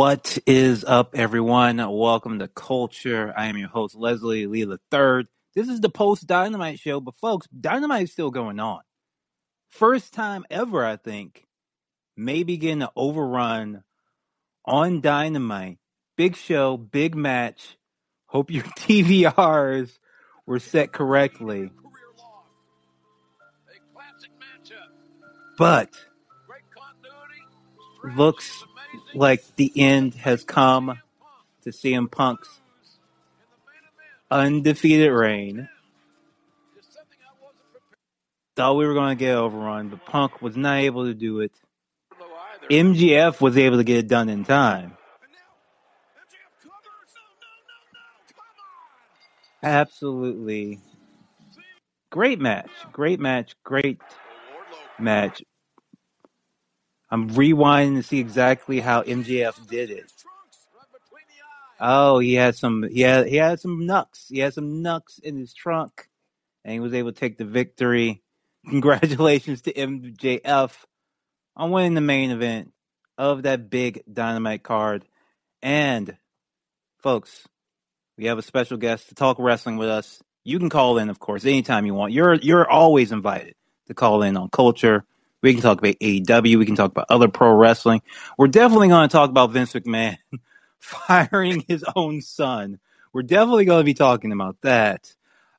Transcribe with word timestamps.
What 0.00 0.38
is 0.46 0.82
up, 0.82 1.14
everyone? 1.14 1.76
Welcome 1.76 2.38
to 2.38 2.48
Culture. 2.48 3.34
I 3.36 3.48
am 3.48 3.58
your 3.58 3.68
host, 3.68 3.94
Leslie 3.94 4.46
Lee 4.46 4.64
the 4.64 4.80
Third. 4.90 5.26
This 5.54 5.68
is 5.68 5.82
the 5.82 5.90
post 5.90 6.26
Dynamite 6.26 6.78
show, 6.78 7.00
but 7.00 7.18
folks, 7.20 7.46
Dynamite 7.48 8.04
is 8.04 8.12
still 8.12 8.30
going 8.30 8.58
on. 8.60 8.80
First 9.68 10.14
time 10.14 10.46
ever, 10.50 10.86
I 10.86 10.96
think, 10.96 11.44
maybe 12.16 12.56
getting 12.56 12.80
an 12.80 12.88
overrun 12.96 13.84
on 14.64 15.02
Dynamite. 15.02 15.76
Big 16.16 16.34
show, 16.34 16.78
big 16.78 17.14
match. 17.14 17.76
Hope 18.24 18.50
your 18.50 18.62
TVRs 18.78 19.98
were 20.46 20.60
set 20.60 20.92
correctly. 20.92 21.72
But 25.58 25.90
looks 28.16 28.64
like 29.14 29.44
the 29.56 29.72
end 29.76 30.14
has 30.14 30.44
come 30.44 30.98
to 31.62 31.70
CM 31.70 32.10
Punk's 32.10 32.60
undefeated 34.30 35.12
reign. 35.12 35.68
Thought 38.56 38.76
we 38.76 38.86
were 38.86 38.94
going 38.94 39.16
to 39.16 39.24
get 39.24 39.36
overrun, 39.36 39.88
but 39.88 40.04
Punk 40.04 40.42
was 40.42 40.56
not 40.56 40.78
able 40.78 41.06
to 41.06 41.14
do 41.14 41.40
it. 41.40 41.52
MJF 42.70 43.40
was 43.40 43.56
able 43.56 43.78
to 43.78 43.84
get 43.84 43.98
it 43.98 44.08
done 44.08 44.28
in 44.28 44.44
time. 44.44 44.96
Absolutely. 49.62 50.80
Great 52.10 52.40
match. 52.40 52.70
Great 52.92 53.20
match. 53.20 53.54
Great 53.64 54.00
match. 54.98 55.42
I'm 57.10 57.30
rewinding 57.30 57.96
to 57.96 58.02
see 58.02 58.20
exactly 58.20 58.80
how 58.80 59.02
MJF 59.02 59.66
did 59.68 59.90
it. 59.90 60.12
Oh, 61.80 62.18
he 62.18 62.34
had 62.34 62.56
some. 62.56 62.82
He 62.82 63.00
had 63.00 63.26
he 63.26 63.36
had 63.36 63.58
some 63.58 63.86
nucks. 63.86 64.28
He 64.28 64.38
had 64.38 64.52
some 64.52 64.82
nucks 64.82 65.18
in 65.18 65.36
his 65.36 65.54
trunk, 65.54 66.08
and 66.64 66.74
he 66.74 66.80
was 66.80 66.92
able 66.92 67.12
to 67.12 67.18
take 67.18 67.38
the 67.38 67.46
victory. 67.46 68.22
Congratulations 68.68 69.62
to 69.62 69.72
MJF 69.72 70.72
on 71.56 71.70
winning 71.70 71.94
the 71.94 72.02
main 72.02 72.30
event 72.30 72.72
of 73.16 73.44
that 73.44 73.70
big 73.70 74.02
dynamite 74.10 74.62
card. 74.62 75.06
And 75.62 76.16
folks, 76.98 77.48
we 78.18 78.26
have 78.26 78.38
a 78.38 78.42
special 78.42 78.76
guest 78.76 79.08
to 79.08 79.14
talk 79.14 79.38
wrestling 79.38 79.78
with 79.78 79.88
us. 79.88 80.22
You 80.44 80.58
can 80.58 80.68
call 80.68 80.98
in, 80.98 81.08
of 81.08 81.18
course, 81.18 81.46
anytime 81.46 81.86
you 81.86 81.94
want. 81.94 82.12
You're 82.12 82.34
you're 82.34 82.68
always 82.68 83.10
invited 83.10 83.54
to 83.86 83.94
call 83.94 84.22
in 84.22 84.36
on 84.36 84.50
culture. 84.50 85.04
We 85.42 85.54
can 85.54 85.62
talk 85.62 85.78
about 85.78 85.94
AEW. 86.00 86.58
We 86.58 86.66
can 86.66 86.76
talk 86.76 86.90
about 86.90 87.06
other 87.08 87.28
pro 87.28 87.52
wrestling. 87.52 88.02
We're 88.36 88.48
definitely 88.48 88.88
going 88.88 89.08
to 89.08 89.12
talk 89.12 89.30
about 89.30 89.50
Vince 89.50 89.72
McMahon 89.72 90.18
firing 90.78 91.64
his 91.66 91.84
own 91.96 92.20
son. 92.20 92.78
We're 93.12 93.22
definitely 93.22 93.64
going 93.64 93.80
to 93.80 93.84
be 93.84 93.94
talking 93.94 94.32
about 94.32 94.60
that. 94.62 95.12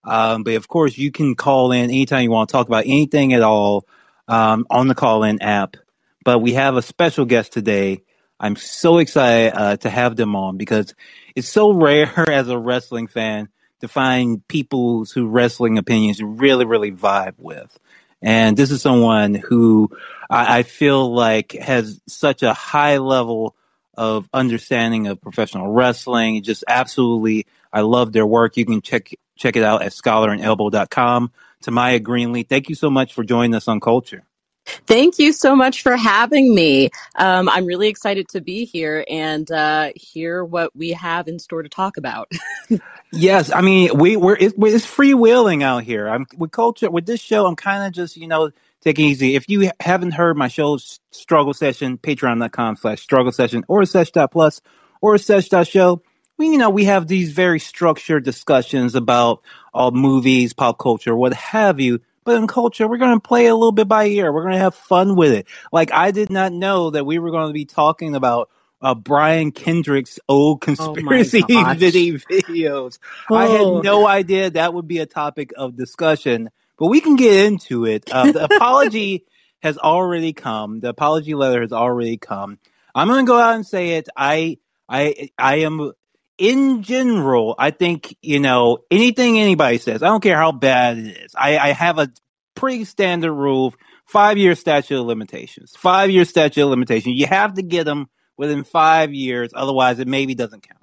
Um, 0.03 0.43
but 0.43 0.53
of 0.53 0.67
course, 0.67 0.97
you 0.97 1.11
can 1.11 1.35
call 1.35 1.71
in 1.71 1.85
anytime 1.85 2.23
you 2.23 2.31
want 2.31 2.49
to 2.49 2.53
talk 2.53 2.67
about 2.67 2.85
anything 2.85 3.33
at 3.33 3.41
all 3.41 3.85
um, 4.27 4.65
on 4.69 4.87
the 4.87 4.95
call 4.95 5.23
in 5.23 5.41
app. 5.41 5.77
But 6.23 6.39
we 6.39 6.53
have 6.53 6.75
a 6.75 6.81
special 6.81 7.25
guest 7.25 7.51
today. 7.51 8.03
I'm 8.39 8.55
so 8.55 8.97
excited 8.97 9.53
uh, 9.55 9.77
to 9.77 9.89
have 9.89 10.15
them 10.15 10.35
on 10.35 10.57
because 10.57 10.95
it's 11.35 11.49
so 11.49 11.71
rare 11.73 12.11
as 12.29 12.49
a 12.49 12.57
wrestling 12.57 13.07
fan 13.07 13.49
to 13.81 13.87
find 13.87 14.47
people 14.47 15.05
who 15.05 15.27
wrestling 15.27 15.77
opinions 15.77 16.21
really, 16.21 16.65
really 16.65 16.91
vibe 16.91 17.35
with. 17.37 17.77
And 18.21 18.55
this 18.55 18.71
is 18.71 18.81
someone 18.81 19.33
who 19.33 19.89
I, 20.29 20.59
I 20.59 20.63
feel 20.63 21.13
like 21.13 21.53
has 21.53 21.99
such 22.07 22.43
a 22.43 22.53
high 22.53 22.97
level 22.97 23.55
of 23.95 24.29
understanding 24.33 25.07
of 25.07 25.21
professional 25.21 25.71
wrestling. 25.71 26.43
Just 26.43 26.63
absolutely, 26.67 27.45
I 27.73 27.81
love 27.81 28.13
their 28.13 28.25
work. 28.25 28.57
You 28.57 28.65
can 28.65 28.81
check 28.81 29.11
check 29.37 29.55
it 29.55 29.63
out 29.63 29.81
at 29.81 29.91
scholarandelbow.com. 29.91 31.31
Tamaya 31.63 31.99
Greenlee, 31.99 32.47
thank 32.47 32.69
you 32.69 32.75
so 32.75 32.89
much 32.89 33.13
for 33.13 33.23
joining 33.23 33.55
us 33.55 33.67
on 33.67 33.79
Culture. 33.79 34.23
Thank 34.65 35.17
you 35.19 35.33
so 35.33 35.55
much 35.55 35.81
for 35.81 35.95
having 35.97 36.53
me. 36.53 36.89
Um, 37.15 37.49
I'm 37.49 37.65
really 37.65 37.87
excited 37.87 38.27
to 38.29 38.41
be 38.41 38.65
here 38.65 39.03
and 39.09 39.49
uh, 39.51 39.91
hear 39.95 40.45
what 40.45 40.75
we 40.75 40.91
have 40.91 41.27
in 41.27 41.39
store 41.39 41.63
to 41.63 41.69
talk 41.69 41.97
about. 41.97 42.31
yes, 43.11 43.51
I 43.51 43.61
mean 43.61 43.97
we 43.97 44.17
we're 44.17 44.35
it, 44.35 44.53
it's 44.57 44.85
freewheeling 44.85 45.63
out 45.63 45.83
here. 45.83 46.07
I'm 46.07 46.25
with 46.37 46.51
culture 46.51 46.89
with 46.89 47.05
this 47.05 47.21
show. 47.21 47.45
I'm 47.45 47.55
kind 47.55 47.85
of 47.85 47.93
just 47.93 48.17
you 48.17 48.27
know 48.27 48.51
taking 48.81 49.05
easy. 49.05 49.35
If 49.35 49.49
you 49.49 49.71
haven't 49.79 50.11
heard 50.11 50.37
my 50.37 50.47
show 50.47 50.77
Struggle 51.11 51.53
Session, 51.53 51.97
patreon.com 51.97 52.77
slash 52.77 53.01
struggle 53.01 53.31
session 53.31 53.63
or 53.67 53.85
sesh.plus 53.85 54.61
or 55.01 55.17
sesh.show, 55.17 56.01
we 56.37 56.47
you 56.47 56.57
know 56.57 56.69
we 56.69 56.85
have 56.85 57.07
these 57.07 57.31
very 57.31 57.59
structured 57.59 58.23
discussions 58.23 58.95
about 58.95 59.41
all 59.73 59.91
movies, 59.91 60.53
pop 60.53 60.77
culture, 60.77 61.15
what 61.15 61.33
have 61.33 61.79
you 61.79 62.01
but 62.23 62.35
in 62.35 62.47
culture, 62.47 62.87
we're 62.87 62.97
going 62.97 63.19
to 63.19 63.27
play 63.27 63.47
a 63.47 63.55
little 63.55 63.71
bit 63.71 63.87
by 63.87 64.05
ear. 64.05 64.31
We're 64.31 64.43
going 64.43 64.53
to 64.53 64.59
have 64.59 64.75
fun 64.75 65.15
with 65.15 65.31
it. 65.31 65.47
Like 65.71 65.91
I 65.91 66.11
did 66.11 66.29
not 66.29 66.53
know 66.53 66.91
that 66.91 67.05
we 67.05 67.19
were 67.19 67.31
going 67.31 67.47
to 67.47 67.53
be 67.53 67.65
talking 67.65 68.15
about 68.15 68.49
uh, 68.81 68.95
Brian 68.95 69.51
Kendrick's 69.51 70.19
old 70.27 70.57
oh 70.57 70.57
conspiracy 70.57 71.43
oh 71.49 71.63
videos. 71.75 72.99
Oh. 73.29 73.35
I 73.35 73.47
had 73.47 73.61
oh. 73.61 73.81
no 73.81 74.07
idea 74.07 74.49
that 74.51 74.73
would 74.73 74.87
be 74.87 74.99
a 74.99 75.05
topic 75.05 75.51
of 75.55 75.75
discussion, 75.75 76.49
but 76.77 76.87
we 76.87 77.01
can 77.01 77.15
get 77.15 77.45
into 77.45 77.85
it. 77.85 78.11
Uh, 78.11 78.31
the 78.31 78.43
apology 78.45 79.25
has 79.61 79.77
already 79.77 80.33
come. 80.33 80.79
The 80.79 80.89
apology 80.89 81.35
letter 81.35 81.61
has 81.61 81.73
already 81.73 82.17
come. 82.17 82.57
I'm 82.93 83.07
going 83.07 83.25
to 83.25 83.29
go 83.29 83.39
out 83.39 83.55
and 83.55 83.65
say 83.65 83.91
it. 83.91 84.09
I, 84.17 84.57
I, 84.89 85.29
I 85.37 85.57
am 85.57 85.91
in 86.37 86.81
general, 86.81 87.53
I 87.57 87.69
think, 87.69 88.17
you 88.21 88.39
know, 88.39 88.79
anything 88.89 89.39
anybody 89.39 89.77
says, 89.77 90.01
I 90.01 90.07
don't 90.07 90.23
care 90.23 90.37
how 90.37 90.51
bad 90.51 90.97
it 90.97 91.17
is. 91.17 91.35
I, 91.37 91.57
I 91.59 91.71
have 91.71 91.99
a 91.99 92.09
pretty 92.55 92.83
standard 92.85 93.31
rule 93.31 93.75
five 94.05 94.39
year 94.39 94.55
statute 94.55 94.99
of 94.99 95.05
limitations. 95.05 95.73
Five 95.77 96.09
year 96.09 96.25
statute 96.25 96.63
of 96.63 96.69
limitations. 96.69 97.19
You 97.19 97.27
have 97.27 97.53
to 97.53 97.61
get 97.61 97.85
them 97.85 98.09
within 98.37 98.63
five 98.63 99.13
years, 99.13 99.51
otherwise, 99.53 99.99
it 99.99 100.07
maybe 100.07 100.35
doesn't 100.35 100.67
count. 100.67 100.81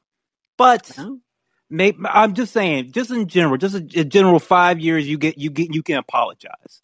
But. 0.57 0.97
Maybe, 1.71 1.99
I'm 2.09 2.33
just 2.33 2.55
saying, 2.55 2.93
just 2.93 3.11
in 3.11 3.29
general, 3.29 3.59
just 3.59 3.75
a, 3.75 4.01
a 4.01 4.05
general 4.05 4.39
five 4.39 4.81
years, 4.81 5.07
you 5.07 5.19
get 5.19 5.37
you 5.37 5.51
get 5.51 5.75
you 5.75 5.83
can 5.83 5.99
apologize 5.99 6.81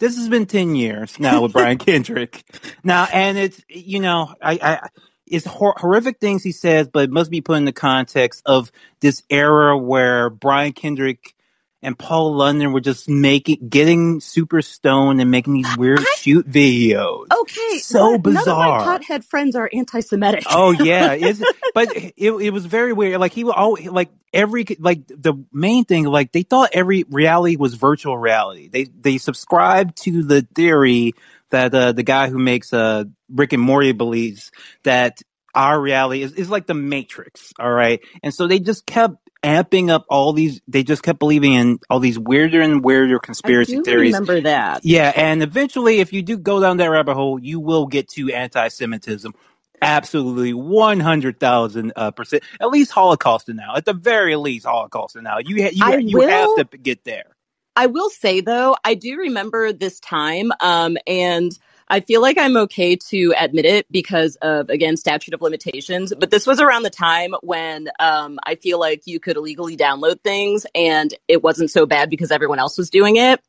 this 0.00 0.16
has 0.16 0.28
been 0.28 0.46
10 0.46 0.74
years 0.74 1.20
now 1.20 1.42
with 1.42 1.52
Brian 1.52 1.78
Kendrick. 1.78 2.42
Now, 2.82 3.06
and 3.12 3.38
it's, 3.38 3.62
you 3.68 4.00
know, 4.00 4.34
I, 4.42 4.58
I, 4.60 4.88
it's 5.26 5.46
hor- 5.46 5.76
horrific 5.76 6.18
things 6.18 6.42
he 6.42 6.52
says, 6.52 6.88
but 6.88 7.04
it 7.04 7.10
must 7.10 7.30
be 7.30 7.42
put 7.42 7.58
in 7.58 7.66
the 7.66 7.72
context 7.72 8.42
of 8.46 8.72
this 9.00 9.22
era 9.30 9.78
where 9.78 10.30
Brian 10.30 10.72
Kendrick 10.72 11.34
and 11.82 11.98
Paul 11.98 12.34
London 12.34 12.72
were 12.72 12.80
just 12.80 13.08
making, 13.08 13.68
getting 13.68 14.20
super 14.20 14.60
stoned 14.62 15.20
and 15.20 15.30
making 15.30 15.54
these 15.54 15.76
weird 15.76 16.00
I, 16.00 16.14
shoot 16.18 16.48
videos. 16.48 17.26
Okay, 17.32 17.78
so 17.78 18.18
bizarre. 18.18 18.44
None 18.44 18.80
of 18.80 18.86
my 18.86 18.98
pothead 18.98 19.24
friends 19.24 19.56
are 19.56 19.68
anti-Semitic. 19.72 20.44
oh 20.50 20.72
yeah, 20.72 21.16
but 21.74 21.88
it, 21.96 22.14
it 22.16 22.50
was 22.52 22.66
very 22.66 22.92
weird. 22.92 23.18
Like 23.20 23.32
he 23.32 23.44
would 23.44 23.54
always 23.54 23.86
like 23.86 24.10
every 24.32 24.66
like 24.78 25.06
the 25.06 25.34
main 25.52 25.84
thing. 25.84 26.04
Like 26.04 26.32
they 26.32 26.42
thought 26.42 26.70
every 26.72 27.04
reality 27.08 27.56
was 27.56 27.74
virtual 27.74 28.18
reality. 28.18 28.68
They 28.68 28.84
they 28.84 29.18
subscribed 29.18 29.96
to 30.04 30.22
the 30.22 30.46
theory 30.54 31.14
that 31.50 31.74
uh, 31.74 31.92
the 31.92 32.02
guy 32.02 32.28
who 32.28 32.38
makes 32.38 32.72
uh, 32.72 33.04
Rick 33.28 33.52
and 33.52 33.62
Morty 33.62 33.92
believes 33.92 34.52
that 34.84 35.20
our 35.54 35.80
reality 35.80 36.22
is, 36.22 36.32
is 36.32 36.50
like 36.50 36.66
the 36.66 36.74
Matrix. 36.74 37.52
All 37.58 37.70
right. 37.70 38.00
And 38.22 38.32
so 38.32 38.46
they 38.46 38.60
just 38.60 38.86
kept 38.86 39.16
amping 39.42 39.90
up 39.90 40.04
all 40.08 40.32
these, 40.32 40.60
they 40.68 40.82
just 40.82 41.02
kept 41.02 41.18
believing 41.18 41.54
in 41.54 41.78
all 41.88 42.00
these 42.00 42.18
weirder 42.18 42.60
and 42.60 42.84
weirder 42.84 43.18
conspiracy 43.18 43.74
I 43.74 43.76
do 43.76 43.84
theories. 43.84 44.12
remember 44.12 44.40
that. 44.42 44.84
Yeah. 44.84 45.12
And 45.14 45.42
eventually, 45.42 46.00
if 46.00 46.12
you 46.12 46.22
do 46.22 46.36
go 46.36 46.60
down 46.60 46.78
that 46.78 46.90
rabbit 46.90 47.14
hole, 47.14 47.38
you 47.38 47.60
will 47.60 47.86
get 47.86 48.08
to 48.10 48.32
anti 48.32 48.68
Semitism. 48.68 49.34
Absolutely, 49.82 50.52
one 50.52 51.00
hundred 51.00 51.40
thousand 51.40 51.94
uh, 51.96 52.10
percent. 52.10 52.42
At 52.60 52.68
least 52.68 52.90
Holocaust 52.90 53.48
now. 53.48 53.76
At 53.76 53.86
the 53.86 53.94
very 53.94 54.36
least, 54.36 54.66
Holocaust 54.66 55.16
now. 55.16 55.38
You 55.38 55.62
ha- 55.62 55.70
you, 55.72 56.06
you 56.06 56.18
will, 56.18 56.56
have 56.58 56.70
to 56.70 56.76
get 56.76 57.04
there. 57.04 57.34
I 57.76 57.86
will 57.86 58.10
say 58.10 58.42
though, 58.42 58.76
I 58.84 58.92
do 58.92 59.16
remember 59.16 59.72
this 59.72 59.98
time, 60.00 60.52
um, 60.60 60.98
and 61.06 61.58
I 61.90 61.98
feel 61.98 62.22
like 62.22 62.38
I'm 62.38 62.56
okay 62.56 62.94
to 62.94 63.34
admit 63.36 63.64
it 63.64 63.86
because 63.90 64.36
of, 64.36 64.70
again, 64.70 64.96
statute 64.96 65.34
of 65.34 65.42
limitations. 65.42 66.14
But 66.16 66.30
this 66.30 66.46
was 66.46 66.60
around 66.60 66.84
the 66.84 66.90
time 66.90 67.34
when 67.42 67.88
um, 67.98 68.38
I 68.46 68.54
feel 68.54 68.78
like 68.78 69.02
you 69.06 69.18
could 69.18 69.36
illegally 69.36 69.76
download 69.76 70.20
things 70.20 70.64
and 70.72 71.12
it 71.26 71.42
wasn't 71.42 71.72
so 71.72 71.86
bad 71.86 72.08
because 72.08 72.30
everyone 72.30 72.60
else 72.60 72.78
was 72.78 72.90
doing 72.90 73.16
it. 73.16 73.40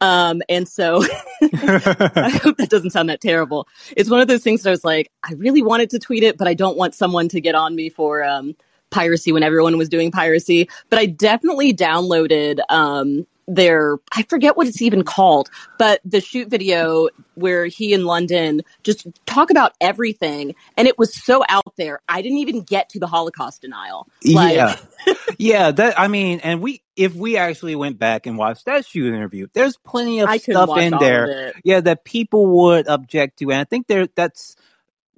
Um, 0.00 0.40
and 0.48 0.66
so 0.66 1.04
I 1.42 2.38
hope 2.42 2.56
that 2.56 2.68
doesn't 2.70 2.90
sound 2.90 3.10
that 3.10 3.20
terrible. 3.20 3.68
It's 3.94 4.08
one 4.08 4.20
of 4.20 4.26
those 4.26 4.42
things 4.42 4.62
that 4.62 4.70
I 4.70 4.72
was 4.72 4.84
like, 4.84 5.12
I 5.22 5.34
really 5.34 5.62
wanted 5.62 5.90
to 5.90 5.98
tweet 5.98 6.22
it, 6.22 6.38
but 6.38 6.48
I 6.48 6.54
don't 6.54 6.78
want 6.78 6.94
someone 6.94 7.28
to 7.28 7.42
get 7.42 7.54
on 7.54 7.76
me 7.76 7.90
for 7.90 8.24
um, 8.24 8.56
piracy 8.90 9.32
when 9.32 9.42
everyone 9.42 9.76
was 9.76 9.90
doing 9.90 10.10
piracy. 10.10 10.70
But 10.88 10.98
I 10.98 11.06
definitely 11.06 11.74
downloaded 11.74 12.60
um, 12.70 13.26
their 13.46 13.98
I 14.14 14.22
forget 14.22 14.56
what 14.56 14.66
it's 14.66 14.82
even 14.82 15.04
called, 15.04 15.50
but 15.78 16.00
the 16.04 16.20
shoot 16.20 16.48
video 16.48 17.08
where 17.34 17.66
he 17.66 17.94
and 17.94 18.06
London 18.06 18.62
just 18.82 19.06
talk 19.26 19.50
about 19.50 19.72
everything, 19.80 20.54
and 20.76 20.86
it 20.86 20.98
was 20.98 21.14
so 21.14 21.44
out 21.48 21.76
there. 21.76 22.00
I 22.08 22.22
didn't 22.22 22.38
even 22.38 22.62
get 22.62 22.90
to 22.90 23.00
the 23.00 23.06
Holocaust 23.06 23.62
denial. 23.62 24.08
Like, 24.24 24.54
yeah, 24.54 24.76
yeah. 25.38 25.70
That 25.70 25.98
I 25.98 26.08
mean, 26.08 26.40
and 26.40 26.60
we 26.60 26.82
if 26.96 27.14
we 27.14 27.36
actually 27.36 27.74
went 27.74 27.98
back 27.98 28.26
and 28.26 28.38
watched 28.38 28.66
that 28.66 28.86
shoot 28.86 29.12
interview, 29.12 29.48
there's 29.52 29.76
plenty 29.76 30.20
of 30.20 30.28
I 30.28 30.38
stuff 30.38 30.76
in 30.78 30.96
there, 30.98 31.52
yeah, 31.64 31.80
that 31.80 32.04
people 32.04 32.46
would 32.46 32.86
object 32.86 33.38
to, 33.38 33.50
and 33.50 33.60
I 33.60 33.64
think 33.64 33.86
there 33.86 34.06
that's 34.14 34.56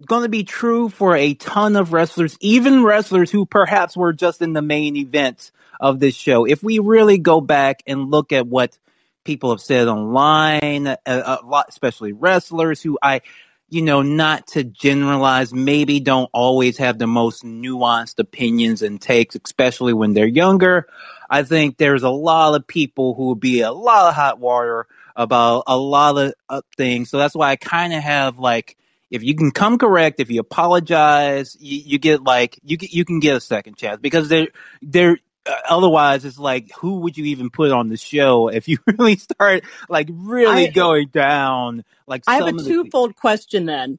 going 0.05 0.23
to 0.23 0.29
be 0.29 0.45
true 0.45 0.89
for 0.89 1.17
a 1.17 1.35
ton 1.35 1.77
of 1.77 1.93
wrestlers, 1.93 2.37
even 2.41 2.83
wrestlers 2.83 3.31
who 3.31 3.47
perhaps 3.47 3.97
were 3.97 4.13
just 4.13 4.43
in 4.43 4.53
the 4.53 4.63
main 4.63 4.97
events 4.97 5.53
of 5.81 6.01
this 6.01 6.15
show. 6.15 6.45
If 6.45 6.63
we 6.63 6.79
really 6.79 7.19
go 7.19 7.41
back 7.41 7.83
and 7.87 8.11
look 8.11 8.33
at 8.33 8.47
what 8.47 8.77
people 9.25 9.51
have 9.51 9.61
said 9.61 9.89
online, 9.89 10.87
a, 10.87 10.99
a 11.07 11.39
lot, 11.45 11.67
especially 11.69 12.13
wrestlers 12.13 12.83
who 12.83 12.99
I, 13.03 13.23
you 13.71 13.83
know, 13.83 14.03
not 14.03 14.49
to 14.49 14.65
generalize, 14.65 15.53
maybe 15.53 16.01
don't 16.01 16.31
always 16.33 16.79
have 16.79 16.99
the 16.99 17.07
most 17.07 17.45
nuanced 17.45 18.19
opinions 18.19 18.83
and 18.83 19.01
takes, 19.01 19.37
especially 19.43 19.93
when 19.93 20.13
they're 20.13 20.27
younger. 20.27 20.87
I 21.31 21.43
think 21.43 21.77
there's 21.77 22.03
a 22.03 22.11
lot 22.11 22.55
of 22.55 22.67
people 22.67 23.15
who 23.15 23.29
would 23.29 23.41
be 23.41 23.63
a 23.63 23.73
lot 23.73 24.09
of 24.09 24.15
hot 24.15 24.39
water 24.39 24.87
about 25.17 25.65
a 25.67 25.77
lot 25.77 26.19
of 26.19 26.35
uh, 26.49 26.61
things. 26.77 27.11
So 27.11 27.19
that's 27.19 27.35
why 27.35 27.51
I 27.51 27.57
kind 27.57 27.93
of 27.93 28.03
have 28.03 28.39
like, 28.39 28.77
if 29.15 29.23
you 29.23 29.37
can 29.37 29.53
come 29.53 29.79
correct, 29.79 30.19
if 30.19 30.29
you 30.29 30.41
apologize, 30.41 31.57
you, 31.61 31.79
you 31.79 31.99
get 31.99 32.25
like 32.25 32.59
you 32.65 32.77
get, 32.77 32.93
you 32.93 33.05
can 33.05 33.21
get 33.21 33.37
a 33.37 33.41
second 33.41 33.77
chance 33.77 34.01
because 34.01 34.29
they're 34.29 34.49
they're 34.83 35.19
uh, 35.47 35.55
otherwise 35.69 36.25
it's 36.25 36.39
like 36.39 36.73
who 36.81 37.01
would 37.01 37.17
you 37.17 37.27
even 37.27 37.49
put 37.49 37.71
on 37.71 37.89
the 37.89 37.97
show 37.97 38.49
if 38.53 38.67
you 38.67 38.79
really 38.87 39.17
start 39.17 39.63
like 39.89 40.09
really 40.11 40.67
I, 40.67 40.71
going 40.71 41.09
down 41.09 41.85
like 42.09 42.25
I 42.27 42.37
have 42.37 42.49
a 42.49 42.53
twofold 42.53 43.11
the... 43.11 43.15
question 43.15 43.67
then. 43.67 43.99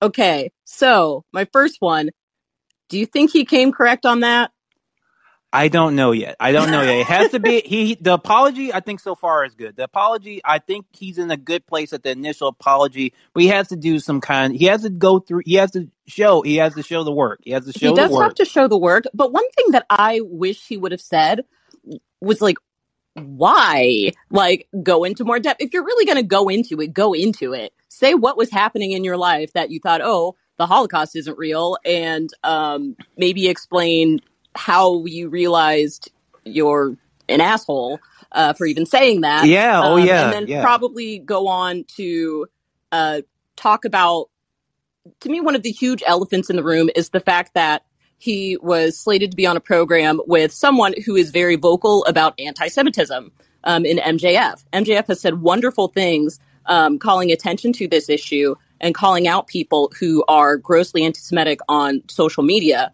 Okay, 0.00 0.50
so 0.64 1.24
my 1.32 1.44
first 1.52 1.76
one, 1.80 2.10
do 2.88 2.98
you 2.98 3.04
think 3.04 3.32
he 3.32 3.44
came 3.44 3.72
correct 3.72 4.06
on 4.06 4.20
that? 4.20 4.50
I 5.52 5.68
don't 5.68 5.96
know 5.96 6.12
yet. 6.12 6.36
I 6.38 6.52
don't 6.52 6.70
know 6.70 6.82
yet. 6.82 6.98
It 6.98 7.06
has 7.06 7.30
to 7.30 7.40
be 7.40 7.60
he. 7.64 7.94
The 7.94 8.14
apology, 8.14 8.72
I 8.72 8.80
think, 8.80 9.00
so 9.00 9.14
far 9.14 9.44
is 9.44 9.54
good. 9.54 9.76
The 9.76 9.84
apology, 9.84 10.40
I 10.44 10.58
think 10.58 10.86
he's 10.92 11.18
in 11.18 11.30
a 11.30 11.36
good 11.36 11.66
place 11.66 11.92
at 11.92 12.02
the 12.02 12.10
initial 12.10 12.48
apology, 12.48 13.14
but 13.32 13.42
he 13.42 13.48
has 13.48 13.68
to 13.68 13.76
do 13.76 13.98
some 13.98 14.20
kind. 14.20 14.54
He 14.54 14.66
has 14.66 14.82
to 14.82 14.90
go 14.90 15.20
through. 15.20 15.42
He 15.46 15.54
has 15.54 15.70
to 15.72 15.88
show. 16.06 16.42
He 16.42 16.56
has 16.56 16.74
to 16.74 16.82
show 16.82 17.02
the 17.02 17.12
work. 17.12 17.40
He 17.42 17.52
has 17.52 17.64
to 17.64 17.72
show. 17.72 17.88
He 17.88 17.94
does 17.94 18.10
have 18.20 18.34
to 18.34 18.44
show 18.44 18.68
the 18.68 18.78
work. 18.78 19.04
But 19.14 19.32
one 19.32 19.48
thing 19.52 19.66
that 19.70 19.86
I 19.88 20.20
wish 20.22 20.66
he 20.66 20.76
would 20.76 20.92
have 20.92 21.00
said 21.00 21.44
was 22.20 22.42
like, 22.42 22.56
why? 23.14 24.12
Like, 24.30 24.68
go 24.82 25.04
into 25.04 25.24
more 25.24 25.38
depth. 25.40 25.62
If 25.62 25.72
you're 25.72 25.84
really 25.84 26.04
going 26.04 26.18
to 26.18 26.28
go 26.28 26.48
into 26.48 26.80
it, 26.80 26.92
go 26.92 27.14
into 27.14 27.54
it. 27.54 27.72
Say 27.88 28.14
what 28.14 28.36
was 28.36 28.50
happening 28.50 28.92
in 28.92 29.02
your 29.02 29.16
life 29.16 29.54
that 29.54 29.70
you 29.70 29.80
thought, 29.80 30.02
oh, 30.04 30.36
the 30.58 30.66
Holocaust 30.66 31.16
isn't 31.16 31.38
real, 31.38 31.78
and 31.84 32.28
um, 32.42 32.96
maybe 33.16 33.48
explain 33.48 34.20
how 34.58 35.04
you 35.06 35.28
realized 35.28 36.10
you're 36.44 36.96
an 37.28 37.40
asshole 37.40 38.00
uh, 38.32 38.52
for 38.52 38.66
even 38.66 38.86
saying 38.86 39.22
that. 39.22 39.46
Yeah. 39.46 39.80
Oh, 39.82 39.98
um, 39.98 40.06
yeah. 40.06 40.24
And 40.24 40.32
then 40.32 40.46
yeah. 40.48 40.62
probably 40.62 41.18
go 41.18 41.48
on 41.48 41.84
to 41.96 42.46
uh, 42.92 43.22
talk 43.56 43.84
about. 43.84 44.28
To 45.20 45.30
me, 45.30 45.40
one 45.40 45.54
of 45.54 45.62
the 45.62 45.70
huge 45.70 46.02
elephants 46.06 46.50
in 46.50 46.56
the 46.56 46.62
room 46.62 46.90
is 46.94 47.10
the 47.10 47.20
fact 47.20 47.54
that 47.54 47.82
he 48.18 48.58
was 48.60 48.98
slated 48.98 49.30
to 49.30 49.36
be 49.36 49.46
on 49.46 49.56
a 49.56 49.60
program 49.60 50.20
with 50.26 50.52
someone 50.52 50.92
who 51.06 51.16
is 51.16 51.30
very 51.30 51.56
vocal 51.56 52.04
about 52.04 52.38
anti-Semitism 52.38 53.32
um, 53.64 53.86
in 53.86 53.96
MJF. 53.96 54.62
MJF 54.72 55.06
has 55.06 55.20
said 55.20 55.40
wonderful 55.40 55.88
things, 55.88 56.38
um, 56.66 56.98
calling 56.98 57.32
attention 57.32 57.72
to 57.74 57.88
this 57.88 58.10
issue 58.10 58.54
and 58.80 58.94
calling 58.94 59.26
out 59.26 59.46
people 59.46 59.90
who 59.98 60.24
are 60.28 60.56
grossly 60.56 61.04
anti-Semitic 61.04 61.60
on 61.68 62.02
social 62.08 62.42
media. 62.42 62.92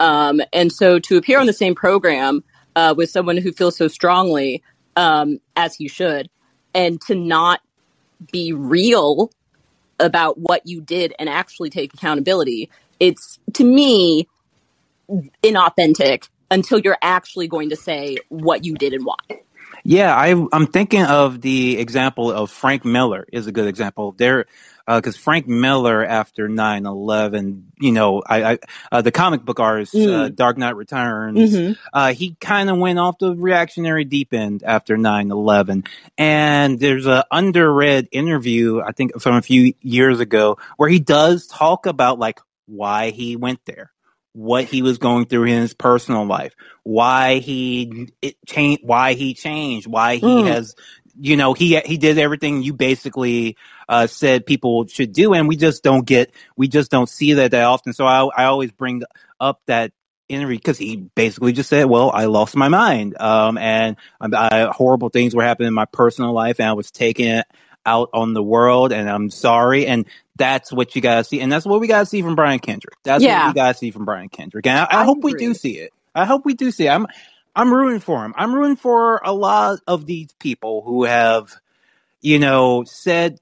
Um, 0.00 0.40
and 0.52 0.72
so 0.72 0.98
to 0.98 1.16
appear 1.16 1.40
on 1.40 1.46
the 1.46 1.52
same 1.52 1.74
program 1.74 2.44
uh, 2.74 2.94
with 2.96 3.10
someone 3.10 3.36
who 3.36 3.52
feels 3.52 3.76
so 3.76 3.88
strongly 3.88 4.62
um, 4.96 5.40
as 5.56 5.74
he 5.74 5.88
should, 5.88 6.28
and 6.74 7.00
to 7.02 7.14
not 7.14 7.60
be 8.32 8.52
real 8.52 9.30
about 9.98 10.38
what 10.38 10.66
you 10.66 10.80
did 10.80 11.14
and 11.18 11.28
actually 11.28 11.70
take 11.70 11.94
accountability, 11.94 12.70
it's 13.00 13.38
to 13.54 13.64
me 13.64 14.28
inauthentic 15.42 16.28
until 16.50 16.78
you're 16.78 16.98
actually 17.02 17.48
going 17.48 17.70
to 17.70 17.76
say 17.76 18.16
what 18.28 18.64
you 18.64 18.74
did 18.74 18.92
and 18.92 19.04
why. 19.04 19.16
Yeah, 19.84 20.14
I, 20.14 20.28
am 20.28 20.66
thinking 20.66 21.04
of 21.04 21.40
the 21.40 21.78
example 21.78 22.32
of 22.32 22.50
Frank 22.50 22.84
Miller 22.84 23.24
is 23.32 23.46
a 23.46 23.52
good 23.52 23.68
example. 23.68 24.12
There, 24.12 24.46
because 24.86 25.16
uh, 25.16 25.20
Frank 25.20 25.48
Miller 25.48 26.04
after 26.04 26.48
9-11, 26.48 27.62
you 27.80 27.92
know, 27.92 28.22
I, 28.24 28.52
I 28.52 28.58
uh, 28.92 29.02
the 29.02 29.10
comic 29.10 29.44
book 29.44 29.58
artist, 29.58 29.94
uh, 29.94 29.98
mm. 29.98 30.36
Dark 30.36 30.58
Knight 30.58 30.76
Returns, 30.76 31.52
mm-hmm. 31.52 31.72
Uh, 31.92 32.12
he 32.12 32.36
kind 32.40 32.70
of 32.70 32.78
went 32.78 32.98
off 32.98 33.18
the 33.18 33.34
reactionary 33.34 34.04
deep 34.04 34.32
end 34.32 34.62
after 34.62 34.96
9-11. 34.96 35.86
And 36.16 36.78
there's 36.78 37.06
a 37.06 37.24
underread 37.32 38.08
interview, 38.12 38.80
I 38.80 38.92
think 38.92 39.20
from 39.20 39.36
a 39.36 39.42
few 39.42 39.74
years 39.80 40.20
ago, 40.20 40.58
where 40.76 40.88
he 40.88 41.00
does 41.00 41.46
talk 41.46 41.86
about 41.86 42.18
like 42.18 42.40
why 42.66 43.10
he 43.10 43.36
went 43.36 43.60
there 43.64 43.92
what 44.32 44.64
he 44.64 44.82
was 44.82 44.98
going 44.98 45.24
through 45.24 45.44
in 45.44 45.62
his 45.62 45.72
personal 45.72 46.26
life, 46.26 46.54
why 46.82 47.38
he 47.38 48.12
it 48.20 48.36
changed, 48.46 48.82
why 48.84 49.14
he 49.14 49.32
changed, 49.32 49.86
why 49.86 50.16
he 50.16 50.26
mm. 50.26 50.46
has 50.46 50.74
you 51.18 51.36
know, 51.36 51.54
he 51.54 51.80
he 51.80 51.96
did 51.96 52.18
everything 52.18 52.62
you 52.62 52.72
basically 52.72 53.56
uh, 53.88 54.06
said 54.06 54.46
people 54.46 54.86
should 54.86 55.12
do, 55.12 55.34
and 55.34 55.48
we 55.48 55.56
just 55.56 55.82
don't 55.82 56.06
get, 56.06 56.32
we 56.56 56.68
just 56.68 56.90
don't 56.90 57.08
see 57.08 57.34
that 57.34 57.52
that 57.52 57.64
often. 57.64 57.92
So 57.92 58.06
I 58.06 58.24
I 58.36 58.44
always 58.46 58.72
bring 58.72 59.02
up 59.40 59.60
that 59.66 59.92
interview 60.28 60.56
because 60.56 60.78
he 60.78 60.96
basically 60.96 61.52
just 61.52 61.68
said, 61.68 61.84
"Well, 61.86 62.10
I 62.12 62.26
lost 62.26 62.56
my 62.56 62.68
mind, 62.68 63.20
um, 63.20 63.58
and 63.58 63.96
I, 64.20 64.70
horrible 64.72 65.08
things 65.08 65.34
were 65.34 65.42
happening 65.42 65.68
in 65.68 65.74
my 65.74 65.84
personal 65.84 66.32
life, 66.32 66.58
and 66.58 66.68
I 66.68 66.72
was 66.72 66.90
taking 66.90 67.28
it 67.28 67.46
out 67.84 68.10
on 68.12 68.34
the 68.34 68.42
world, 68.42 68.92
and 68.92 69.08
I'm 69.08 69.30
sorry." 69.30 69.86
And 69.86 70.06
that's 70.36 70.72
what 70.72 70.94
you 70.94 71.02
gotta 71.02 71.24
see, 71.24 71.40
and 71.40 71.50
that's 71.50 71.66
what 71.66 71.80
we 71.80 71.86
gotta 71.86 72.06
see 72.06 72.22
from 72.22 72.34
Brian 72.34 72.58
Kendrick. 72.58 72.96
That's 73.04 73.22
yeah. 73.22 73.46
what 73.46 73.54
we 73.54 73.60
gotta 73.60 73.78
see 73.78 73.90
from 73.90 74.04
Brian 74.04 74.28
Kendrick, 74.28 74.66
and 74.66 74.78
I, 74.78 74.84
I, 74.84 75.02
I 75.02 75.04
hope 75.04 75.18
agree. 75.18 75.32
we 75.32 75.38
do 75.38 75.54
see 75.54 75.78
it. 75.78 75.92
I 76.14 76.24
hope 76.24 76.44
we 76.44 76.54
do 76.54 76.70
see 76.70 76.86
it. 76.86 76.90
I'm 76.90 77.06
I'm 77.54 77.72
rooting 77.72 78.00
for 78.00 78.24
him. 78.24 78.34
I'm 78.36 78.54
rooting 78.54 78.76
for 78.76 79.20
a 79.24 79.32
lot 79.32 79.80
of 79.86 80.04
these 80.04 80.32
people 80.38 80.82
who 80.82 81.04
have, 81.04 81.54
you 82.20 82.38
know, 82.38 82.84
said 82.84 83.38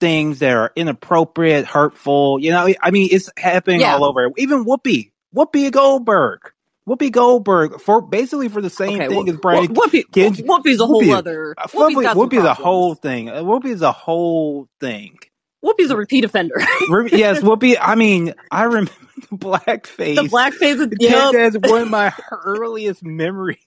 things 0.00 0.38
that 0.40 0.52
are 0.52 0.72
inappropriate, 0.76 1.66
hurtful. 1.66 2.38
You 2.40 2.50
know, 2.50 2.68
I 2.80 2.90
mean, 2.90 3.08
it's 3.10 3.30
happening 3.36 3.80
yeah. 3.80 3.94
all 3.94 4.04
over. 4.04 4.30
Even 4.36 4.64
Whoopi, 4.64 5.12
Whoopi 5.34 5.70
Goldberg. 5.70 6.52
Whoopi 6.88 7.12
Goldberg 7.12 7.80
for 7.80 8.00
basically 8.00 8.48
for 8.48 8.62
the 8.62 8.70
same 8.70 8.94
okay, 8.94 9.08
thing 9.08 9.16
well, 9.18 9.30
as 9.30 9.36
Brian. 9.36 9.74
Whoopi, 9.74 10.04
Whoopi's 10.06 10.80
a 10.80 10.86
whole 10.86 11.02
Whoopi, 11.02 11.14
other. 11.14 11.54
Whoopi's, 11.58 11.96
Whoopi, 11.96 12.14
Whoopi's 12.14 12.44
a 12.44 12.54
whole 12.54 12.94
thing. 12.94 13.26
Whoopi's 13.26 13.82
a 13.82 13.92
whole 13.92 14.68
thing. 14.80 15.18
Whoopi's 15.62 15.90
a 15.90 15.96
repeat 15.96 16.24
offender. 16.24 16.54
yes, 17.12 17.40
Whoopi. 17.40 17.76
I 17.80 17.94
mean, 17.94 18.32
I 18.50 18.64
remember 18.64 18.92
the 19.30 19.36
blackface. 19.36 20.16
The 20.16 20.22
blackface 20.22 20.80
is 20.80 20.88
yep. 21.00 21.32
that's 21.32 21.70
one 21.70 21.82
of 21.82 21.90
my 21.90 22.12
earliest 22.32 23.04
memories. 23.04 23.58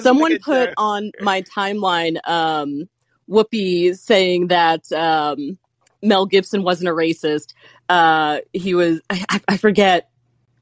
Someone 0.00 0.38
put 0.38 0.72
on 0.76 1.10
my 1.20 1.42
timeline 1.42 2.18
um, 2.28 2.88
Whoopi 3.28 3.96
saying 3.96 4.48
that 4.48 4.90
um, 4.92 5.58
Mel 6.02 6.26
Gibson 6.26 6.62
wasn't 6.62 6.88
a 6.88 6.92
racist. 6.92 7.54
Uh, 7.88 8.38
he 8.52 8.74
was. 8.74 9.00
I, 9.10 9.40
I 9.48 9.56
forget 9.56 10.10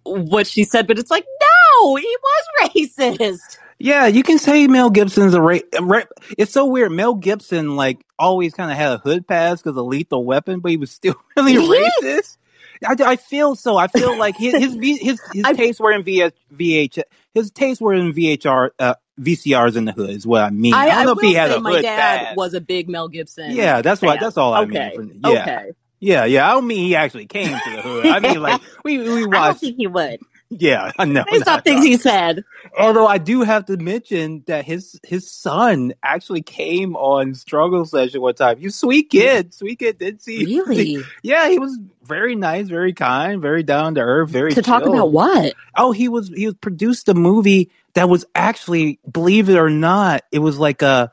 what 0.04 0.46
she 0.46 0.64
said, 0.64 0.86
but 0.86 0.98
it's 0.98 1.10
like 1.10 1.26
no, 1.26 1.96
he 1.96 2.16
was 2.22 2.70
racist. 2.98 3.58
Yeah, 3.78 4.06
you 4.06 4.24
can 4.24 4.38
say 4.38 4.66
Mel 4.66 4.90
Gibson's 4.90 5.34
a 5.34 5.40
ra-, 5.40 5.60
ra- 5.80 6.02
It's 6.36 6.52
so 6.52 6.66
weird. 6.66 6.90
Mel 6.90 7.14
Gibson 7.14 7.76
like 7.76 8.04
always 8.18 8.52
kind 8.54 8.70
of 8.72 8.76
had 8.76 8.92
a 8.92 8.98
hood 8.98 9.26
pass 9.28 9.62
because 9.62 9.76
of 9.76 9.86
Lethal 9.86 10.24
Weapon, 10.24 10.60
but 10.60 10.70
he 10.72 10.76
was 10.76 10.90
still 10.90 11.14
really 11.36 11.54
racist. 11.54 12.38
I, 12.84 12.96
I 13.00 13.16
feel 13.16 13.54
so. 13.54 13.76
I 13.76 13.88
feel 13.88 14.16
like 14.16 14.36
his 14.36 14.54
his 14.54 14.74
his, 15.00 15.20
his 15.32 15.44
tastes 15.54 15.80
were 15.80 15.92
in 15.92 16.02
VH, 16.02 16.32
VH 16.54 17.02
his 17.34 17.50
tastes 17.50 17.80
were 17.80 17.94
in 17.94 18.12
VHR 18.12 18.70
uh, 18.78 18.94
VCRs 19.18 19.76
in 19.76 19.84
the 19.84 19.92
hood 19.92 20.10
is 20.10 20.26
what 20.26 20.42
I 20.42 20.50
mean. 20.50 20.74
I, 20.74 20.82
I 20.82 20.86
don't 20.86 20.98
I 20.98 21.04
know 21.04 21.12
if 21.12 21.20
he 21.20 21.34
had 21.34 21.50
a 21.50 21.60
my 21.60 21.72
hood 21.72 21.82
dad 21.82 22.26
pass. 22.26 22.36
was 22.36 22.54
a 22.54 22.60
big 22.60 22.88
Mel 22.88 23.08
Gibson. 23.08 23.50
Yeah, 23.52 23.82
that's 23.82 24.00
fan. 24.00 24.08
why. 24.08 24.16
That's 24.18 24.36
all 24.36 24.54
I 24.54 24.62
okay. 24.62 24.92
mean. 24.96 25.20
yeah. 25.24 25.30
Okay. 25.30 25.72
Yeah, 26.00 26.24
yeah. 26.26 26.48
I 26.48 26.52
don't 26.52 26.66
mean 26.66 26.84
he 26.84 26.94
actually 26.94 27.26
came 27.26 27.48
to 27.48 27.70
the 27.70 27.82
hood. 27.82 28.06
I 28.06 28.20
mean 28.20 28.40
like 28.40 28.60
we 28.84 28.98
we 28.98 29.26
watched. 29.26 29.34
I 29.34 29.46
don't 29.48 29.58
think 29.58 29.76
he 29.76 29.86
would. 29.86 30.20
Yeah, 30.50 30.92
I 30.98 31.04
know. 31.04 31.24
Based 31.30 31.46
off 31.46 31.62
things 31.62 31.84
he 31.84 31.98
said. 31.98 32.42
Although 32.78 33.06
I 33.06 33.18
do 33.18 33.42
have 33.42 33.66
to 33.66 33.76
mention 33.76 34.44
that 34.46 34.64
his 34.64 34.98
his 35.06 35.30
son 35.30 35.92
actually 36.02 36.40
came 36.40 36.96
on 36.96 37.34
Struggle 37.34 37.84
Session 37.84 38.22
one 38.22 38.34
time. 38.34 38.58
You 38.58 38.70
sweet 38.70 39.08
hmm. 39.12 39.18
kid, 39.18 39.54
sweet 39.54 39.78
kid. 39.78 39.98
Did 39.98 40.22
see? 40.22 40.58
Really? 40.68 40.98
Yeah, 41.22 41.48
he 41.48 41.58
was 41.58 41.78
very 42.04 42.34
nice, 42.34 42.68
very 42.68 42.92
kind, 42.92 43.42
very 43.42 43.62
down 43.62 43.94
to 43.96 44.00
earth, 44.00 44.30
very 44.30 44.50
to 44.50 44.56
chill. 44.56 44.62
talk 44.62 44.86
about 44.86 45.12
what? 45.12 45.54
Oh, 45.76 45.92
he 45.92 46.08
was 46.08 46.28
he 46.28 46.46
was 46.46 46.54
produced 46.54 47.08
a 47.08 47.14
movie 47.14 47.70
that 47.98 48.08
was 48.08 48.24
actually, 48.32 49.00
believe 49.10 49.48
it 49.48 49.56
or 49.56 49.68
not, 49.68 50.22
it 50.30 50.38
was 50.38 50.56
like 50.56 50.82
a 50.82 51.10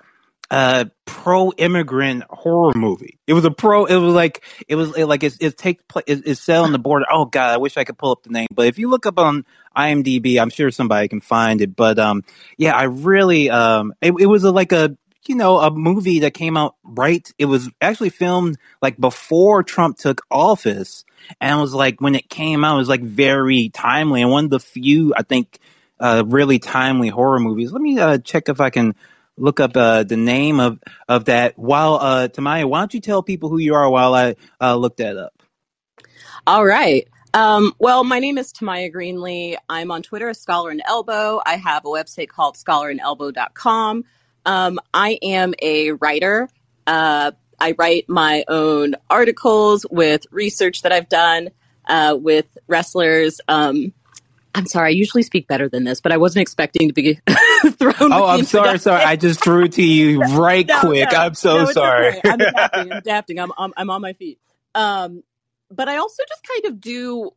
uh 0.51 0.85
pro 1.05 1.51
immigrant 1.53 2.23
horror 2.29 2.73
movie. 2.75 3.17
It 3.25 3.33
was 3.33 3.43
a 3.43 3.49
pro. 3.49 3.85
It 3.85 3.95
was 3.95 4.13
like 4.13 4.43
it 4.67 4.75
was 4.75 4.95
like 4.95 5.23
it's 5.23 5.37
it 5.41 5.57
takes 5.57 5.83
place. 5.87 6.03
It's 6.05 6.39
set 6.39 6.59
on 6.59 6.71
the 6.71 6.77
border. 6.77 7.05
Oh 7.11 7.25
god, 7.25 7.55
I 7.55 7.57
wish 7.57 7.77
I 7.77 7.85
could 7.85 7.97
pull 7.97 8.11
up 8.11 8.21
the 8.21 8.29
name. 8.29 8.45
But 8.53 8.67
if 8.67 8.77
you 8.77 8.91
look 8.91 9.07
up 9.07 9.17
on 9.17 9.45
IMDb, 9.75 10.39
I'm 10.39 10.51
sure 10.51 10.69
somebody 10.69 11.07
can 11.07 11.21
find 11.21 11.59
it. 11.59 11.75
But 11.75 11.97
um, 11.97 12.23
yeah, 12.55 12.75
I 12.75 12.83
really 12.83 13.49
um, 13.49 13.95
it, 13.99 14.13
it 14.19 14.27
was 14.27 14.43
a, 14.43 14.51
like 14.51 14.71
a 14.71 14.95
you 15.25 15.33
know 15.33 15.57
a 15.57 15.71
movie 15.71 16.19
that 16.19 16.35
came 16.35 16.55
out 16.55 16.75
right. 16.83 17.27
It 17.39 17.45
was 17.45 17.67
actually 17.81 18.11
filmed 18.11 18.59
like 18.79 18.95
before 18.99 19.63
Trump 19.63 19.97
took 19.97 20.21
office, 20.29 21.03
and 21.41 21.57
it 21.57 21.61
was 21.61 21.73
like 21.73 21.99
when 21.99 22.13
it 22.13 22.29
came 22.29 22.63
out, 22.63 22.75
it 22.75 22.77
was 22.77 22.89
like 22.89 23.01
very 23.01 23.69
timely 23.69 24.21
and 24.21 24.29
one 24.29 24.43
of 24.43 24.51
the 24.51 24.59
few 24.59 25.15
I 25.17 25.23
think 25.23 25.59
uh, 25.99 26.23
really 26.27 26.59
timely 26.59 27.09
horror 27.09 27.39
movies. 27.39 27.71
Let 27.71 27.81
me 27.81 27.99
uh, 27.99 28.17
check 28.19 28.49
if 28.49 28.59
I 28.61 28.69
can 28.69 28.95
look 29.37 29.59
up 29.59 29.75
uh, 29.75 30.03
the 30.03 30.17
name 30.17 30.59
of 30.59 30.79
of 31.07 31.25
that. 31.25 31.57
While 31.57 31.95
uh, 31.95 32.27
Tamaya, 32.27 32.65
why 32.65 32.79
don't 32.79 32.93
you 32.93 33.01
tell 33.01 33.23
people 33.23 33.49
who 33.49 33.57
you 33.57 33.75
are 33.75 33.89
while 33.89 34.13
I 34.13 34.35
uh, 34.61 34.75
look 34.75 34.97
that 34.97 35.17
up? 35.17 35.33
All 36.47 36.65
right. 36.65 37.07
Um, 37.33 37.73
well, 37.79 38.05
my 38.05 38.19
name 38.19 38.37
is 38.37 38.53
Tamaya 38.53 38.93
Greenlee. 38.93 39.57
I'm 39.67 39.91
on 39.91 40.01
Twitter 40.03 40.29
as 40.29 40.39
Scholar 40.39 40.69
and 40.69 40.81
Elbow. 40.85 41.41
I 41.45 41.57
have 41.57 41.83
a 41.85 41.89
website 41.89 42.29
called 42.29 42.55
scholarandelbow.com. 42.55 44.05
Um, 44.45 44.79
I 44.93 45.19
am 45.21 45.53
a 45.61 45.91
writer. 45.93 46.47
Uh, 46.87 47.31
I 47.59 47.75
write 47.77 48.07
my 48.07 48.45
own 48.47 48.95
articles 49.09 49.85
with 49.89 50.25
research 50.31 50.83
that 50.83 50.93
I've 50.93 51.09
done 51.09 51.49
uh, 51.87 52.17
with 52.19 52.57
wrestlers. 52.67 53.41
Um, 53.47 53.93
I'm 54.55 54.65
sorry, 54.67 54.87
I 54.87 54.91
usually 54.91 55.21
speak 55.21 55.49
better 55.49 55.67
than 55.67 55.83
this, 55.83 55.99
but 55.99 56.13
I 56.13 56.17
wasn't 56.17 56.41
expecting 56.43 56.87
to 56.87 56.93
be 56.93 57.19
thrown. 57.71 58.13
Oh, 58.13 58.25
I'm 58.25 58.45
sorry, 58.45 58.79
sorry. 58.79 59.03
I 59.03 59.17
just 59.17 59.43
threw 59.43 59.65
it 59.65 59.73
to 59.73 59.83
you 59.83 60.21
right 60.37 60.65
no, 60.65 60.79
quick. 60.79 61.11
No, 61.11 61.17
I'm 61.17 61.35
so 61.35 61.57
no, 61.57 61.71
sorry. 61.71 62.17
Okay. 62.17 62.21
I'm 62.23 62.39
adapting. 62.39 62.91
I'm 62.91 62.97
adapting. 62.97 63.39
I'm, 63.39 63.51
I'm, 63.57 63.73
I'm 63.75 63.89
on 63.89 64.01
my 64.01 64.13
feet. 64.13 64.39
Um, 64.73 65.23
but 65.69 65.89
I 65.89 65.97
also 65.97 66.23
just 66.29 66.41
kind 66.47 66.73
of 66.73 66.79
do 66.79 67.31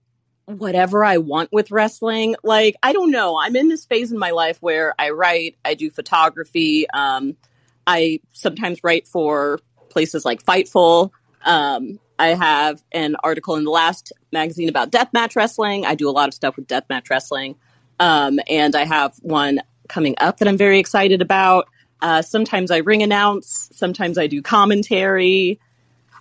whatever 0.45 1.05
I 1.05 1.19
want 1.19 1.51
with 1.53 1.73
wrestling. 1.73 2.37
Like, 2.45 2.77
I 2.85 2.93
don't 2.93 3.11
know. 3.11 3.37
I'm 3.37 3.57
in 3.57 3.69
this 3.69 3.85
phase 3.85 4.13
in 4.13 4.19
my 4.19 4.31
life 4.31 4.59
where 4.61 4.95
I 4.97 5.11
write, 5.11 5.57
I 5.65 5.75
do 5.75 5.91
photography. 5.91 6.89
Um, 6.89 7.37
I 7.85 8.21
sometimes 8.33 8.85
write 8.85 9.09
for 9.09 9.59
places 9.89 10.25
like 10.25 10.45
Fightful. 10.45 11.11
Um, 11.45 11.99
I 12.19 12.29
have 12.29 12.83
an 12.93 13.17
article 13.23 13.57
in 13.57 13.65
the 13.65 13.71
last 13.71 14.13
magazine 14.33 14.69
about 14.69 14.91
deathmatch 14.91 15.37
wrestling. 15.37 15.87
I 15.87 15.95
do 15.95 16.09
a 16.09 16.13
lot 16.13 16.29
of 16.29 16.35
stuff 16.35 16.57
with 16.57 16.67
deathmatch 16.67 17.11
wrestling. 17.11 17.57
Um, 18.01 18.41
and 18.49 18.75
I 18.75 18.85
have 18.85 19.17
one 19.23 19.61
coming 19.89 20.15
up 20.19 20.39
that 20.39 20.49
I'm 20.49 20.57
very 20.57 20.79
excited 20.79 21.23
about. 21.23 21.69
Uh, 22.01 22.23
sometimes 22.23 22.71
I 22.71 22.79
ring 22.79 23.03
announce, 23.03 23.71
sometimes 23.75 24.19
I 24.19 24.27
do 24.27 24.43
commentary. 24.43 25.59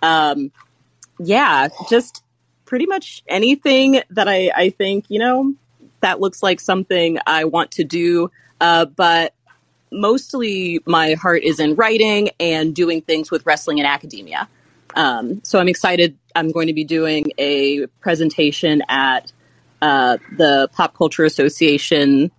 Um, 0.02 0.50
yeah, 1.18 1.68
just 1.88 2.22
pretty 2.64 2.86
much 2.86 3.22
anything 3.26 4.02
that 4.10 4.28
I, 4.28 4.50
I 4.54 4.70
think, 4.70 5.06
you 5.08 5.18
know, 5.18 5.54
that 6.00 6.20
looks 6.20 6.42
like 6.42 6.60
something 6.60 7.18
I 7.26 7.44
want 7.44 7.72
to 7.72 7.84
do. 7.84 8.30
Uh, 8.60 8.84
but 8.84 9.34
mostly 9.90 10.80
my 10.86 11.14
heart 11.14 11.42
is 11.42 11.60
in 11.60 11.74
writing 11.74 12.30
and 12.38 12.74
doing 12.74 13.00
things 13.00 13.30
with 13.30 13.46
wrestling 13.46 13.80
and 13.80 13.86
academia. 13.86 14.48
Um, 14.94 15.40
so 15.44 15.58
I'm 15.58 15.68
excited. 15.68 16.16
I'm 16.34 16.50
going 16.50 16.68
to 16.68 16.72
be 16.72 16.84
doing 16.84 17.26
a 17.38 17.86
presentation 18.00 18.82
at 18.88 19.32
uh, 19.82 20.18
the 20.36 20.68
Pop 20.72 20.96
Culture 20.96 21.24
Association 21.24 22.30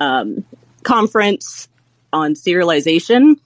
um, 0.00 0.44
conference 0.82 1.68
on 2.12 2.34
serialization. 2.34 3.36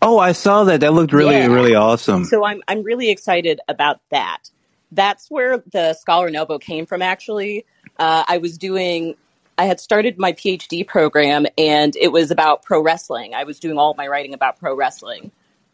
Oh, 0.00 0.18
I 0.18 0.32
saw 0.32 0.64
that. 0.64 0.80
That 0.80 0.92
looked 0.92 1.12
really, 1.12 1.36
yeah. 1.36 1.46
really 1.46 1.74
awesome. 1.74 2.24
So 2.24 2.44
I'm 2.44 2.62
I'm 2.68 2.82
really 2.82 3.10
excited 3.10 3.60
about 3.68 4.00
that. 4.10 4.50
That's 4.92 5.30
where 5.30 5.58
the 5.72 5.94
Scholar 5.94 6.30
Elbow 6.32 6.58
came 6.58 6.86
from. 6.86 7.02
Actually, 7.02 7.64
uh, 7.98 8.24
I 8.26 8.38
was 8.38 8.58
doing. 8.58 9.16
I 9.58 9.64
had 9.64 9.80
started 9.80 10.18
my 10.18 10.32
PhD 10.32 10.86
program, 10.86 11.46
and 11.58 11.94
it 11.96 12.12
was 12.12 12.30
about 12.30 12.62
pro 12.62 12.82
wrestling. 12.82 13.34
I 13.34 13.44
was 13.44 13.58
doing 13.58 13.76
all 13.76 13.94
my 13.94 14.06
writing 14.06 14.34
about 14.34 14.58
pro 14.58 14.74
wrestling 14.74 15.30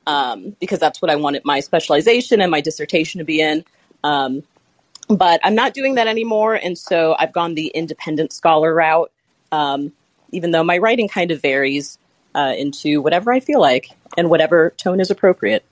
um, 0.09 0.57
because 0.59 0.79
that's 0.81 1.03
what 1.03 1.11
I 1.11 1.17
wanted 1.17 1.45
my 1.45 1.61
specialization 1.61 2.41
and 2.41 2.51
my 2.51 2.63
dissertation 2.63 3.19
to 3.19 3.25
be 3.25 3.43
in. 3.43 3.65
Um, 4.03 4.43
but 5.09 5.39
I'm 5.45 5.55
not 5.55 5.75
doing 5.75 5.97
that 5.97 6.07
anymore, 6.07 6.55
and 6.55 6.77
so 6.77 7.15
I've 7.19 7.33
gone 7.33 7.55
the 7.55 7.69
independent 7.69 8.33
scholar 8.33 8.75
route. 8.75 9.13
Um, 9.53 9.93
even 10.33 10.51
though 10.51 10.65
my 10.65 10.79
writing 10.79 11.09
kind 11.09 11.31
of 11.31 11.41
varies 11.41 11.99
uh, 12.35 12.55
into 12.57 13.01
whatever 13.01 13.33
I 13.33 13.41
feel 13.41 13.61
like 13.61 13.91
and 14.17 14.29
whatever 14.29 14.71
tone 14.77 15.01
is 15.01 15.11
appropriate. 15.11 15.65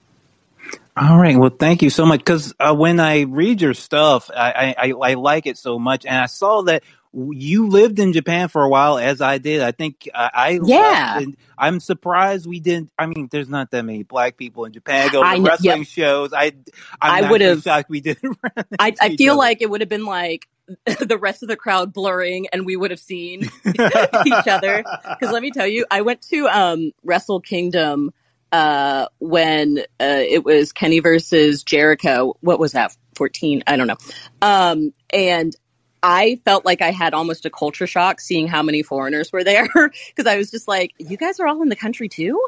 All 0.96 1.18
right. 1.18 1.36
Well, 1.36 1.50
thank 1.50 1.82
you 1.82 1.90
so 1.90 2.06
much. 2.06 2.20
Because 2.20 2.54
uh, 2.58 2.74
when 2.74 3.00
I 3.00 3.22
read 3.22 3.60
your 3.60 3.74
stuff, 3.74 4.30
I, 4.34 4.74
I, 4.78 4.92
I 4.92 5.14
like 5.14 5.46
it 5.46 5.58
so 5.58 5.78
much, 5.78 6.06
and 6.06 6.16
I 6.16 6.26
saw 6.26 6.62
that 6.62 6.82
you 7.16 7.68
lived 7.68 7.98
in 7.98 8.12
Japan 8.12 8.48
for 8.48 8.62
a 8.62 8.68
while, 8.68 8.98
as 8.98 9.20
I 9.20 9.38
did. 9.38 9.62
I 9.62 9.72
think 9.72 10.08
uh, 10.12 10.28
I 10.32 10.60
yeah. 10.62 11.20
I'm 11.56 11.80
surprised 11.80 12.46
we 12.46 12.60
didn't. 12.60 12.90
I 12.98 13.06
mean, 13.06 13.28
there's 13.30 13.48
not 13.48 13.70
that 13.70 13.84
many 13.84 14.02
black 14.02 14.36
people 14.36 14.66
in 14.66 14.72
Japan 14.72 15.10
go 15.10 15.22
to 15.22 15.28
I, 15.28 15.38
wrestling 15.38 15.78
yep. 15.78 15.86
shows. 15.86 16.32
I 16.34 16.52
I'm 17.00 17.24
I 17.24 17.30
would 17.30 17.40
have 17.40 17.62
shocked 17.62 17.88
we 17.88 18.00
didn't. 18.00 18.36
I, 18.78 18.94
I 19.00 19.16
feel 19.16 19.32
other. 19.32 19.38
like 19.38 19.62
it 19.62 19.70
would 19.70 19.80
have 19.80 19.88
been 19.88 20.04
like 20.04 20.46
the 20.84 21.16
rest 21.18 21.42
of 21.42 21.48
the 21.48 21.56
crowd 21.56 21.92
blurring, 21.92 22.48
and 22.52 22.66
we 22.66 22.76
would 22.76 22.90
have 22.90 23.00
seen 23.00 23.48
each 23.66 24.48
other. 24.48 24.84
Because 25.08 25.32
let 25.32 25.42
me 25.42 25.50
tell 25.50 25.66
you, 25.66 25.86
I 25.90 26.02
went 26.02 26.20
to 26.28 26.46
um, 26.48 26.92
Wrestle 27.02 27.40
Kingdom 27.40 28.12
uh, 28.52 29.06
when 29.18 29.78
uh, 29.78 30.22
it 30.22 30.44
was 30.44 30.72
Kenny 30.72 31.00
versus 31.00 31.62
Jericho. 31.62 32.36
What 32.40 32.58
was 32.58 32.72
that? 32.72 32.94
14? 33.14 33.64
I 33.66 33.76
don't 33.76 33.86
know. 33.86 33.96
Um, 34.42 34.92
and 35.10 35.56
I 36.08 36.40
felt 36.44 36.64
like 36.64 36.82
I 36.82 36.92
had 36.92 37.14
almost 37.14 37.46
a 37.46 37.50
culture 37.50 37.88
shock 37.88 38.20
seeing 38.20 38.46
how 38.46 38.62
many 38.62 38.84
foreigners 38.84 39.32
were 39.32 39.42
there 39.42 39.68
because 40.06 40.26
I 40.26 40.36
was 40.36 40.52
just 40.52 40.68
like, 40.68 40.94
you 40.98 41.16
guys 41.16 41.40
are 41.40 41.48
all 41.48 41.60
in 41.62 41.68
the 41.68 41.74
country 41.74 42.08
too? 42.08 42.40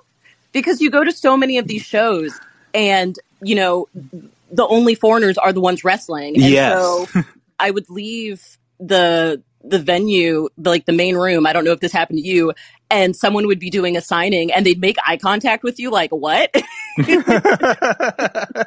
Because 0.53 0.81
you 0.81 0.91
go 0.91 1.03
to 1.03 1.11
so 1.11 1.37
many 1.37 1.59
of 1.59 1.67
these 1.67 1.83
shows 1.83 2.39
and, 2.73 3.19
you 3.43 3.57
know, 3.57 3.89
the 4.53 4.65
only 4.65 4.95
foreigners 4.95 5.39
are 5.39 5.53
the 5.53 5.61
ones 5.61 5.83
wrestling. 5.83 6.37
And 6.37 6.45
yes. 6.45 6.81
so 6.81 7.25
I 7.59 7.73
would 7.73 7.91
leave 7.91 8.59
the 8.79 9.43
the 9.65 9.81
venue, 9.81 10.49
like 10.57 10.87
the 10.87 10.93
main 10.93 11.17
room. 11.17 11.45
I 11.45 11.53
don't 11.53 11.65
know 11.65 11.73
if 11.73 11.81
this 11.81 11.91
happened 11.91 12.21
to 12.21 12.25
you, 12.25 12.53
and 12.91 13.15
someone 13.15 13.47
would 13.47 13.59
be 13.59 13.71
doing 13.71 13.97
a 13.97 14.01
signing 14.01 14.53
and 14.53 14.65
they'd 14.65 14.81
make 14.81 14.97
eye 15.07 15.17
contact 15.17 15.63
with 15.63 15.79
you 15.79 15.91
like 15.91 16.11
what? 16.11 16.55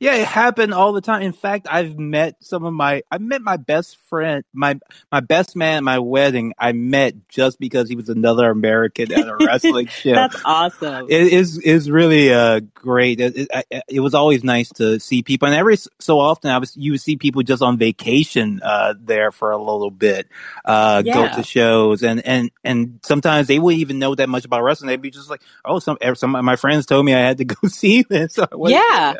Yeah 0.00 0.14
it 0.14 0.26
happened 0.26 0.72
all 0.72 0.92
the 0.92 1.00
time. 1.00 1.22
In 1.22 1.32
fact 1.32 1.66
i've 1.70 1.98
met 1.98 2.36
some 2.40 2.64
of 2.64 2.72
my 2.72 3.02
i 3.10 3.18
met 3.18 3.42
my 3.42 3.56
best 3.56 3.96
friend 4.08 4.44
my 4.52 4.78
my 5.10 5.20
best 5.20 5.56
man 5.56 5.78
at 5.78 5.82
my 5.82 5.98
wedding 5.98 6.52
i 6.58 6.72
met 6.72 7.28
just 7.28 7.58
because 7.58 7.88
he 7.88 7.96
was 7.96 8.08
another 8.08 8.50
american 8.50 9.12
at 9.12 9.26
a 9.26 9.36
wrestling 9.40 9.86
show. 9.86 10.14
That's 10.14 10.40
awesome. 10.44 11.06
It 11.08 11.32
is 11.32 11.58
is 11.58 11.90
really 11.90 12.32
uh 12.32 12.60
great. 12.74 13.20
It, 13.20 13.48
it, 13.70 13.84
it, 13.88 14.00
was 14.00 14.14
always 14.14 14.44
nice 14.44 14.68
to 14.74 15.00
see 15.00 15.22
people 15.22 15.46
and 15.46 15.54
every 15.54 15.76
so 15.98 16.18
often 16.18 16.50
i 16.50 16.58
was 16.58 16.76
you 16.76 16.92
would 16.92 17.00
see 17.00 17.16
people 17.16 17.42
just 17.42 17.62
on 17.62 17.76
vacation 17.78 18.60
uh 18.62 18.94
there 18.98 19.32
for 19.32 19.50
a 19.50 19.58
little 19.58 19.90
bit 19.90 20.28
uh 20.64 21.02
yeah. 21.04 21.14
go 21.14 21.36
to 21.36 21.42
shows 21.42 22.02
and 22.02 22.24
and 22.24 22.50
and 22.64 23.00
sometimes 23.02 23.48
they 23.48 23.55
they 23.56 23.60
wouldn't 23.60 23.80
even 23.80 23.98
know 23.98 24.14
that 24.14 24.28
much 24.28 24.44
about 24.44 24.62
wrestling. 24.62 24.88
They'd 24.88 25.00
be 25.00 25.10
just 25.10 25.30
like, 25.30 25.40
oh, 25.64 25.78
some 25.78 25.96
some 26.14 26.36
of 26.36 26.44
my 26.44 26.56
friends 26.56 26.84
told 26.84 27.06
me 27.06 27.14
I 27.14 27.20
had 27.20 27.38
to 27.38 27.44
go 27.46 27.68
see 27.68 28.02
this. 28.02 28.34
So 28.36 28.46
yeah. 28.68 29.14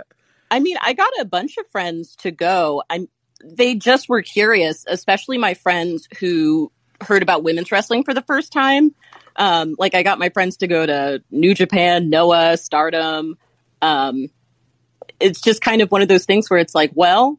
I 0.50 0.60
mean, 0.60 0.76
I 0.82 0.92
got 0.92 1.10
a 1.18 1.24
bunch 1.24 1.56
of 1.56 1.66
friends 1.68 2.16
to 2.16 2.30
go. 2.30 2.82
I'm 2.90 3.08
they 3.42 3.74
just 3.74 4.10
were 4.10 4.20
curious, 4.20 4.84
especially 4.86 5.38
my 5.38 5.54
friends 5.54 6.06
who 6.20 6.70
heard 7.00 7.22
about 7.22 7.44
women's 7.44 7.72
wrestling 7.72 8.04
for 8.04 8.12
the 8.12 8.20
first 8.22 8.52
time. 8.52 8.94
Um, 9.36 9.74
like 9.78 9.94
I 9.94 10.02
got 10.02 10.18
my 10.18 10.28
friends 10.28 10.58
to 10.58 10.66
go 10.66 10.84
to 10.84 11.22
New 11.30 11.54
Japan, 11.54 12.10
Noah, 12.10 12.58
Stardom. 12.58 13.38
Um, 13.80 14.28
it's 15.18 15.40
just 15.40 15.62
kind 15.62 15.80
of 15.80 15.90
one 15.90 16.02
of 16.02 16.08
those 16.08 16.26
things 16.26 16.50
where 16.50 16.58
it's 16.58 16.74
like, 16.74 16.90
well, 16.94 17.38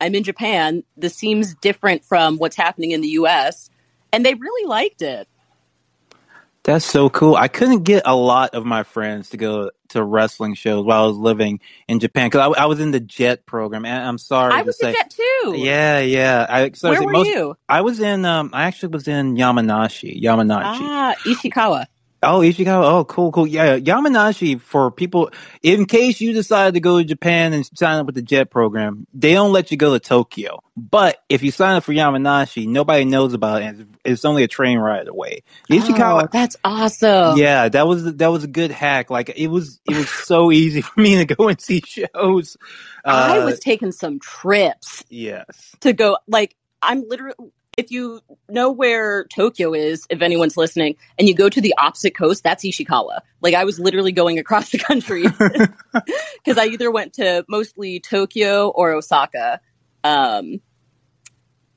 I'm 0.00 0.14
in 0.14 0.22
Japan. 0.22 0.82
This 0.98 1.14
seems 1.14 1.54
different 1.54 2.04
from 2.04 2.36
what's 2.36 2.56
happening 2.56 2.90
in 2.90 3.00
the 3.00 3.08
US. 3.08 3.70
And 4.12 4.24
they 4.24 4.34
really 4.34 4.68
liked 4.68 5.02
it. 5.02 5.26
That's 6.62 6.84
so 6.84 7.08
cool. 7.08 7.36
I 7.36 7.48
couldn't 7.48 7.84
get 7.84 8.02
a 8.04 8.14
lot 8.14 8.54
of 8.54 8.66
my 8.66 8.82
friends 8.82 9.30
to 9.30 9.38
go 9.38 9.70
to 9.90 10.04
wrestling 10.04 10.54
shows 10.54 10.84
while 10.84 11.04
I 11.04 11.06
was 11.06 11.16
living 11.16 11.60
in 11.88 12.00
Japan 12.00 12.26
because 12.28 12.54
I, 12.54 12.64
I, 12.64 12.66
was 12.66 12.80
in 12.80 12.90
the 12.90 13.00
Jet 13.00 13.46
program. 13.46 13.86
And 13.86 14.06
I'm 14.06 14.18
sorry 14.18 14.52
I 14.52 14.62
was 14.62 14.78
say, 14.78 14.90
in 14.90 14.94
Jet 14.94 15.10
too. 15.10 15.54
Yeah, 15.56 16.00
yeah. 16.00 16.46
I, 16.48 16.70
so 16.72 16.90
Where 16.90 17.02
were 17.02 17.12
most, 17.12 17.28
you? 17.28 17.56
I 17.66 17.80
was 17.80 17.98
in. 18.00 18.26
Um, 18.26 18.50
I 18.52 18.64
actually 18.64 18.90
was 18.90 19.08
in 19.08 19.36
Yamanashi. 19.36 20.22
Yamanashi. 20.22 20.80
Ah, 20.82 21.14
Ishikawa. 21.24 21.86
Oh, 22.22 22.40
Ishikawa. 22.40 22.84
Oh, 22.84 23.04
cool, 23.04 23.32
cool. 23.32 23.46
Yeah, 23.46 23.78
Yamanashi 23.78 24.60
for 24.60 24.90
people. 24.90 25.30
In 25.62 25.86
case 25.86 26.20
you 26.20 26.34
decide 26.34 26.74
to 26.74 26.80
go 26.80 26.98
to 26.98 27.04
Japan 27.04 27.54
and 27.54 27.68
sign 27.78 27.98
up 27.98 28.06
with 28.06 28.14
the 28.14 28.22
JET 28.22 28.50
program, 28.50 29.06
they 29.14 29.32
don't 29.32 29.52
let 29.52 29.70
you 29.70 29.78
go 29.78 29.94
to 29.94 30.00
Tokyo. 30.00 30.62
But 30.76 31.22
if 31.30 31.42
you 31.42 31.50
sign 31.50 31.76
up 31.76 31.84
for 31.84 31.92
Yamanashi, 31.92 32.66
nobody 32.66 33.06
knows 33.06 33.32
about 33.32 33.62
it. 33.62 33.86
It's 34.04 34.26
only 34.26 34.42
a 34.42 34.48
train 34.48 34.78
ride 34.78 35.08
away. 35.08 35.44
Ishikawa. 35.70 36.24
Oh, 36.24 36.28
that's 36.30 36.56
awesome. 36.62 37.38
Yeah, 37.38 37.70
that 37.70 37.86
was 37.86 38.16
that 38.16 38.28
was 38.28 38.44
a 38.44 38.48
good 38.48 38.70
hack. 38.70 39.08
Like 39.08 39.30
it 39.30 39.48
was 39.48 39.80
it 39.88 39.96
was 39.96 40.10
so 40.10 40.52
easy 40.52 40.82
for 40.82 41.00
me 41.00 41.16
to 41.16 41.34
go 41.34 41.48
and 41.48 41.60
see 41.60 41.82
shows. 41.86 42.58
Uh, 43.02 43.36
I 43.40 43.44
was 43.44 43.60
taking 43.60 43.92
some 43.92 44.20
trips. 44.20 45.04
Yes. 45.08 45.74
To 45.80 45.94
go 45.94 46.18
like 46.26 46.54
I'm 46.82 47.08
literally 47.08 47.34
if 47.80 47.90
you 47.90 48.20
know 48.48 48.70
where 48.70 49.24
Tokyo 49.24 49.74
is, 49.74 50.06
if 50.10 50.22
anyone's 50.22 50.56
listening, 50.56 50.96
and 51.18 51.26
you 51.26 51.34
go 51.34 51.48
to 51.48 51.60
the 51.60 51.74
opposite 51.78 52.14
coast, 52.16 52.44
that's 52.44 52.64
Ishikawa. 52.64 53.20
Like 53.40 53.54
I 53.54 53.64
was 53.64 53.80
literally 53.80 54.12
going 54.12 54.38
across 54.38 54.70
the 54.70 54.78
country 54.78 55.22
because 55.92 56.58
I 56.58 56.66
either 56.66 56.90
went 56.90 57.14
to 57.14 57.44
mostly 57.48 58.00
Tokyo 58.00 58.68
or 58.68 58.92
Osaka. 58.92 59.60
Um, 60.04 60.60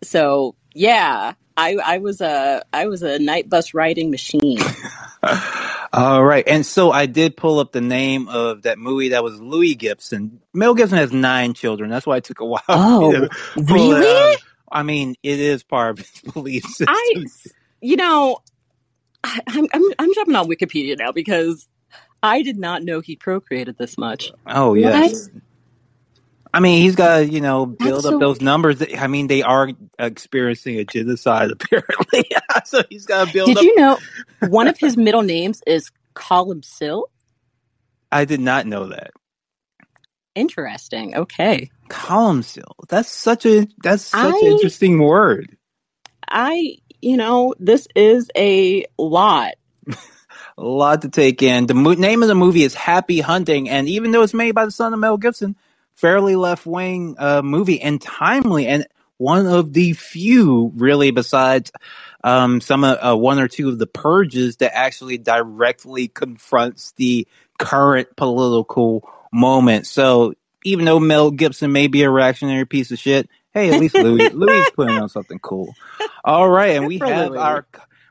so 0.03 0.55
yeah, 0.75 1.33
I, 1.55 1.77
I 1.83 1.98
was 2.00 2.22
a 2.22 2.63
I 2.74 2.88
was 2.88 3.01
a 3.03 3.19
night 3.19 3.50
bus 3.50 3.74
riding 3.74 4.12
machine. 4.12 4.60
All 5.93 6.24
right, 6.24 6.43
and 6.48 6.65
so 6.65 6.91
I 6.91 7.05
did 7.05 7.38
pull 7.38 7.60
up 7.60 7.72
the 7.72 7.81
name 7.81 8.27
of 8.27 8.63
that 8.63 8.79
movie. 8.79 9.10
That 9.10 9.24
was 9.24 9.39
Louis 9.39 9.75
Gibson. 9.75 10.41
Mel 10.53 10.74
Gibson 10.74 10.98
has 10.98 11.13
nine 11.13 11.53
children. 11.53 11.91
That's 11.91 12.07
why 12.07 12.17
it 12.17 12.24
took 12.24 12.39
a 12.39 12.45
while. 12.45 12.62
Oh, 12.67 13.29
really? 13.55 14.36
I 14.73 14.83
mean, 14.83 15.15
it 15.23 15.39
is 15.39 15.63
part 15.63 15.91
of 15.91 15.99
his 15.99 16.21
belief 16.33 16.63
system. 16.63 16.87
I, 16.89 17.25
you 17.81 17.95
know, 17.95 18.39
I, 19.23 19.39
am 19.47 19.67
I'm, 19.73 19.83
I'm 19.99 20.13
jumping 20.13 20.35
on 20.35 20.47
Wikipedia 20.47 20.97
now 20.97 21.11
because 21.11 21.67
I 22.21 22.41
did 22.41 22.57
not 22.57 22.83
know 22.83 22.99
he 22.99 23.15
procreated 23.15 23.77
this 23.77 23.97
much. 23.97 24.31
Oh 24.47 24.73
yes. 24.73 25.29
What? 25.29 25.41
I 26.55 26.59
mean, 26.59 26.83
he's 26.83 26.95
got 26.95 27.17
to, 27.17 27.25
you 27.25 27.41
know, 27.41 27.65
build 27.65 28.03
That's 28.03 28.05
up 28.05 28.13
so... 28.13 28.19
those 28.19 28.39
numbers. 28.39 28.83
I 28.95 29.07
mean, 29.07 29.25
they 29.25 29.41
are 29.41 29.69
experiencing 29.97 30.77
a 30.77 30.85
genocide 30.85 31.51
apparently. 31.51 32.29
so 32.65 32.83
he's 32.89 33.05
got 33.05 33.27
to 33.27 33.33
build 33.33 33.47
Did 33.47 33.57
up... 33.57 33.63
you 33.63 33.75
know 33.75 33.97
one 34.49 34.67
of 34.67 34.77
his 34.77 34.97
middle 34.97 35.23
names 35.23 35.61
is 35.65 35.91
Columcille? 36.15 37.05
I 38.11 38.25
did 38.25 38.39
not 38.39 38.67
know 38.67 38.89
that. 38.89 39.11
Interesting. 40.35 41.15
Okay. 41.15 41.69
Columcille. 41.89 42.75
That's 42.89 43.09
such 43.09 43.45
a 43.45 43.67
that's 43.81 44.05
such 44.05 44.23
I, 44.23 44.29
an 44.29 44.51
interesting 44.51 44.99
word. 44.99 45.57
I, 46.27 46.77
you 47.01 47.17
know, 47.17 47.53
this 47.59 47.87
is 47.95 48.29
a 48.35 48.85
lot. 48.97 49.53
a 49.87 49.95
lot 50.63 51.03
to 51.03 51.09
take 51.09 51.43
in. 51.43 51.67
The 51.67 51.73
mo- 51.73 51.93
name 51.93 52.23
of 52.23 52.27
the 52.27 52.35
movie 52.35 52.63
is 52.63 52.73
Happy 52.73 53.19
Hunting, 53.19 53.69
and 53.69 53.87
even 53.87 54.11
though 54.11 54.23
it's 54.23 54.33
made 54.33 54.53
by 54.53 54.65
the 54.65 54.71
son 54.71 54.93
of 54.93 54.99
Mel 54.99 55.17
Gibson, 55.17 55.55
fairly 55.95 56.35
left 56.35 56.65
wing 56.65 57.15
uh, 57.19 57.41
movie 57.43 57.81
and 57.81 58.01
timely, 58.01 58.67
and 58.67 58.87
one 59.17 59.45
of 59.45 59.73
the 59.73 59.93
few, 59.93 60.71
really, 60.75 61.11
besides 61.11 61.71
um, 62.23 62.61
some 62.61 62.83
uh, 62.83 63.15
one 63.15 63.39
or 63.39 63.47
two 63.47 63.69
of 63.69 63.77
the 63.77 63.87
purges 63.87 64.57
that 64.57 64.75
actually 64.75 65.17
directly 65.17 66.07
confronts 66.07 66.93
the 66.93 67.27
current 67.59 68.15
political 68.15 69.07
moment. 69.33 69.87
So 69.87 70.33
even 70.63 70.85
though 70.85 70.99
Mel 70.99 71.31
Gibson 71.31 71.71
may 71.71 71.87
be 71.87 72.03
a 72.03 72.09
reactionary 72.09 72.65
piece 72.65 72.91
of 72.91 72.99
shit, 72.99 73.29
hey, 73.53 73.73
at 73.73 73.79
least 73.79 73.95
Louis 73.95 74.29
Louis 74.33 74.69
putting 74.75 74.95
on 74.95 75.09
something 75.09 75.39
cool. 75.39 75.73
All 76.23 76.49
right, 76.49 76.75
and 76.75 76.87
we 76.87 76.99
have 76.99 77.31
Louis. 77.31 77.39
our 77.39 77.65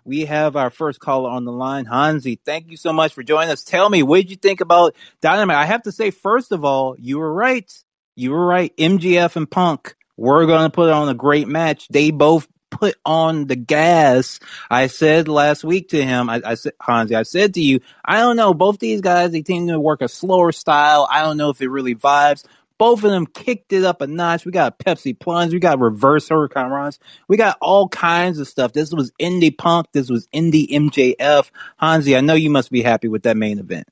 we 0.04 0.24
have 0.24 0.56
our 0.56 0.70
first 0.70 1.00
caller 1.00 1.30
on 1.30 1.44
the 1.44 1.52
line, 1.52 1.84
Hansi. 1.84 2.40
Thank 2.44 2.70
you 2.70 2.76
so 2.76 2.92
much 2.92 3.14
for 3.14 3.22
joining 3.22 3.50
us. 3.50 3.62
Tell 3.62 3.88
me, 3.88 4.02
what 4.02 4.16
did 4.16 4.30
you 4.30 4.36
think 4.36 4.60
about 4.60 4.96
Dynamite? 5.20 5.56
I 5.56 5.66
have 5.66 5.82
to 5.84 5.92
say, 5.92 6.10
first 6.10 6.52
of 6.52 6.64
all, 6.64 6.96
you 6.98 7.18
were 7.18 7.32
right. 7.32 7.70
You 8.16 8.32
were 8.32 8.44
right. 8.44 8.76
MJF 8.76 9.36
and 9.36 9.50
Punk 9.50 9.94
were 10.16 10.44
going 10.46 10.64
to 10.64 10.70
put 10.70 10.90
on 10.90 11.08
a 11.08 11.14
great 11.14 11.48
match. 11.48 11.88
They 11.88 12.10
both 12.10 12.48
put 12.72 12.96
on 13.04 13.46
the 13.46 13.54
gas. 13.54 14.40
I 14.68 14.88
said 14.88 15.28
last 15.28 15.62
week 15.62 15.90
to 15.90 16.02
him, 16.04 16.28
I, 16.28 16.42
I 16.44 16.54
said, 16.54 16.72
Hansi, 16.80 17.14
I 17.14 17.22
said 17.22 17.54
to 17.54 17.60
you, 17.60 17.80
I 18.04 18.18
don't 18.18 18.36
know, 18.36 18.54
both 18.54 18.80
these 18.80 19.00
guys, 19.00 19.30
they 19.30 19.42
tend 19.42 19.68
to 19.68 19.78
work 19.78 20.02
a 20.02 20.08
slower 20.08 20.50
style. 20.50 21.06
I 21.08 21.22
don't 21.22 21.36
know 21.36 21.50
if 21.50 21.60
it 21.60 21.68
really 21.68 21.94
vibes. 21.94 22.44
Both 22.78 23.04
of 23.04 23.12
them 23.12 23.26
kicked 23.26 23.72
it 23.72 23.84
up 23.84 24.00
a 24.00 24.08
notch. 24.08 24.44
We 24.44 24.50
got 24.50 24.80
Pepsi 24.80 25.16
plunge. 25.16 25.52
We 25.52 25.60
got 25.60 25.78
reverse 25.78 26.28
hurricanranas. 26.28 26.98
We 27.28 27.36
got 27.36 27.56
all 27.60 27.88
kinds 27.88 28.40
of 28.40 28.48
stuff. 28.48 28.72
This 28.72 28.92
was 28.92 29.12
indie 29.20 29.56
punk. 29.56 29.86
This 29.92 30.10
was 30.10 30.26
indie 30.34 30.68
MJF. 30.68 31.48
Hansi, 31.76 32.16
I 32.16 32.22
know 32.22 32.34
you 32.34 32.50
must 32.50 32.72
be 32.72 32.82
happy 32.82 33.06
with 33.06 33.22
that 33.22 33.36
main 33.36 33.60
event. 33.60 33.86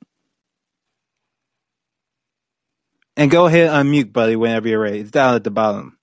And 3.16 3.30
go 3.30 3.46
ahead 3.46 3.70
unmute, 3.70 4.12
buddy, 4.12 4.34
whenever 4.34 4.66
you're 4.66 4.80
ready. 4.80 5.00
It's 5.00 5.10
down 5.10 5.36
at 5.36 5.44
the 5.44 5.50
bottom. 5.50 5.98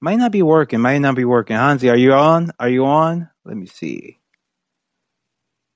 Might 0.00 0.16
not 0.18 0.32
be 0.32 0.42
working. 0.42 0.80
Might 0.80 0.98
not 0.98 1.14
be 1.14 1.24
working. 1.24 1.56
Hansi, 1.56 1.90
are 1.90 1.96
you 1.96 2.12
on? 2.12 2.52
Are 2.58 2.68
you 2.68 2.86
on? 2.86 3.28
Let 3.44 3.56
me 3.56 3.66
see. 3.66 4.18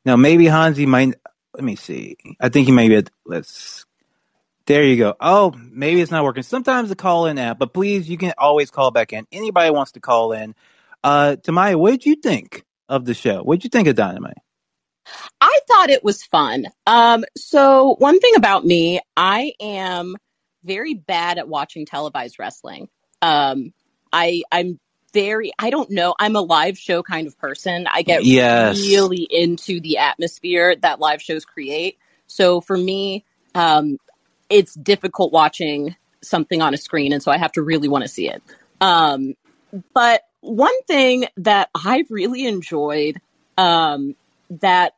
Now 0.05 0.17
maybe 0.17 0.47
Hansi 0.47 0.87
might. 0.87 1.15
Let 1.55 1.65
me 1.65 1.77
see. 1.77 2.17
I 2.41 2.49
think 2.49 2.67
he 2.67 2.73
may 2.73 2.89
be. 2.89 3.07
Let's. 3.27 3.85
There 4.67 4.83
you 4.83 4.97
go. 4.97 5.15
Oh, 5.21 5.53
maybe 5.71 6.01
it's 6.01 6.11
not 6.11 6.25
working. 6.25 6.43
Sometimes 6.43 6.89
the 6.89 6.97
call 6.97 7.27
in 7.27 7.39
app, 7.39 7.59
but 7.59 7.75
please, 7.75 8.09
you 8.09 8.17
can 8.17 8.33
always 8.39 8.71
call 8.71 8.91
back 8.91 9.13
in. 9.13 9.27
Anybody 9.31 9.71
wants 9.71 9.93
to 9.93 10.01
call 10.01 10.33
in. 10.33 10.55
Uh, 11.03 11.37
Tamaya, 11.43 11.77
what 11.77 11.91
did 11.91 12.07
you 12.07 12.17
think 12.17 12.65
of 12.89 13.05
the 13.05 13.13
show? 13.13 13.43
What 13.43 13.57
did 13.57 13.65
you 13.65 13.71
think 13.71 13.89
of 13.89 13.95
Dynamite? 13.95 14.39
I 15.41 15.61
thought 15.69 15.91
it 15.91 16.03
was 16.03 16.23
fun. 16.25 16.67
Um, 16.87 17.25
so 17.37 17.97
one 17.99 18.19
thing 18.21 18.37
about 18.37 18.65
me, 18.65 19.01
I 19.17 19.53
am 19.61 20.17
very 20.65 20.95
bad 20.95 21.37
at 21.37 21.47
watching 21.47 21.85
televised 21.85 22.39
wrestling. 22.39 22.89
Um, 23.21 23.75
I 24.15 24.43
I'm 24.53 24.79
very 25.13 25.53
I 25.59 25.71
don't 25.71 25.91
know. 25.91 26.15
I'm 26.19 26.37
a 26.37 26.41
live 26.41 26.79
show 26.79 27.03
kind 27.03 27.27
of 27.27 27.37
person. 27.39 27.87
I 27.93 28.03
get 28.03 28.25
yes. 28.25 28.79
really 28.81 29.27
into 29.29 29.81
the 29.81 29.99
atmosphere 29.99 30.77
that 30.77 31.01
live 31.01 31.21
shows 31.21 31.45
create. 31.45 31.99
So 32.27 32.61
for 32.61 32.77
me, 32.77 33.25
um, 33.55 33.99
it's 34.49 34.75
difficult 34.75 35.33
watching 35.33 35.97
something 36.23 36.63
on 36.63 36.73
a 36.73 36.77
screen, 36.77 37.13
and 37.13 37.23
so 37.23 37.31
I 37.31 37.39
have 37.39 37.53
to 37.53 37.63
really 37.63 37.89
want 37.89 38.03
to 38.03 38.09
see 38.09 38.29
it. 38.31 38.43
Um, 38.81 39.35
but 39.93 40.23
one 40.41 40.83
thing 40.83 41.27
that 41.39 41.71
I 41.75 42.05
really 42.09 42.47
enjoyed 42.47 43.21
um, 43.59 44.15
that 44.51 44.95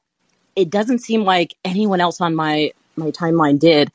it 0.55 0.71
doesn't 0.71 0.99
seem 1.01 1.25
like 1.25 1.55
anyone 1.65 2.01
else 2.01 2.21
on 2.21 2.35
my 2.35 2.73
my 2.97 3.11
timeline 3.11 3.59
did. 3.59 3.91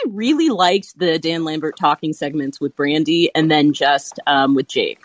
I 0.00 0.08
actually 0.08 0.16
really 0.16 0.48
liked 0.48 0.98
the 0.98 1.18
Dan 1.18 1.44
Lambert 1.44 1.76
talking 1.76 2.12
segments 2.12 2.60
with 2.60 2.76
Brandi 2.76 3.28
and 3.34 3.50
then 3.50 3.72
just 3.72 4.18
um, 4.26 4.54
with 4.54 4.68
Jake. 4.68 5.00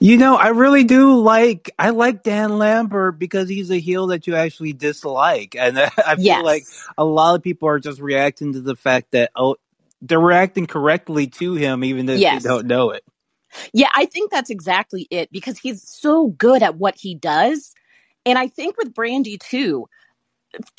You 0.00 0.16
know, 0.16 0.36
I 0.36 0.48
really 0.48 0.84
do 0.84 1.18
like 1.18 1.70
I 1.78 1.90
like 1.90 2.22
Dan 2.22 2.58
Lambert 2.58 3.18
because 3.18 3.48
he's 3.48 3.70
a 3.70 3.78
heel 3.78 4.08
that 4.08 4.26
you 4.26 4.34
actually 4.34 4.72
dislike, 4.72 5.54
and 5.56 5.78
I 6.06 6.16
feel 6.16 6.24
yes. 6.24 6.44
like 6.44 6.64
a 6.98 7.04
lot 7.04 7.34
of 7.34 7.42
people 7.42 7.68
are 7.68 7.78
just 7.78 8.00
reacting 8.00 8.52
to 8.54 8.60
the 8.60 8.76
fact 8.76 9.12
that 9.12 9.30
oh, 9.36 9.56
they're 10.02 10.20
reacting 10.20 10.66
correctly 10.66 11.28
to 11.28 11.54
him, 11.54 11.84
even 11.84 12.08
if 12.08 12.18
yes. 12.18 12.42
they 12.42 12.48
don't 12.48 12.66
know 12.66 12.90
it. 12.90 13.04
Yeah, 13.72 13.88
I 13.94 14.06
think 14.06 14.30
that's 14.30 14.50
exactly 14.50 15.06
it 15.10 15.30
because 15.32 15.58
he's 15.58 15.82
so 15.82 16.28
good 16.28 16.62
at 16.62 16.76
what 16.76 16.96
he 16.96 17.14
does, 17.14 17.74
and 18.26 18.38
I 18.38 18.48
think 18.48 18.76
with 18.76 18.92
Brandi 18.92 19.38
too. 19.38 19.88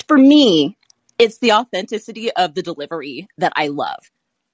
For 0.06 0.18
me, 0.18 0.76
it's 1.22 1.38
the 1.38 1.52
authenticity 1.52 2.32
of 2.32 2.54
the 2.54 2.62
delivery 2.62 3.28
that 3.38 3.52
I 3.54 3.68
love. 3.68 4.00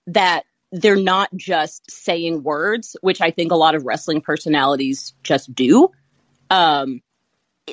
That 0.06 0.44
they're 0.70 0.96
not 0.96 1.34
just 1.34 1.90
saying 1.90 2.42
words, 2.42 2.94
which 3.00 3.22
I 3.22 3.30
think 3.30 3.52
a 3.52 3.56
lot 3.56 3.74
of 3.74 3.86
wrestling 3.86 4.20
personalities 4.20 5.14
just 5.22 5.54
do. 5.54 5.90
Um, 6.50 7.00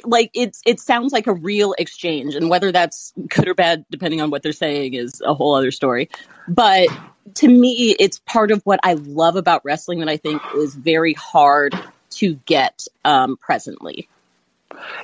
like 0.06 0.32
it's 0.34 0.62
it 0.66 0.80
sounds 0.80 1.12
like 1.12 1.28
a 1.28 1.34
real 1.34 1.74
exchange, 1.78 2.36
and 2.36 2.50
whether 2.50 2.72
that's 2.72 3.14
good 3.28 3.50
or 3.50 3.54
bad, 3.54 3.86
depending 3.90 4.22
on 4.22 4.30
what 4.30 4.44
they're 4.44 4.54
saying, 4.54 4.94
is 4.94 5.22
a 5.26 5.34
whole 5.34 5.56
other 5.56 5.72
story. 5.72 6.10
But 6.48 6.88
to 7.36 7.48
me, 7.50 7.96
it's 8.00 8.20
part 8.20 8.52
of 8.52 8.62
what 8.64 8.80
I 8.84 8.94
love 8.94 9.36
about 9.36 9.64
wrestling 9.66 10.00
that 10.00 10.10
I 10.10 10.18
think 10.18 10.42
is 10.56 10.74
very 10.74 11.14
hard 11.14 11.74
to 12.12 12.36
get 12.46 12.88
um, 13.04 13.36
presently. 13.38 14.08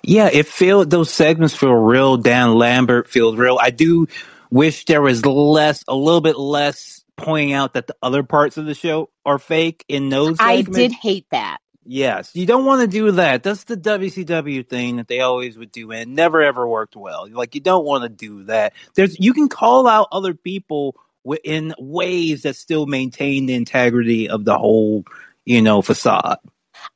Yeah, 0.04 0.30
it 0.32 0.48
feel 0.48 0.86
those 0.86 1.12
segments 1.12 1.56
feel 1.56 1.74
real. 1.74 2.18
Dan 2.18 2.56
Lambert 2.56 3.08
feels 3.08 3.36
real. 3.36 3.58
I 3.62 3.72
do 3.72 4.08
wish 4.50 4.86
there 4.86 5.02
was 5.02 5.26
less, 5.26 5.84
a 5.88 5.96
little 5.96 6.22
bit 6.22 6.38
less 6.38 7.04
pointing 7.18 7.54
out 7.54 7.74
that 7.74 7.88
the 7.88 7.96
other 8.02 8.24
parts 8.24 8.58
of 8.58 8.66
the 8.66 8.74
show 8.74 9.10
are 9.26 9.40
fake 9.40 9.86
in 9.88 10.10
those. 10.10 10.38
Segments. 10.38 10.78
I 10.78 10.82
did 10.82 10.92
hate 10.92 11.26
that. 11.32 11.60
Yes, 11.84 12.32
you 12.36 12.46
don't 12.46 12.66
want 12.66 12.82
to 12.82 12.88
do 12.88 13.12
that. 13.14 13.42
That's 13.42 13.64
the 13.64 13.76
WCW 13.76 14.68
thing 14.68 14.98
that 14.98 15.08
they 15.08 15.20
always 15.22 15.58
would 15.58 15.72
do, 15.72 15.92
and 15.92 16.16
never 16.16 16.42
ever 16.42 16.68
worked 16.68 16.96
well. 16.96 17.28
Like 17.30 17.56
you 17.56 17.62
don't 17.62 17.86
want 17.86 18.04
to 18.04 18.10
do 18.10 18.44
that. 18.44 18.74
There's 18.94 19.20
you 19.20 19.34
can 19.34 19.50
call 19.50 19.88
out 19.88 20.08
other 20.12 20.36
people 20.36 20.96
in 21.44 21.74
ways 21.80 22.44
that 22.44 22.56
still 22.56 22.86
maintain 22.86 23.48
the 23.48 23.56
integrity 23.56 24.30
of 24.30 24.46
the 24.46 24.58
whole, 24.58 25.06
you 25.44 25.62
know, 25.62 25.82
facade. 25.82 26.38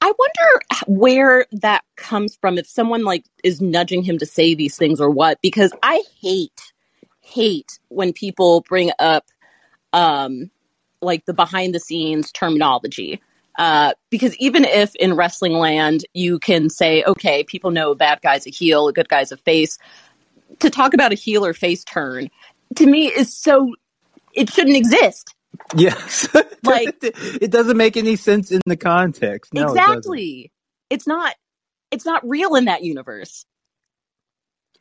I 0.06 0.14
wonder 0.20 0.62
where 0.86 1.48
that 1.52 1.84
comes 1.96 2.36
from. 2.36 2.60
If 2.60 2.68
someone 2.68 3.04
like 3.04 3.26
is 3.44 3.60
nudging 3.60 4.04
him 4.04 4.20
to 4.20 4.26
say 4.28 4.54
these 4.54 4.78
things 4.78 5.02
or 5.02 5.10
what, 5.10 5.42
because 5.42 5.74
I 5.82 6.04
hate 6.22 6.62
hate 7.22 7.80
when 7.88 8.14
people 8.14 8.62
bring 8.70 8.92
up 9.00 9.26
um 9.94 10.52
like 11.02 11.26
the 11.26 11.34
behind 11.34 11.74
the 11.74 11.80
scenes 11.80 12.32
terminology. 12.32 13.20
Uh, 13.58 13.94
because 14.12 14.36
even 14.36 14.64
if 14.64 14.94
in 14.96 15.16
wrestling 15.16 15.54
land 15.54 16.06
you 16.14 16.38
can 16.38 16.70
say, 16.70 17.04
okay, 17.06 17.44
people 17.44 17.72
know 17.72 17.92
a 17.92 17.96
bad 17.96 18.22
guy's 18.22 18.46
a 18.46 18.52
heel, 18.52 18.88
a 18.88 18.94
good 18.94 19.10
guy's 19.10 19.32
a 19.32 19.38
face, 19.38 19.80
to 20.60 20.70
talk 20.70 20.94
about 20.94 21.14
a 21.14 21.16
heel 21.16 21.44
or 21.44 21.54
face 21.54 21.84
turn 21.84 22.30
to 22.76 22.86
me 22.86 23.08
is 23.08 23.36
so 23.36 23.74
it 24.34 24.52
shouldn't 24.52 24.78
exist. 24.78 25.34
Yes. 25.76 26.28
Like 26.64 26.96
it 27.04 27.52
doesn't 27.52 27.78
make 27.78 27.96
any 27.96 28.16
sense 28.16 28.52
in 28.52 28.60
the 28.66 28.76
context. 28.76 29.54
No, 29.54 29.68
it 29.68 29.70
exactly. 29.70 30.52
it's 30.90 31.06
not 31.06 31.36
it's 31.92 32.06
not 32.06 32.28
real 32.28 32.56
in 32.56 32.66
that 32.66 32.84
universe. 32.84 33.46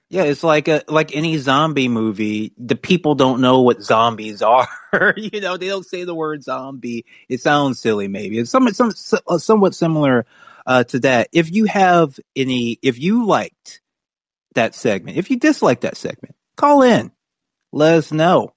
Yeah, 0.09 0.23
it's 0.23 0.43
like 0.43 0.69
a 0.69 0.83
like 0.89 1.15
any 1.15 1.39
zombie 1.39 1.89
movie. 1.89 2.53
The 2.57 2.77
people 2.77 3.17
don't 3.17 3.41
know 3.41 3.63
what 3.63 3.83
zombies 3.83 4.43
are. 4.43 4.69
you 5.17 5.41
know, 5.41 5.57
they 5.57 5.69
don't 5.69 5.85
say 5.85 6.05
the 6.05 6.15
word 6.15 6.43
zombie. 6.43 7.05
It 7.29 7.41
sounds 7.41 7.81
silly, 7.81 8.09
maybe. 8.09 8.39
It's 8.39 8.51
some, 8.51 8.73
some 8.73 8.93
uh, 9.27 9.39
somewhat 9.39 9.75
similar 9.75 10.25
uh, 10.67 10.85
to 10.85 11.01
that. 11.01 11.29
If 11.33 11.51
you 11.53 11.65
have 11.65 12.19
any, 12.37 12.79
if 12.81 12.99
you 12.99 13.27
liked 13.27 13.83
that 14.55 14.75
segment, 14.75 15.19
if 15.19 15.31
you 15.31 15.39
disliked 15.39 15.83
that 15.83 15.97
segment, 15.97 16.37
call 16.57 16.83
in. 16.83 17.11
Let 17.73 17.99
us 17.99 18.13
know. 18.13 18.54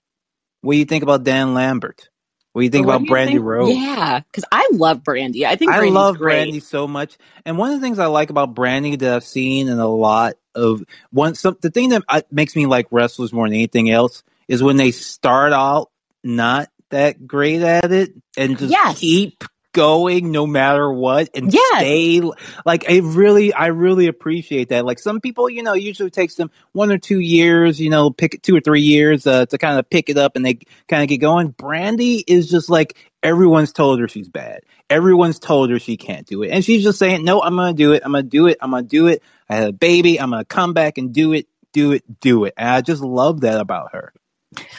What 0.61 0.73
do 0.73 0.79
you 0.79 0.85
think 0.85 1.03
about 1.03 1.23
Dan 1.23 1.53
Lambert? 1.53 2.09
What 2.53 2.61
do 2.61 2.65
you 2.65 2.71
think 2.71 2.87
What 2.87 2.95
about 2.95 3.07
Brandi 3.07 3.27
think? 3.33 3.43
Rose? 3.43 3.75
Yeah, 3.75 4.19
because 4.19 4.43
I 4.51 4.69
love 4.71 5.03
Brandi. 5.03 5.45
I 5.45 5.55
think 5.55 5.71
I 5.71 5.89
love 5.89 6.17
great. 6.17 6.49
Brandi 6.53 6.61
so 6.61 6.87
much, 6.87 7.17
and 7.45 7.57
one 7.57 7.71
of 7.71 7.79
the 7.79 7.85
things 7.85 7.99
I 7.99 8.07
like 8.07 8.29
about 8.31 8.55
Brandi 8.55 8.97
that 8.99 9.13
I've 9.15 9.23
seen 9.23 9.67
in 9.67 9.77
a 9.79 9.87
lot 9.87 10.35
of 10.55 10.83
one, 11.11 11.35
some 11.35 11.57
the 11.61 11.69
thing 11.69 11.89
that 11.89 12.03
uh, 12.09 12.21
makes 12.31 12.55
me 12.55 12.65
like 12.65 12.87
wrestlers 12.89 13.31
more 13.31 13.47
than 13.47 13.53
anything 13.53 13.91
else 13.91 14.23
is 14.47 14.63
when 14.63 14.77
they 14.77 14.89
start 14.91 15.53
out 15.53 15.91
not 16.23 16.69
that 16.89 17.27
great 17.27 17.61
at 17.61 17.91
it 17.91 18.11
and 18.37 18.57
just 18.57 18.71
Yes. 18.71 18.97
keep 18.99 19.43
going 19.73 20.31
no 20.31 20.47
matter 20.47 20.91
what 20.91 21.29
and 21.35 21.53
Yes. 21.53 21.77
stay 21.77 22.21
like 22.65 22.89
I 22.89 22.97
really 22.99 23.53
I 23.53 23.67
really 23.67 24.07
appreciate 24.07 24.69
that. 24.69 24.85
Like 24.85 24.99
some 24.99 25.21
people, 25.21 25.49
you 25.49 25.63
know, 25.63 25.73
usually 25.73 26.09
takes 26.09 26.35
them 26.35 26.49
one 26.71 26.91
or 26.91 26.97
two 26.97 27.19
years, 27.19 27.79
you 27.79 27.89
know, 27.89 28.09
pick 28.09 28.41
two 28.41 28.55
or 28.55 28.61
three 28.61 28.81
years 28.81 29.27
uh, 29.27 29.45
to 29.47 29.57
kind 29.57 29.77
of 29.79 29.89
pick 29.89 30.09
it 30.09 30.17
up 30.17 30.35
and 30.35 30.45
they 30.45 30.59
kind 30.87 31.03
of 31.03 31.09
get 31.09 31.17
going. 31.19 31.53
Brandi 31.53 32.23
is 32.27 32.49
just 32.49 32.69
like 32.69 32.97
everyone's 33.21 33.71
told 33.73 33.99
her 33.99 34.07
she's 34.07 34.29
bad. 34.29 34.61
Everyone's 34.89 35.39
told 35.39 35.69
her 35.69 35.79
she 35.79 35.97
can't 35.97 36.25
do 36.25 36.43
it. 36.43 36.49
And 36.49 36.63
she's 36.65 36.83
just 36.83 36.99
saying, 36.99 37.23
"No, 37.23 37.41
I'm 37.41 37.55
going 37.55 37.75
to 37.75 37.77
do 37.77 37.93
it. 37.93 38.03
I'm 38.05 38.11
going 38.13 38.23
to 38.23 38.29
do 38.29 38.47
it. 38.47 38.57
I'm 38.61 38.71
going 38.71 38.83
to 38.85 38.89
do 38.89 39.07
it. 39.07 39.21
I 39.49 39.55
had 39.55 39.69
a 39.69 39.73
baby. 39.73 40.19
I'm 40.19 40.31
going 40.31 40.41
to 40.41 40.45
come 40.45 40.73
back 40.73 40.97
and 40.97 41.13
do 41.13 41.33
it, 41.33 41.47
do 41.73 41.91
it, 41.91 42.03
do 42.21 42.45
it." 42.45 42.53
And 42.57 42.69
I 42.69 42.81
just 42.81 43.01
love 43.01 43.41
that 43.41 43.59
about 43.59 43.93
her. 43.93 44.13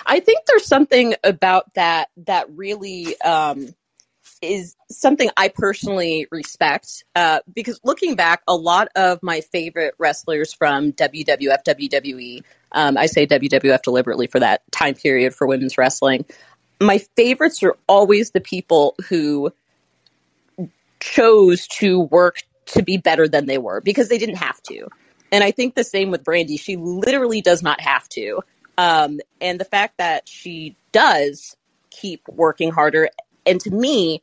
I 0.06 0.20
think 0.20 0.40
there's 0.46 0.66
something 0.66 1.14
about 1.22 1.74
that 1.74 2.08
that 2.26 2.46
really 2.50 3.20
um, 3.20 3.74
is 4.42 4.76
something 4.90 5.30
I 5.36 5.48
personally 5.48 6.26
respect 6.30 7.04
uh, 7.16 7.40
because 7.54 7.80
looking 7.84 8.14
back, 8.14 8.42
a 8.48 8.54
lot 8.54 8.88
of 8.96 9.22
my 9.22 9.40
favorite 9.40 9.94
wrestlers 9.98 10.52
from 10.52 10.92
WWF, 10.92 11.64
WWE, 11.64 12.42
um, 12.72 12.96
I 12.96 13.06
say 13.06 13.26
WWF 13.26 13.82
deliberately 13.82 14.26
for 14.26 14.40
that 14.40 14.62
time 14.72 14.94
period 14.94 15.34
for 15.34 15.46
women's 15.46 15.78
wrestling. 15.78 16.24
My 16.80 16.98
favorites 17.16 17.62
are 17.62 17.76
always 17.86 18.30
the 18.30 18.40
people 18.40 18.94
who 19.08 19.52
chose 21.00 21.66
to 21.68 22.00
work 22.00 22.42
to 22.66 22.82
be 22.82 22.96
better 22.96 23.28
than 23.28 23.46
they 23.46 23.58
were 23.58 23.80
because 23.80 24.08
they 24.08 24.18
didn't 24.18 24.36
have 24.36 24.62
to. 24.64 24.88
And 25.32 25.44
I 25.44 25.50
think 25.50 25.74
the 25.74 25.84
same 25.84 26.10
with 26.10 26.24
Brandi. 26.24 26.58
She 26.58 26.76
literally 26.76 27.40
does 27.40 27.62
not 27.62 27.80
have 27.80 28.08
to. 28.10 28.40
Um, 28.76 29.20
and 29.40 29.58
the 29.58 29.64
fact 29.64 29.98
that 29.98 30.28
she 30.28 30.76
does 30.92 31.56
keep 31.90 32.26
working 32.28 32.70
harder, 32.70 33.10
and 33.48 33.60
to 33.62 33.70
me, 33.70 34.22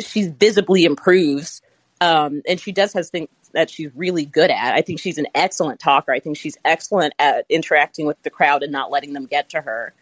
she's 0.00 0.28
visibly 0.28 0.84
improves. 0.84 1.62
Um, 2.00 2.42
and 2.46 2.60
she 2.60 2.72
does 2.72 2.92
has 2.92 3.10
things 3.10 3.28
that 3.52 3.70
she's 3.70 3.90
really 3.94 4.26
good 4.26 4.50
at. 4.50 4.74
I 4.74 4.82
think 4.82 5.00
she's 5.00 5.18
an 5.18 5.26
excellent 5.34 5.80
talker. 5.80 6.12
I 6.12 6.20
think 6.20 6.36
she's 6.36 6.58
excellent 6.64 7.14
at 7.18 7.46
interacting 7.48 8.06
with 8.06 8.22
the 8.22 8.30
crowd 8.30 8.62
and 8.62 8.70
not 8.70 8.90
letting 8.90 9.14
them 9.14 9.26
get 9.26 9.50
to 9.50 9.60
her, 9.60 9.94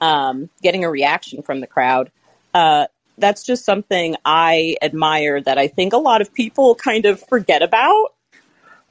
um, 0.00 0.48
getting 0.62 0.84
a 0.84 0.90
reaction 0.90 1.42
from 1.42 1.60
the 1.60 1.66
crowd. 1.66 2.12
Uh, 2.54 2.86
that's 3.18 3.42
just 3.42 3.64
something 3.64 4.16
I 4.24 4.76
admire 4.80 5.40
that 5.42 5.58
I 5.58 5.68
think 5.68 5.92
a 5.92 5.98
lot 5.98 6.20
of 6.20 6.32
people 6.32 6.74
kind 6.74 7.04
of 7.04 7.20
forget 7.28 7.62
about. 7.62 8.14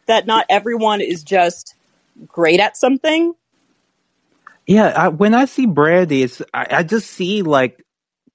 That 0.06 0.26
not 0.26 0.46
everyone 0.50 1.02
is 1.02 1.24
just 1.24 1.76
great 2.28 2.60
at 2.60 2.76
something. 2.76 3.34
Yeah, 4.66 4.88
I, 4.96 5.08
when 5.08 5.34
I 5.34 5.46
see 5.46 5.66
Brandi, 5.66 6.24
it's 6.24 6.42
I, 6.54 6.68
I 6.70 6.84
just 6.84 7.10
see 7.12 7.42
like 7.42 7.84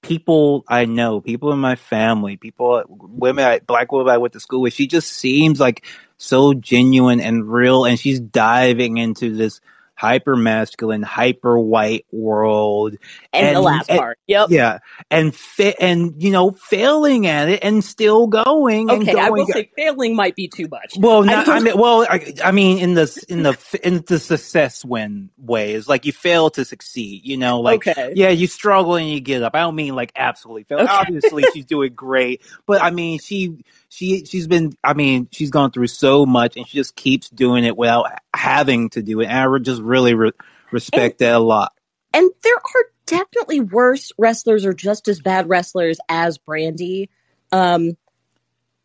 people 0.05 0.63
I 0.67 0.85
know, 0.85 1.19
people 1.19 1.51
in 1.51 1.59
my 1.59 1.75
family, 1.75 2.37
people, 2.37 2.83
women, 2.87 3.43
I, 3.43 3.59
black 3.59 3.91
women 3.91 4.13
I 4.13 4.17
went 4.19 4.33
to 4.33 4.39
school 4.39 4.61
with. 4.61 4.73
She 4.73 4.85
just 4.85 5.11
seems 5.11 5.59
like 5.59 5.83
so 6.17 6.53
genuine 6.53 7.19
and 7.19 7.51
real, 7.51 7.85
and 7.85 7.99
she's 7.99 8.19
diving 8.19 8.97
into 8.97 9.35
this 9.35 9.61
hyper 9.95 10.35
masculine, 10.35 11.01
hyper 11.01 11.57
white 11.57 12.05
world. 12.11 12.95
And, 13.33 13.55
the 13.55 13.61
last 13.61 13.89
and- 13.89 13.99
part. 13.99 14.19
Yep. 14.27 14.49
Yeah, 14.49 14.79
and 15.09 15.35
fa- 15.35 15.81
and 15.81 16.21
you 16.21 16.31
know, 16.31 16.51
failing 16.51 17.27
at 17.27 17.49
it 17.49 17.63
and 17.63 17.83
still 17.83 18.27
going. 18.27 18.89
and 18.89 19.03
Okay, 19.07 19.19
I 19.19 19.29
will 19.29 19.45
going. 19.45 19.53
say 19.53 19.71
failing 19.75 20.15
might 20.15 20.35
be 20.35 20.47
too 20.47 20.67
much. 20.69 20.93
Well, 20.97 21.23
I 21.23 21.25
not, 21.27 21.45
don't- 21.45 21.55
I, 21.55 21.59
mean, 21.59 21.77
well, 21.77 22.05
I, 22.09 22.33
I 22.43 22.51
mean, 22.51 22.79
in 22.79 22.93
the 22.95 23.25
in 23.29 23.43
the 23.43 23.79
in 23.83 24.03
the 24.07 24.19
success 24.19 24.83
win 24.83 25.29
way 25.37 25.73
is 25.73 25.87
like 25.87 26.05
you 26.05 26.11
fail 26.11 26.49
to 26.51 26.65
succeed. 26.65 27.21
You 27.23 27.37
know, 27.37 27.61
like 27.61 27.87
okay. 27.87 28.13
yeah, 28.15 28.29
you 28.29 28.47
struggle 28.47 28.95
and 28.95 29.09
you 29.09 29.19
get 29.19 29.43
up. 29.43 29.55
I 29.55 29.59
don't 29.61 29.75
mean 29.75 29.95
like 29.95 30.11
absolutely 30.15 30.63
fail. 30.63 30.79
Okay. 30.79 30.91
Obviously, 30.91 31.43
she's 31.53 31.65
doing 31.65 31.93
great, 31.93 32.41
but 32.65 32.81
I 32.81 32.89
mean, 32.91 33.19
she 33.19 33.63
she 33.89 34.25
she's 34.25 34.47
been. 34.47 34.73
I 34.83 34.93
mean, 34.93 35.27
she's 35.31 35.51
gone 35.51 35.71
through 35.71 35.87
so 35.87 36.25
much, 36.25 36.57
and 36.57 36.67
she 36.67 36.77
just 36.77 36.95
keeps 36.95 37.29
doing 37.29 37.63
it 37.63 37.77
without 37.77 38.07
having 38.33 38.89
to 38.91 39.01
do 39.01 39.21
it. 39.21 39.27
And 39.27 39.37
I 39.37 39.57
just 39.59 39.81
really 39.81 40.13
re- 40.13 40.31
respect 40.71 41.19
that 41.19 41.35
a 41.35 41.39
lot. 41.39 41.73
And 42.13 42.31
there 42.43 42.55
are 42.55 42.85
definitely 43.05 43.59
worse 43.59 44.11
wrestlers 44.17 44.65
or 44.65 44.73
just 44.73 45.07
as 45.07 45.19
bad 45.19 45.49
wrestlers 45.49 45.97
as 46.09 46.37
Brandi. 46.37 47.09
Um, 47.51 47.97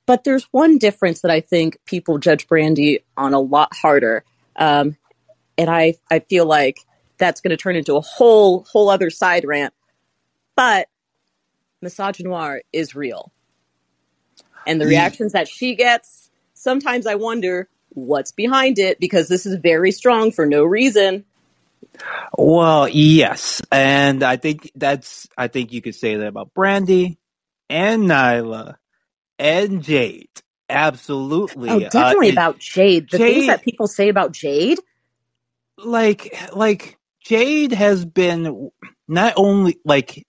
but 0.07 0.25
there's 0.25 0.45
one 0.51 0.79
difference 0.79 1.21
that 1.21 1.31
I 1.31 1.41
think 1.41 1.79
people 1.85 2.19
judge 2.19 2.49
Brandi 2.49 3.03
on 3.17 3.35
a 3.35 3.41
lot 3.41 3.75
harder. 3.75 4.25
Um, 4.57 4.97
and 5.57 5.71
I, 5.71 5.95
I 6.11 6.21
feel 6.21 6.47
like 6.47 6.81
that's 7.19 7.41
going 7.41 7.51
to 7.51 7.57
turn 7.57 7.77
into 7.77 7.97
a 7.97 8.01
whole, 8.01 8.67
whole 8.71 8.91
other 8.91 9.11
side 9.11 9.45
rant. 9.45 9.73
But 10.57 10.89
misogynoir 11.85 12.61
is 12.73 12.95
real. 12.95 13.33
And 14.67 14.81
the 14.81 14.87
reactions 14.87 15.33
that 15.33 15.49
she 15.49 15.75
gets, 15.75 16.31
sometimes 16.55 17.07
I 17.07 17.15
wonder 17.17 17.69
what's 17.91 18.33
behind 18.33 18.79
it 18.79 19.01
because 19.01 19.29
this 19.29 19.47
is 19.47 19.57
very 19.57 19.91
strong 19.91 20.31
for 20.33 20.47
no 20.47 20.65
reason. 20.65 21.25
Well, 22.37 22.89
yes, 22.89 23.61
and 23.73 24.23
I 24.23 24.37
think 24.37 24.71
that's. 24.75 25.29
I 25.37 25.49
think 25.49 25.73
you 25.73 25.83
could 25.83 25.95
say 25.95 26.17
that 26.17 26.27
about 26.27 26.55
Brandi 26.55 27.17
and 27.69 28.05
Nyla 28.05 28.77
and 29.39 29.83
Jade. 29.83 30.29
Absolutely. 30.69 31.69
Oh, 31.71 31.81
definitely 31.81 32.29
Uh, 32.29 32.33
about 32.33 32.59
Jade. 32.59 33.11
The 33.11 33.19
Jade- 33.19 33.35
things 33.35 33.47
that 33.49 33.63
people 33.63 33.89
say 33.89 34.09
about 34.09 34.33
Jade. 34.33 34.79
like 35.77 36.39
like 36.55 36.97
Jade 37.25 37.73
has 37.73 38.05
been 38.05 38.71
not 39.09 39.35
only 39.37 39.79
like 39.85 40.27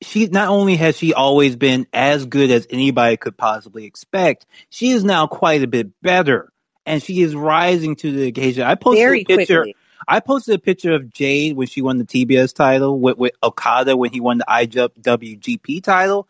she 0.00 0.26
not 0.26 0.48
only 0.48 0.76
has 0.76 0.96
she 0.96 1.12
always 1.14 1.56
been 1.56 1.86
as 1.92 2.26
good 2.26 2.50
as 2.50 2.66
anybody 2.70 3.16
could 3.16 3.36
possibly 3.36 3.84
expect, 3.84 4.46
she 4.70 4.90
is 4.90 5.04
now 5.04 5.26
quite 5.26 5.62
a 5.62 5.66
bit 5.66 6.00
better. 6.02 6.52
And 6.86 7.02
she 7.02 7.20
is 7.20 7.34
rising 7.34 7.96
to 7.96 8.12
the 8.12 8.28
occasion. 8.28 8.62
I 8.62 8.74
posted 8.74 9.02
very 9.02 9.20
a 9.22 9.24
picture 9.24 9.62
quickly. 9.62 9.76
I 10.06 10.20
posted 10.20 10.54
a 10.54 10.58
picture 10.58 10.94
of 10.94 11.12
Jade 11.12 11.56
when 11.56 11.66
she 11.66 11.82
won 11.82 11.98
the 11.98 12.04
TBS 12.04 12.54
title 12.54 12.98
with, 12.98 13.18
with 13.18 13.32
Okada 13.42 13.94
when 13.96 14.10
he 14.10 14.20
won 14.20 14.38
the 14.38 14.46
IWGP 14.48 15.82
title. 15.82 16.28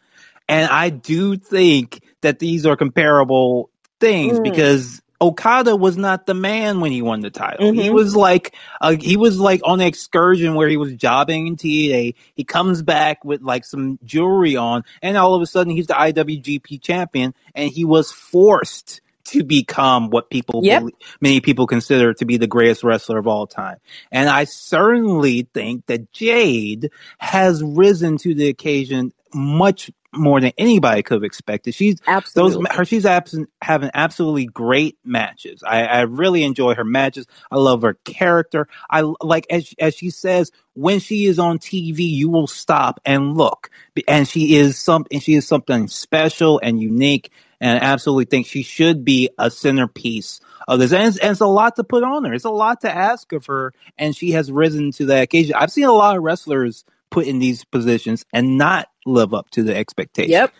And 0.48 0.68
I 0.68 0.88
do 0.88 1.36
think 1.36 2.02
that 2.22 2.38
these 2.40 2.66
are 2.66 2.76
comparable 2.76 3.70
things 4.00 4.40
Mm. 4.40 4.44
because 4.44 5.00
Okada 5.20 5.74
was 5.76 5.96
not 5.96 6.26
the 6.26 6.34
man 6.34 6.80
when 6.80 6.92
he 6.92 7.02
won 7.02 7.20
the 7.20 7.30
title. 7.30 7.72
He 7.72 7.88
Mhm. 7.88 7.94
was 7.94 8.14
like, 8.14 8.54
uh, 8.80 8.96
he 9.00 9.16
was 9.16 9.40
like 9.40 9.60
on 9.64 9.80
an 9.80 9.86
excursion 9.86 10.54
where 10.54 10.68
he 10.68 10.76
was 10.76 10.94
jobbing 10.94 11.46
in 11.48 11.56
TNA. 11.56 12.14
He 12.34 12.44
comes 12.44 12.82
back 12.82 13.24
with 13.24 13.42
like 13.42 13.64
some 13.64 13.98
jewelry 14.04 14.56
on 14.56 14.84
and 15.02 15.16
all 15.16 15.34
of 15.34 15.42
a 15.42 15.46
sudden 15.46 15.72
he's 15.72 15.88
the 15.88 15.94
IWGP 15.94 16.80
champion 16.82 17.34
and 17.54 17.70
he 17.70 17.84
was 17.84 18.12
forced 18.12 19.00
to 19.24 19.44
become 19.44 20.08
what 20.10 20.30
people 20.30 20.62
Yep. 20.62 20.80
believe, 20.80 20.94
many 21.20 21.40
people 21.40 21.66
consider 21.66 22.14
to 22.14 22.24
be 22.24 22.38
the 22.38 22.46
greatest 22.46 22.84
wrestler 22.84 23.18
of 23.18 23.26
all 23.26 23.46
time. 23.46 23.76
And 24.12 24.28
I 24.28 24.44
certainly 24.44 25.48
think 25.52 25.86
that 25.86 26.12
Jade 26.12 26.90
has 27.18 27.62
risen 27.62 28.18
to 28.18 28.34
the 28.34 28.48
occasion 28.48 29.12
much 29.34 29.90
more 30.12 30.40
than 30.40 30.52
anybody 30.56 31.02
could 31.02 31.16
have 31.16 31.24
expected. 31.24 31.74
She's 31.74 31.96
Absolutely. 32.06 32.64
those 32.64 32.76
her 32.76 32.84
she's 32.84 33.04
absent, 33.04 33.50
having 33.60 33.90
absolutely 33.92 34.46
great 34.46 34.98
matches. 35.04 35.62
I, 35.66 35.84
I 35.84 36.00
really 36.02 36.44
enjoy 36.44 36.74
her 36.74 36.84
matches. 36.84 37.26
I 37.50 37.56
love 37.56 37.82
her 37.82 37.94
character. 38.04 38.68
I 38.90 39.02
like 39.20 39.46
as 39.50 39.74
as 39.78 39.94
she 39.94 40.10
says 40.10 40.50
when 40.74 41.00
she 41.00 41.26
is 41.26 41.38
on 41.38 41.58
TV, 41.58 41.98
you 41.98 42.30
will 42.30 42.46
stop 42.46 43.00
and 43.04 43.36
look, 43.36 43.70
and 44.06 44.26
she 44.26 44.56
is 44.56 44.78
something. 44.78 45.20
She 45.20 45.34
is 45.34 45.46
something 45.46 45.88
special 45.88 46.60
and 46.62 46.80
unique. 46.80 47.30
And 47.60 47.76
I 47.76 47.82
absolutely 47.82 48.26
think 48.26 48.46
she 48.46 48.62
should 48.62 49.04
be 49.04 49.30
a 49.36 49.50
centerpiece 49.50 50.38
of 50.68 50.78
this. 50.78 50.92
And 50.92 51.08
it's, 51.08 51.18
and 51.18 51.32
it's 51.32 51.40
a 51.40 51.46
lot 51.46 51.74
to 51.74 51.82
put 51.82 52.04
on 52.04 52.24
her. 52.24 52.32
It's 52.32 52.44
a 52.44 52.50
lot 52.50 52.82
to 52.82 52.94
ask 52.94 53.32
of 53.32 53.46
her, 53.46 53.74
and 53.98 54.14
she 54.14 54.30
has 54.30 54.52
risen 54.52 54.92
to 54.92 55.06
that 55.06 55.24
occasion. 55.24 55.56
I've 55.56 55.72
seen 55.72 55.86
a 55.86 55.92
lot 55.92 56.16
of 56.16 56.22
wrestlers 56.22 56.84
put 57.10 57.26
in 57.26 57.38
these 57.38 57.64
positions 57.64 58.24
and 58.32 58.58
not 58.58 58.88
live 59.06 59.32
up 59.34 59.50
to 59.50 59.62
the 59.62 59.74
expectation. 59.76 60.30
Yep. 60.30 60.52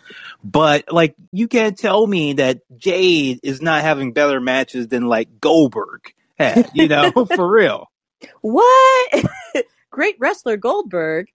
But 0.43 0.91
like 0.91 1.15
you 1.31 1.47
can't 1.47 1.77
tell 1.77 2.05
me 2.05 2.33
that 2.33 2.61
Jade 2.77 3.39
is 3.43 3.61
not 3.61 3.81
having 3.81 4.13
better 4.13 4.39
matches 4.39 4.87
than 4.87 5.07
like 5.07 5.39
Goldberg 5.39 6.13
had, 6.37 6.69
you 6.73 6.87
know, 6.87 7.11
for 7.35 7.49
real. 7.49 7.87
What? 8.41 9.25
Great 9.91 10.15
wrestler 10.19 10.57
Goldberg. 10.57 11.27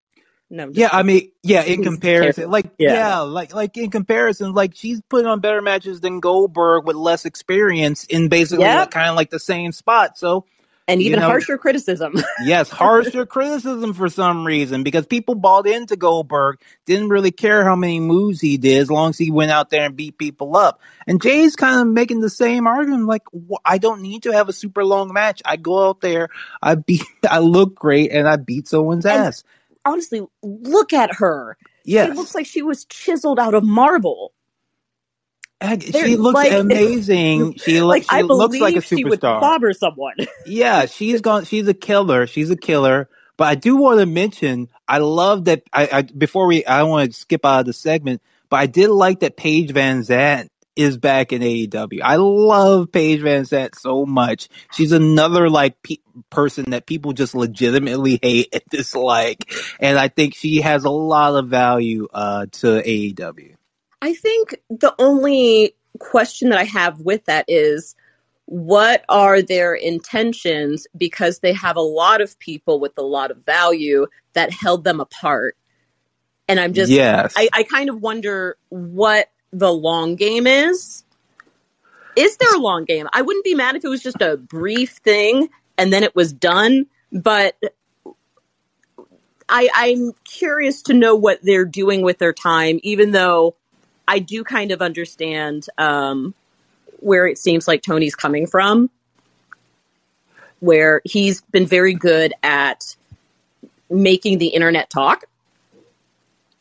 No. 0.50 0.68
Yeah, 0.72 0.90
I 0.92 1.03
mean, 1.03 1.31
yeah, 1.42 1.62
in 1.62 1.79
He's 1.79 1.87
comparison, 1.88 2.50
like, 2.50 2.66
Yeah. 2.79 2.92
yeah. 2.94 3.18
like, 3.20 3.55
like 3.55 3.77
in 3.77 3.90
comparison, 3.90 4.53
like 4.53 4.72
she's 4.77 5.00
putting 5.09 5.27
on 5.27 5.40
better 5.40 5.62
matches 5.62 6.00
than 6.00 6.20
Goldberg 6.20 6.85
with 6.87 6.96
less 6.96 7.24
experience 7.24 8.05
in 8.05 8.29
basically 8.29 8.64
Yep. 8.64 8.79
like, 8.79 8.90
kind 8.90 9.09
of 9.11 9.16
like 9.16 9.31
the 9.31 9.40
same 9.40 9.72
spot. 9.72 10.16
So, 10.18 10.44
and 10.87 11.01
you 11.01 11.09
even 11.09 11.20
know- 11.20 11.27
harsher 11.27 11.57
criticism. 11.57 12.14
yes, 12.44 12.68
harsher 12.68 13.25
criticism 13.27 13.94
for 13.94 14.09
some 14.09 14.44
reason 14.47 14.83
because 14.83 15.07
people 15.07 15.35
bought 15.35 15.66
into 15.66 15.97
Goldberg, 15.97 16.61
didn't 16.85 17.09
really 17.09 17.31
care 17.31 17.64
how 17.64 17.75
many 17.77 18.01
moves 18.01 18.40
he 18.40 18.57
did 18.59 18.79
as 18.83 18.90
long 18.90 19.11
as 19.11 19.18
he 19.18 19.31
went 19.31 19.51
out 19.51 19.70
there 19.70 19.85
and 19.87 19.97
beat 19.97 20.18
people 20.18 20.57
up. 20.57 20.81
And 21.07 21.23
Jay's 21.23 21.57
kind 21.57 21.81
of 21.81 21.87
making 21.92 22.20
the 22.20 22.31
same 22.31 22.66
argument, 22.66 23.07
like 23.07 23.23
I 23.64 23.79
don't 23.79 24.03
need 24.03 24.25
to 24.25 24.33
have 24.33 24.49
a 24.49 24.53
super 24.53 24.85
long 24.85 25.12
match. 25.12 25.40
I 25.44 25.57
go 25.57 25.88
out 25.88 26.01
there, 26.03 26.29
I 26.62 26.75
beat, 26.75 27.03
I 27.31 27.38
look 27.38 27.75
great, 27.75 28.12
and 28.12 28.29
I 28.29 28.37
beat 28.37 28.68
someone's 28.68 29.07
And- 29.07 29.27
ass. 29.27 29.44
Honestly, 29.87 30.23
look 30.42 30.92
at 30.92 31.14
her. 31.16 31.57
Yes, 31.87 32.09
She 32.09 32.14
looks 32.16 32.35
like 32.35 32.47
she 32.47 32.62
was 32.62 32.85
chiseled 32.87 33.38
out 33.38 33.53
of 33.55 33.62
marble. 33.64 34.33
She 35.81 36.16
looks 36.16 36.35
like- 36.35 36.53
amazing. 36.61 37.55
She, 37.59 37.81
lo- 37.81 37.88
Like 37.88 38.05
she 38.11 38.22
looks 38.22 38.59
like 38.59 38.77
a 38.77 38.81
she 38.81 39.05
would 39.05 39.20
superstar. 39.20 39.38
clobber 39.40 39.72
someone. 39.72 40.14
yeah, 40.46 40.87
she's 40.87 41.20
gone. 41.20 41.44
She's 41.44 41.66
a 41.68 41.74
killer. 41.74 42.27
She's 42.27 42.50
a 42.50 42.57
killer. 42.57 43.09
But 43.37 43.48
I 43.48 43.55
do 43.57 43.77
want 43.77 43.98
to 44.00 44.07
mention, 44.07 44.68
I 44.87 44.98
love 44.98 45.46
that. 45.46 45.62
I, 45.72 45.88
I 45.92 46.03
before 46.03 46.46
we, 46.46 46.64
I 46.64 46.85
want 46.85 47.11
to 47.12 47.18
skip 47.18 47.44
out 47.44 47.61
of 47.61 47.66
the 47.66 47.72
segment, 47.72 48.22
but 48.48 48.57
I 48.59 48.66
did 48.66 48.90
like 48.90 49.20
that 49.20 49.37
Paige 49.37 49.72
VanZant 49.72 50.48
is 50.77 50.98
back 50.98 51.33
in 51.33 51.42
AEW. 51.42 52.00
I 52.03 52.16
love 52.16 52.92
Paige 52.92 53.22
VanZant 53.22 53.77
so 53.77 54.07
much. 54.07 54.48
She's 54.72 54.92
another 54.92 55.50
like 55.50 55.83
pe- 55.83 55.96
person 56.31 56.70
that 56.70 56.87
people 56.87 57.12
just 57.12 57.35
legitimately 57.35 58.20
hate 58.22 58.48
and 58.53 58.62
dislike, 58.70 59.53
and 59.81 59.98
I 59.98 60.07
think 60.09 60.35
she 60.37 60.61
has 60.61 60.85
a 60.85 60.90
lot 60.90 61.35
of 61.35 61.48
value 61.48 62.07
uh, 62.14 62.46
to 62.53 62.66
AEW. 62.83 63.54
I 64.05 64.12
think 64.12 64.61
the 64.69 64.95
only 64.99 65.75
question 65.99 66.51
that 66.51 66.59
I 66.59 66.64
have 66.64 67.01
with 67.01 67.25
that 67.25 67.47
is 67.49 67.97
what 68.45 69.03
are 69.09 69.40
their 69.40 69.73
intentions 69.73 70.87
because 70.95 71.38
they 71.38 71.55
have 71.55 71.77
a 71.77 71.81
lot 71.81 72.21
of 72.21 72.38
people 72.38 72.79
with 72.81 72.93
a 72.99 73.03
lot 73.03 73.31
of 73.31 73.47
value 73.47 74.07
that 74.35 74.53
held 74.53 74.85
them 74.85 75.01
apart. 75.01 75.57
And 76.47 76.61
I'm 76.61 76.75
just 76.75 76.93
yes, 76.93 77.33
I, 77.35 77.49
I 77.55 77.62
kind 77.62 77.88
of 77.88 78.03
wonder 78.03 78.59
what 78.69 79.31
the 79.55 79.73
long 79.73 80.17
game 80.17 80.47
is. 80.47 81.03
Is 82.14 82.37
there 82.37 82.55
a 82.55 82.59
long 82.59 82.85
game? 82.85 83.09
I 83.11 83.23
wouldn't 83.23 83.47
be 83.47 83.55
mad 83.55 83.75
if 83.75 83.87
it 83.87 83.88
was 83.88 84.03
just 84.03 84.21
a 84.21 84.37
brief 84.37 84.99
thing 84.99 85.49
and 85.79 85.90
then 85.90 86.03
it 86.03 86.14
was 86.14 86.31
done, 86.31 86.88
but 87.11 87.57
I, 89.49 89.71
I'm 89.75 90.12
curious 90.25 90.83
to 90.83 90.93
know 90.93 91.14
what 91.14 91.38
they're 91.43 91.64
doing 91.64 92.03
with 92.03 92.19
their 92.19 92.35
time, 92.35 92.81
even 92.83 93.12
though 93.12 93.57
I 94.07 94.19
do 94.19 94.45
kind 94.45 94.71
of 94.71 94.83
understand 94.83 95.67
um, 95.79 96.35
where 97.01 97.27
it 97.27 97.38
seems 97.38 97.67
like 97.69 97.83
Tony's 97.83 98.14
coming 98.14 98.47
from, 98.47 98.90
where 100.61 101.01
he's 101.05 101.40
been 101.40 101.67
very 101.67 101.95
good 101.95 102.35
at 102.43 102.97
making 103.90 104.38
the 104.38 104.49
internet 104.49 104.90
talk. 104.90 105.25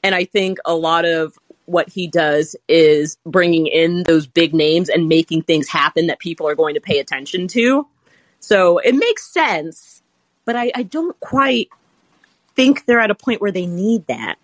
And 0.04 0.14
I 0.14 0.26
think 0.26 0.60
a 0.66 0.76
lot 0.76 1.06
of 1.06 1.38
what 1.66 1.90
he 1.90 2.08
does 2.08 2.56
is 2.68 3.18
bringing 3.26 3.68
in 3.68 4.04
those 4.04 4.28
big 4.28 4.54
names 4.54 4.90
and 4.90 5.08
making 5.08 5.44
things 5.44 5.68
happen 5.70 6.08
that 6.08 6.20
people 6.20 6.48
are 6.48 6.56
going 6.56 6.76
to 6.76 6.82
pay 6.82 7.00
attention 7.00 7.48
to. 7.48 7.88
So 8.40 8.80
it 8.80 8.96
makes 8.96 9.26
sense, 9.26 10.02
but 10.44 10.58
I, 10.58 10.72
I 10.76 10.84
don't 10.84 11.18
quite 11.22 11.70
think 12.56 12.86
they're 12.86 13.00
at 13.00 13.12
a 13.12 13.16
point 13.16 13.40
where 13.40 13.52
they 13.52 13.66
need 13.66 14.08
that. 14.08 14.36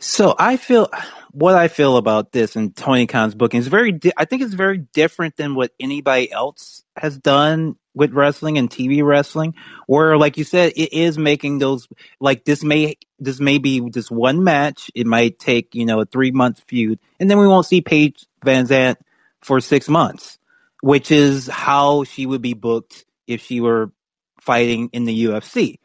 So 0.00 0.34
I 0.38 0.56
feel 0.56 0.90
what 1.32 1.54
I 1.54 1.68
feel 1.68 1.96
about 1.96 2.32
this 2.32 2.56
and 2.56 2.74
Tony 2.76 3.06
Khan's 3.06 3.34
booking 3.34 3.60
is 3.60 3.68
very. 3.68 3.92
Di- 3.92 4.12
I 4.16 4.24
think 4.24 4.42
it's 4.42 4.54
very 4.54 4.78
different 4.78 5.36
than 5.36 5.54
what 5.54 5.72
anybody 5.80 6.30
else 6.30 6.84
has 6.96 7.18
done 7.18 7.76
with 7.94 8.12
wrestling 8.12 8.58
and 8.58 8.70
TV 8.70 9.04
wrestling. 9.04 9.54
Where, 9.86 10.16
like 10.16 10.38
you 10.38 10.44
said, 10.44 10.72
it 10.76 10.92
is 10.92 11.18
making 11.18 11.58
those 11.58 11.88
like 12.20 12.44
this 12.44 12.62
may 12.62 12.96
this 13.18 13.40
may 13.40 13.58
be 13.58 13.90
just 13.90 14.10
one 14.10 14.44
match. 14.44 14.90
It 14.94 15.06
might 15.06 15.38
take 15.38 15.74
you 15.74 15.86
know 15.86 16.00
a 16.00 16.06
three 16.06 16.30
month 16.30 16.62
feud, 16.68 17.00
and 17.18 17.30
then 17.30 17.38
we 17.38 17.48
won't 17.48 17.66
see 17.66 17.80
Paige 17.80 18.26
VanZant 18.44 18.96
for 19.42 19.60
six 19.60 19.88
months, 19.88 20.38
which 20.82 21.10
is 21.10 21.48
how 21.48 22.04
she 22.04 22.26
would 22.26 22.42
be 22.42 22.54
booked 22.54 23.04
if 23.26 23.42
she 23.42 23.60
were 23.60 23.92
fighting 24.40 24.90
in 24.92 25.04
the 25.04 25.24
UFC. 25.24 25.79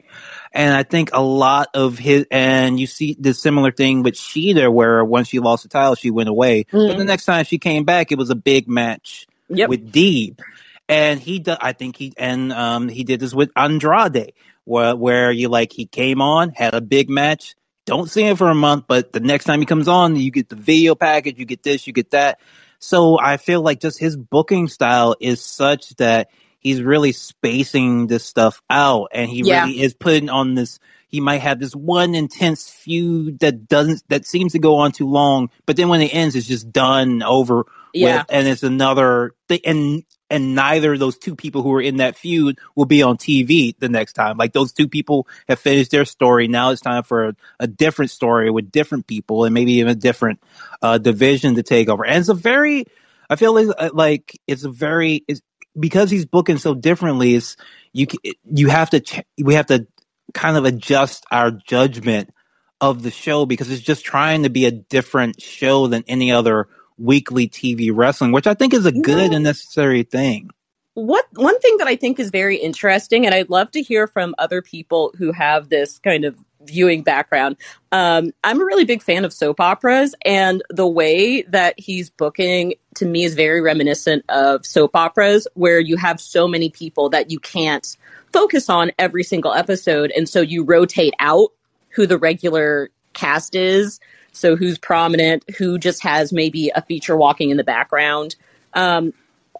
And 0.51 0.73
I 0.73 0.84
think 0.84 1.10
a 1.13 1.21
lot 1.21 1.67
of 1.73 1.97
his, 1.97 2.25
and 2.32 2.80
you 2.80 2.88
see 2.88 3.15
the 3.19 3.34
similar 3.34 3.71
thing 3.71 4.04
with 4.04 4.13
Shida, 4.15 4.71
where 4.71 5.04
once 5.04 5.28
she 5.28 5.39
lost 5.39 5.63
the 5.63 5.69
title, 5.69 5.95
she 5.95 6.12
went 6.12 6.30
away. 6.30 6.65
But 6.71 6.95
Mhm. 6.95 6.97
the 6.97 7.04
next 7.06 7.25
time 7.25 7.43
she 7.45 7.58
came 7.58 7.84
back, 7.84 8.12
it 8.12 8.17
was 8.17 8.30
a 8.30 8.36
big 8.36 8.67
match 8.67 9.28
Yep. 9.49 9.69
with 9.69 9.91
Deeb. 9.91 10.39
And 10.88 11.19
he, 11.19 11.39
do, 11.39 11.56
I 11.60 11.73
think 11.73 11.97
he, 11.97 12.13
and 12.17 12.54
um, 12.54 12.88
he 12.88 13.04
did 13.04 13.19
this 13.19 13.34
with 13.34 13.51
Andrade, 13.56 14.34
where 14.65 14.95
where 14.95 15.32
you 15.32 15.49
like 15.49 15.73
he 15.73 15.86
came 15.86 16.21
on, 16.21 16.51
had 16.56 16.73
a 16.73 16.82
big 16.82 17.10
match. 17.10 17.56
Don't 17.86 18.10
see 18.10 18.23
him 18.23 18.36
for 18.36 18.49
a 18.49 18.56
month, 18.56 18.86
but 18.88 19.12
the 19.12 19.19
next 19.19 19.45
time 19.45 19.60
he 19.60 19.65
comes 19.65 19.88
on, 19.88 20.15
you 20.15 20.32
get 20.32 20.49
the 20.49 20.56
video 20.56 20.95
package, 20.95 21.38
you 21.38 21.45
get 21.45 21.63
this, 21.63 21.86
you 21.86 21.93
get 21.93 22.12
that. 22.12 22.39
So 22.80 23.19
I 23.19 23.38
feel 23.38 23.62
like 23.62 23.80
just 23.80 23.99
his 23.99 24.15
booking 24.15 24.67
style 24.67 25.15
is 25.19 25.41
such 25.41 25.95
that 25.95 26.30
he's 26.65 26.82
really 26.82 27.12
spacing 27.12 28.08
this 28.08 28.25
stuff 28.25 28.62
out 28.69 29.10
and 29.13 29.30
he 29.30 29.41
Yeah. 29.43 29.65
really 29.65 29.80
is 29.82 29.93
putting 29.93 30.30
on 30.30 30.56
this 30.56 30.80
he 31.08 31.21
might 31.21 31.41
have 31.41 31.60
this 31.60 31.73
one 31.75 32.15
intense 32.15 32.69
feud 32.69 33.39
that 33.39 33.67
doesn't 33.69 34.04
that 34.10 34.25
seems 34.25 34.54
to 34.54 34.60
go 34.60 34.78
on 34.78 34.91
too 34.91 35.08
long 35.08 35.49
but 35.67 35.78
then 35.78 35.89
when 35.89 36.01
it 36.01 36.13
ends 36.13 36.36
it's 36.36 36.47
just 36.47 36.71
done 36.73 37.21
over 37.21 37.65
Yeah. 37.93 38.17
with 38.17 38.25
and 38.30 38.47
it's 38.47 38.63
another 38.63 39.34
thing 39.47 39.60
and 39.63 40.04
and 40.32 40.56
neither 40.56 40.93
of 40.93 40.99
those 40.99 41.19
two 41.19 41.36
people 41.36 41.62
who 41.62 41.71
are 41.75 41.82
in 41.82 41.97
that 41.97 42.17
feud 42.17 42.58
will 42.75 42.86
be 42.86 43.04
on 43.04 43.15
TV 43.15 43.78
the 43.78 43.89
next 43.89 44.13
time. 44.13 44.38
Like 44.38 44.54
those 44.54 44.73
two 44.73 44.88
people 44.88 45.28
have 45.47 45.60
finished 45.60 45.91
their 45.91 46.04
story. 46.04 46.47
Now 46.47 46.71
it's 46.71 46.82
time 46.82 47.04
for 47.04 47.25
a, 47.30 47.36
a 47.60 47.67
different 47.67 48.10
story 48.10 48.49
with 48.49 48.71
different 48.71 49.06
people 49.06 49.43
and 49.45 49.54
maybe 49.54 49.73
even 49.73 49.91
a 49.91 49.95
different 49.95 50.41
uh, 50.82 50.97
division 50.97 51.54
to 51.56 51.63
take 51.63 51.89
over. 51.89 52.04
And 52.04 52.17
it's 52.17 52.30
a 52.30 52.34
very, 52.34 52.86
I 53.30 53.36
feel 53.36 53.54
like, 53.54 53.93
like 53.93 54.41
it's 54.47 54.63
a 54.63 54.71
very, 54.71 55.23
it's, 55.28 55.41
because 55.80 56.10
he's 56.12 56.26
booking 56.26 56.58
so 56.58 56.74
differently. 56.74 57.36
It's 57.36 57.58
you, 57.94 58.08
you 58.52 58.70
have 58.70 58.90
to, 58.92 59.00
ch- 59.00 59.24
we 59.42 59.56
have 59.56 59.68
to 59.68 59.88
kind 60.34 60.58
of 60.58 60.66
adjust 60.66 61.26
our 61.32 61.52
judgment 61.52 62.34
of 62.82 63.04
the 63.04 63.12
show 63.12 63.46
because 63.46 63.72
it's 63.72 63.82
just 63.82 64.04
trying 64.04 64.44
to 64.44 64.50
be 64.50 64.66
a 64.66 64.72
different 64.72 65.42
show 65.42 65.88
than 65.88 66.04
any 66.08 66.32
other 66.32 66.68
weekly 66.98 67.48
TV 67.48 67.92
wrestling, 67.94 68.32
which 68.32 68.48
I 68.48 68.54
think 68.54 68.74
is 68.74 68.86
a 68.86 68.92
good 68.92 69.32
Yeah. 69.32 69.36
and 69.36 69.44
necessary 69.44 70.04
thing. 70.04 70.50
what 70.94 71.26
one 71.34 71.60
thing 71.60 71.78
that 71.78 71.88
I 71.88 71.96
think 71.98 72.20
is 72.20 72.30
very 72.30 72.56
interesting, 72.58 73.26
and 73.26 73.36
I'd 73.36 73.50
love 73.50 73.70
to 73.72 73.82
hear 73.82 74.08
from 74.08 74.34
other 74.38 74.62
people 74.62 75.14
who 75.18 75.32
have 75.34 75.68
this 75.68 76.00
kind 76.00 76.24
of 76.24 76.38
viewing 76.65 77.04
background. 77.04 77.58
Um, 77.91 78.32
I'm 78.43 78.62
a 78.62 78.65
really 78.65 78.86
big 78.86 79.01
fan 79.01 79.25
of 79.25 79.34
soap 79.34 79.60
operas, 79.60 80.15
and 80.25 80.62
the 80.69 80.88
way 80.88 81.43
that 81.43 81.80
he's 81.80 82.10
booking 82.10 82.75
to 82.95 83.06
me 83.06 83.23
is 83.23 83.34
very 83.36 83.62
reminiscent 83.62 84.25
of 84.30 84.65
soap 84.65 84.95
operas, 84.95 85.47
where 85.54 85.80
you 85.80 85.97
have 85.97 86.19
so 86.19 86.47
many 86.47 86.69
people 86.69 87.10
that 87.10 87.32
you 87.32 87.39
can't 87.39 87.97
focus 88.34 88.69
on 88.69 88.91
every 88.99 89.23
single 89.23 89.54
episode, 89.54 90.12
and 90.12 90.28
so 90.28 90.41
you 90.41 90.63
rotate 90.63 91.13
out 91.19 91.51
who 91.89 92.06
the 92.06 92.17
regular 92.17 92.89
cast 93.13 93.56
is. 93.56 93.99
So 94.34 94.58
who's 94.58 94.78
prominent, 94.78 95.49
who 95.58 95.80
just 95.80 96.04
has 96.04 96.34
maybe 96.34 96.69
a 96.75 96.82
feature 96.82 97.15
walking 97.15 97.51
in 97.51 97.58
the 97.58 97.63
background. 97.63 98.36
Um, 98.73 99.13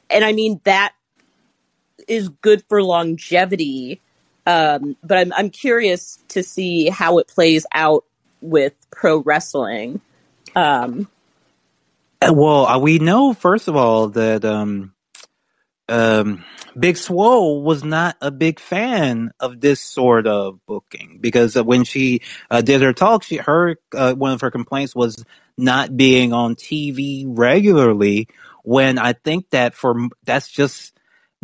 and 0.10 0.26
I 0.26 0.34
mean 0.34 0.60
that 0.66 0.94
is 2.10 2.28
good 2.28 2.62
for 2.68 2.84
longevity. 2.84 4.02
Um, 4.46 4.98
but 5.04 5.18
I'm 5.18 5.34
I'm 5.34 5.50
curious 5.50 6.20
to 6.30 6.44
see 6.44 6.90
how 6.90 7.20
it 7.20 7.28
plays 7.28 7.66
out 7.74 8.06
with 8.42 8.74
pro 8.92 9.18
wrestling. 9.20 10.02
Um, 10.56 11.08
Uh, 12.22 12.34
Well, 12.36 12.68
uh, 12.68 12.80
we 12.80 13.00
know 13.00 13.34
first 13.34 13.70
of 13.70 13.78
all 13.78 14.10
that 14.10 14.46
um, 14.46 14.94
um, 15.90 16.44
Big 16.80 16.98
Swole 16.98 17.64
was 17.64 17.84
not 17.84 18.18
a 18.22 18.32
big 18.32 18.60
fan 18.60 19.32
of 19.40 19.62
this 19.62 19.82
sort 19.82 20.28
of 20.28 20.60
booking 20.68 21.20
because 21.22 21.56
when 21.56 21.84
she 21.86 22.22
uh, 22.52 22.62
did 22.62 22.82
her 22.82 22.94
talk, 22.94 23.24
she 23.24 23.38
her 23.38 23.78
uh, 23.94 24.14
one 24.16 24.34
of 24.34 24.42
her 24.42 24.52
complaints 24.52 24.96
was 24.96 25.24
not 25.58 25.96
being 25.96 26.34
on 26.34 26.56
TV 26.56 27.26
regularly. 27.28 28.28
When 28.64 29.00
I 29.00 29.14
think 29.14 29.52
that 29.52 29.76
for 29.76 30.10
that's 30.26 30.50
just 30.50 30.95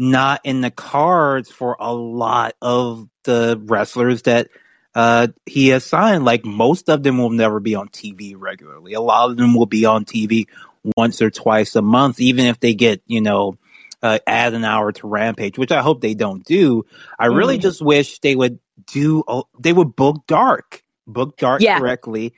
not 0.02 0.42
in 0.44 0.62
the 0.62 0.72
cards 0.72 1.52
for 1.52 1.78
a 1.80 1.94
lot 1.94 2.56
of 2.60 3.08
the 3.24 3.62
wrestlers 3.66 4.24
that 4.24 4.50
uh, 4.96 5.28
he 5.46 5.68
has 5.68 5.86
signed. 5.86 6.26
Like 6.26 6.44
most 6.44 6.90
of 6.90 7.04
them 7.04 7.20
will 7.20 7.30
never 7.30 7.60
be 7.60 7.76
on 7.76 7.88
TV 7.88 8.34
regularly. 8.36 8.94
A 8.94 9.00
lot 9.00 9.30
of 9.30 9.38
them 9.38 9.54
will 9.54 9.68
be 9.68 9.86
on 9.86 10.04
TV 10.06 10.48
once 10.98 11.22
or 11.22 11.30
twice 11.30 11.76
a 11.76 11.84
month, 11.84 12.20
even 12.20 12.48
if 12.48 12.60
they 12.60 12.74
get, 12.74 13.04
you 13.06 13.22
know, 13.22 13.58
uh, 14.02 14.18
add 14.26 14.56
an 14.56 14.66
hour 14.66 14.92
to 14.92 15.08
Rampage, 15.08 15.60
which 15.60 15.72
I 15.72 15.84
hope 15.84 16.02
they 16.02 16.16
don't 16.16 16.44
do. 16.44 16.84
I 17.20 17.28
really 17.28 17.60
Mhm. 17.60 17.62
just 17.62 17.80
wish 17.84 18.18
they 18.22 18.36
would 18.36 18.58
do, 18.88 19.24
they 19.60 19.72
would 19.72 19.96
book 19.96 20.26
Dark, 20.26 20.84
book 21.06 21.38
Dark 21.38 21.62
Yeah. 21.62 21.78
correctly. 21.78 22.34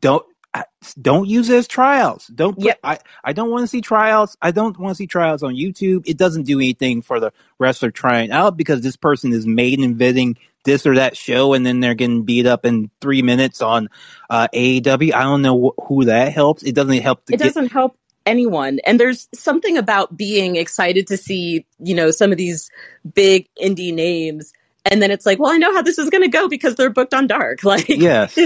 Don't, 0.00 0.26
I- 0.54 0.64
don't 1.00 1.28
use 1.28 1.50
it 1.50 1.56
as 1.56 1.66
tryouts. 1.68 2.28
Don't 2.28 2.54
put, 2.54 2.64
Yep. 2.66 2.78
I, 2.84 2.98
I 3.24 3.32
don't 3.32 3.50
want 3.50 3.62
to 3.62 3.66
see 3.66 3.80
tryouts. 3.80 4.36
I 4.40 4.52
don't 4.52 4.78
want 4.78 4.92
to 4.92 4.94
see 4.96 5.06
tryouts 5.06 5.42
on 5.42 5.54
YouTube. 5.54 6.04
It 6.06 6.16
doesn't 6.16 6.44
do 6.44 6.58
anything 6.58 7.02
for 7.02 7.18
the 7.20 7.32
wrestler 7.58 7.90
trying 7.90 8.30
out 8.30 8.56
because 8.56 8.80
this 8.80 8.96
person 8.96 9.32
is 9.32 9.46
made 9.46 9.80
in 9.80 9.94
bidding 9.94 10.36
this 10.64 10.86
or 10.86 10.94
that 10.94 11.16
show 11.16 11.52
and 11.52 11.66
then 11.66 11.80
they're 11.80 11.94
getting 11.94 12.22
beat 12.22 12.46
up 12.46 12.64
in 12.64 12.90
three 13.00 13.22
minutes 13.22 13.60
on 13.60 13.88
uh, 14.30 14.48
AEW. 14.54 15.12
I 15.12 15.22
don't 15.24 15.42
know 15.42 15.74
wh- 15.78 15.86
who 15.86 16.04
that 16.06 16.32
helps. 16.32 16.62
It 16.62 16.74
doesn't 16.74 17.02
help 17.02 17.24
to 17.26 17.34
it 17.34 17.38
get 17.38 17.44
doesn't 17.44 17.72
help 17.72 17.98
anyone. 18.26 18.78
And 18.86 18.98
there's 18.98 19.28
something 19.34 19.76
about 19.76 20.16
being 20.16 20.56
excited 20.56 21.06
to 21.08 21.16
see, 21.16 21.66
you 21.78 21.94
know, 21.94 22.10
some 22.10 22.32
of 22.32 22.38
these 22.38 22.70
big 23.14 23.48
indie 23.62 23.92
names. 23.92 24.52
And 24.84 25.00
then 25.00 25.10
it's 25.10 25.24
like, 25.24 25.38
well, 25.38 25.50
I 25.50 25.56
know 25.56 25.72
how 25.74 25.82
this 25.82 25.98
is 25.98 26.10
going 26.10 26.22
to 26.22 26.28
go 26.28 26.48
because 26.48 26.74
they're 26.74 26.90
booked 26.90 27.14
on 27.14 27.26
dark. 27.26 27.60
Like, 27.64 27.88
yes. 27.88 28.36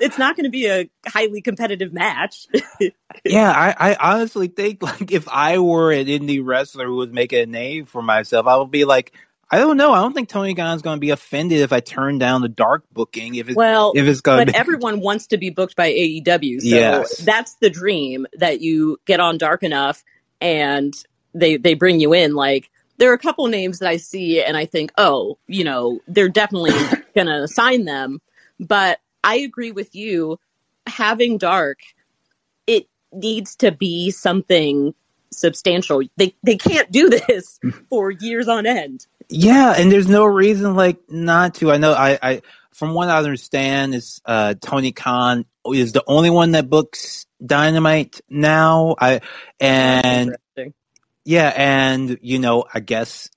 it's 0.00 0.18
not 0.18 0.36
going 0.36 0.44
to 0.44 0.50
be 0.50 0.66
a 0.66 0.90
highly 1.06 1.40
competitive 1.40 1.92
match. 1.92 2.46
yeah, 3.24 3.50
I, 3.50 3.92
I 3.92 4.14
honestly 4.14 4.48
think 4.48 4.82
like 4.82 5.12
if 5.12 5.28
I 5.28 5.58
were 5.58 5.92
an 5.92 6.06
indie 6.06 6.44
wrestler 6.44 6.86
who 6.86 6.96
was 6.96 7.10
making 7.10 7.40
a 7.40 7.46
name 7.46 7.86
for 7.86 8.02
myself, 8.02 8.46
I 8.46 8.56
would 8.56 8.72
be 8.72 8.84
like, 8.84 9.14
I 9.50 9.58
don't 9.58 9.76
know. 9.76 9.92
I 9.92 10.00
don't 10.00 10.12
think 10.12 10.28
Tony 10.28 10.54
Khan's 10.54 10.82
going 10.82 10.96
to 10.96 11.00
be 11.00 11.10
offended 11.10 11.60
if 11.60 11.72
I 11.72 11.78
turn 11.80 12.18
down 12.18 12.42
the 12.42 12.48
dark 12.48 12.84
booking. 12.92 13.36
If 13.36 13.48
it's 13.48 13.56
well, 13.56 13.92
if 13.94 14.04
it's 14.06 14.20
going 14.20 14.40
but 14.40 14.52
be 14.52 14.54
everyone 14.58 15.00
wants 15.00 15.28
to 15.28 15.36
be 15.36 15.50
booked 15.50 15.76
by 15.76 15.92
AEW. 15.92 16.60
So 16.60 16.66
Yes. 16.66 17.18
that's 17.18 17.54
the 17.60 17.70
dream 17.70 18.26
that 18.38 18.60
you 18.60 18.98
get 19.04 19.20
on 19.20 19.38
dark 19.38 19.62
enough 19.62 20.02
and 20.40 20.92
they 21.34 21.56
they 21.56 21.74
bring 21.74 22.00
you 22.00 22.12
in 22.14 22.34
like 22.34 22.70
there 22.98 23.10
are 23.10 23.14
a 23.14 23.18
couple 23.18 23.46
names 23.46 23.78
that 23.80 23.88
I 23.88 23.96
see 23.96 24.42
and 24.42 24.56
I 24.56 24.66
think, 24.66 24.92
"Oh, 24.96 25.38
you 25.46 25.64
know, 25.64 26.00
they're 26.06 26.28
definitely 26.28 26.72
going 27.14 27.26
to 27.26 27.48
sign 27.48 27.84
them." 27.84 28.20
But 28.60 29.00
I 29.22 29.36
agree 29.36 29.72
with 29.72 29.94
you 29.94 30.38
having 30.86 31.38
dark 31.38 31.78
it 32.66 32.86
needs 33.12 33.56
to 33.56 33.72
be 33.72 34.10
something 34.10 34.94
substantial. 35.30 36.02
They 36.16 36.34
they 36.42 36.56
can't 36.56 36.90
do 36.90 37.08
this 37.10 37.58
for 37.88 38.10
years 38.10 38.48
on 38.48 38.66
end. 38.66 39.06
Yeah, 39.28 39.74
and 39.76 39.90
there's 39.90 40.08
no 40.08 40.24
reason 40.24 40.74
like 40.76 40.98
not 41.08 41.54
to. 41.56 41.72
I 41.72 41.78
know 41.78 41.92
I, 41.92 42.18
I 42.22 42.42
from 42.72 42.94
what 42.94 43.08
I 43.08 43.18
understand 43.18 43.94
is 43.94 44.20
uh 44.24 44.54
Tony 44.60 44.92
Khan 44.92 45.44
is 45.66 45.92
the 45.92 46.04
only 46.06 46.30
one 46.30 46.52
that 46.52 46.68
books 46.68 47.26
Dynamite 47.44 48.20
now. 48.28 48.96
I 49.00 49.20
and. 49.60 50.36
Yeah, 51.24 51.52
and 51.56 52.18
you 52.22 52.38
know, 52.38 52.64
I 52.72 52.80
guess 52.80 53.30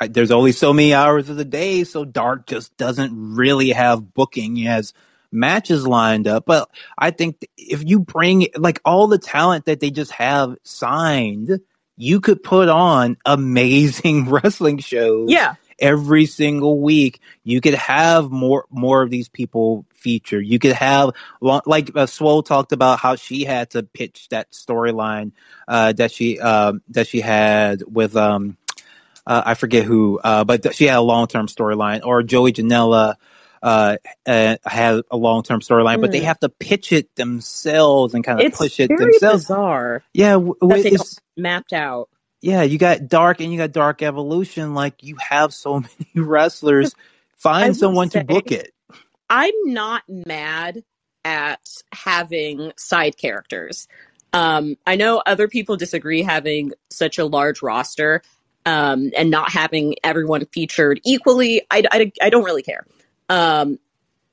there's 0.00 0.30
only 0.30 0.52
so 0.52 0.72
many 0.72 0.94
hours 0.94 1.28
of 1.28 1.36
the 1.36 1.44
day, 1.44 1.84
so 1.84 2.04
Dark 2.04 2.46
just 2.46 2.76
doesn't 2.76 3.12
really 3.36 3.70
have 3.70 4.14
booking. 4.14 4.56
He 4.56 4.64
has 4.64 4.92
matches 5.30 5.86
lined 5.86 6.26
up, 6.26 6.44
but 6.46 6.70
I 6.96 7.10
think 7.10 7.46
if 7.56 7.82
you 7.84 8.00
bring 8.00 8.48
like 8.56 8.80
all 8.84 9.06
the 9.06 9.18
talent 9.18 9.66
that 9.66 9.80
they 9.80 9.90
just 9.90 10.12
have 10.12 10.56
signed, 10.62 11.60
you 11.96 12.20
could 12.20 12.42
put 12.42 12.68
on 12.68 13.16
amazing 13.24 14.28
wrestling 14.30 14.78
shows 14.78 15.30
Yeah. 15.30 15.54
Every 15.78 16.26
single 16.26 16.80
week. 16.80 17.20
You 17.42 17.60
could 17.60 17.74
have 17.74 18.30
more 18.30 18.66
more 18.70 19.02
of 19.02 19.10
these 19.10 19.28
people 19.28 19.86
featured. 19.94 20.46
You 20.46 20.58
could 20.58 20.72
have 20.72 21.12
like 21.40 21.90
uh, 21.96 22.06
Swole 22.06 22.42
talked 22.42 22.72
about 22.72 22.98
how 23.00 23.16
she 23.16 23.44
had 23.44 23.70
to 23.70 23.82
pitch 23.82 24.28
that 24.30 24.52
storyline 24.52 25.32
uh, 25.68 25.92
that 25.92 26.12
she 26.12 26.38
um, 26.40 26.82
that 26.88 27.06
she 27.06 27.20
had 27.20 27.82
with 27.86 28.16
um, 28.16 28.56
uh, 29.26 29.42
I 29.46 29.54
forget 29.54 29.84
who, 29.84 30.20
uh, 30.22 30.44
but 30.44 30.62
th- 30.62 30.74
she 30.74 30.84
had 30.86 30.98
a 30.98 31.02
long 31.02 31.26
term 31.26 31.46
storyline. 31.46 32.04
Or 32.04 32.22
Joey 32.22 32.52
Janela 32.52 33.14
uh, 33.62 33.96
uh, 34.26 34.56
had 34.64 35.00
a 35.10 35.16
long 35.16 35.42
term 35.42 35.60
storyline, 35.60 36.00
but 36.00 36.12
they 36.12 36.20
Mm. 36.20 36.24
have 36.24 36.40
to 36.40 36.48
pitch 36.50 36.92
it 36.92 37.14
themselves 37.16 38.14
and 38.14 38.22
kind 38.22 38.38
of 38.40 38.46
It's 38.46 38.58
push 38.58 38.80
it 38.80 38.90
themselves. 38.98 39.44
bizarre 39.44 40.02
Yeah, 40.12 40.32
w- 40.32 40.56
it's 40.60 41.20
mapped 41.36 41.72
out. 41.72 42.08
Yeah, 42.44 42.62
you 42.62 42.76
got 42.76 43.08
dark 43.08 43.40
and 43.40 43.50
you 43.50 43.56
got 43.56 43.72
dark 43.72 44.02
evolution. 44.02 44.74
Like 44.74 45.02
you 45.02 45.16
have 45.16 45.54
so 45.54 45.80
many 45.80 46.26
wrestlers. 46.26 46.94
Find 47.36 47.74
someone 47.74 48.10
to 48.10 48.22
book 48.22 48.52
it. 48.52 48.72
I'm 49.30 49.54
not 49.64 50.02
mad 50.08 50.84
at 51.24 51.66
having 51.90 52.72
side 52.76 53.16
characters. 53.16 53.88
Um, 54.34 54.76
I 54.86 54.96
know 54.96 55.22
other 55.24 55.48
people 55.48 55.76
disagree 55.76 56.22
having 56.22 56.72
such 56.90 57.18
a 57.18 57.24
large 57.24 57.62
roster 57.62 58.20
um, 58.66 59.10
and 59.16 59.30
not 59.30 59.50
having 59.50 59.94
everyone 60.04 60.44
featured 60.46 61.00
equally. 61.04 61.62
I, 61.70 61.84
I, 61.90 62.12
I 62.20 62.28
don't 62.28 62.44
really 62.44 62.62
care. 62.62 62.84
Um, 63.30 63.78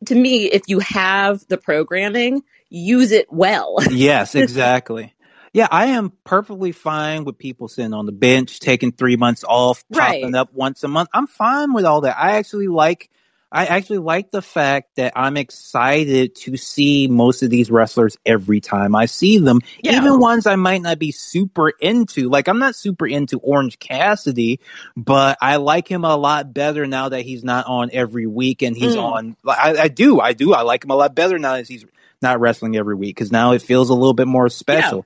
to 0.08 0.16
me, 0.16 0.46
if 0.46 0.64
you 0.68 0.80
have 0.80 1.48
the 1.48 1.58
programming, 1.58 2.44
use 2.70 3.14
it 3.14 3.32
well. 3.32 3.78
Yes, 3.90 4.36
exactly. 4.36 5.14
Yeah, 5.54 5.68
I 5.70 5.88
am 5.88 6.14
perfectly 6.24 6.72
fine 6.72 7.26
with 7.26 7.38
people 7.38 7.68
sitting 7.68 7.94
on 7.94 8.06
the 8.06 8.14
bench, 8.14 8.60
taking 8.60 8.92
three 8.94 9.18
months 9.18 9.44
off, 9.48 9.84
Right. 9.90 10.22
popping 10.22 10.36
up 10.36 10.54
once 10.54 10.84
a 10.84 10.88
month. 10.88 11.10
I'm 11.14 11.28
fine 11.28 11.74
with 11.74 11.84
all 11.84 12.02
that. 12.02 12.18
I 12.18 12.38
actually 12.38 12.70
like, 12.70 13.10
I 13.52 13.66
actually 13.66 13.98
like 13.98 14.32
the 14.32 14.42
fact 14.42 14.96
that 14.96 15.12
I'm 15.14 15.36
excited 15.36 16.36
to 16.36 16.56
see 16.56 17.10
most 17.10 17.44
of 17.44 17.50
these 17.50 17.70
wrestlers 17.70 18.16
every 18.26 18.62
time 18.62 18.96
I 18.96 19.08
see 19.08 19.40
them, 19.40 19.60
Yeah. 19.84 19.98
even 19.98 20.20
ones 20.22 20.48
I 20.48 20.56
might 20.56 20.82
not 20.82 21.00
be 21.00 21.12
super 21.12 21.68
into. 21.82 22.30
Like 22.30 22.48
I'm 22.48 22.60
not 22.60 22.74
super 22.76 23.06
into 23.06 23.38
Orange 23.40 23.78
Cassidy, 23.78 24.62
but 24.96 25.38
I 25.42 25.58
like 25.58 25.86
him 25.86 26.06
a 26.06 26.16
lot 26.16 26.54
better 26.54 26.88
now 26.88 27.10
that 27.10 27.24
he's 27.24 27.44
not 27.44 27.66
on 27.68 27.90
every 27.92 28.26
week 28.26 28.62
and 28.62 28.78
he's 28.78 28.96
Mm. 28.96 29.04
on. 29.04 29.36
I, 29.46 29.76
I 29.78 29.88
do, 29.90 30.22
I 30.22 30.32
do. 30.32 30.54
I 30.54 30.62
like 30.62 30.86
him 30.86 30.92
a 30.92 30.96
lot 30.96 31.14
better 31.14 31.38
now 31.38 31.58
that 31.58 31.68
he's 31.68 31.86
not 32.22 32.40
wrestling 32.40 32.78
every 32.78 32.96
week 32.96 33.18
because 33.18 33.34
now 33.34 33.52
it 33.52 33.62
feels 33.62 33.90
a 33.90 33.94
little 33.96 34.14
bit 34.14 34.28
more 34.28 34.48
special. 34.48 35.06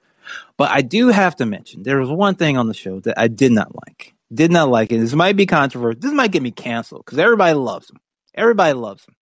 But 0.58 0.72
I 0.72 0.82
do 0.82 1.10
have 1.10 1.36
to 1.38 1.46
mention 1.46 1.84
there 1.84 2.00
was 2.00 2.10
one 2.10 2.36
thing 2.36 2.58
on 2.58 2.68
the 2.68 2.74
show 2.74 3.00
that 3.02 3.20
I 3.20 3.28
did 3.28 3.52
not 3.52 3.72
like. 3.88 4.14
Did 4.34 4.52
not 4.52 4.70
like 4.70 4.92
it. 4.92 5.00
This 5.00 5.14
might 5.14 5.36
be 5.36 5.46
controversial. 5.46 6.00
This 6.00 6.14
might 6.14 6.32
get 6.32 6.42
me 6.42 6.52
canceled 6.52 7.04
because 7.06 7.20
everybody 7.20 7.54
loves 7.54 7.90
him. 7.90 8.00
Everybody 8.34 8.74
loves 8.74 9.06
him. 9.06 9.16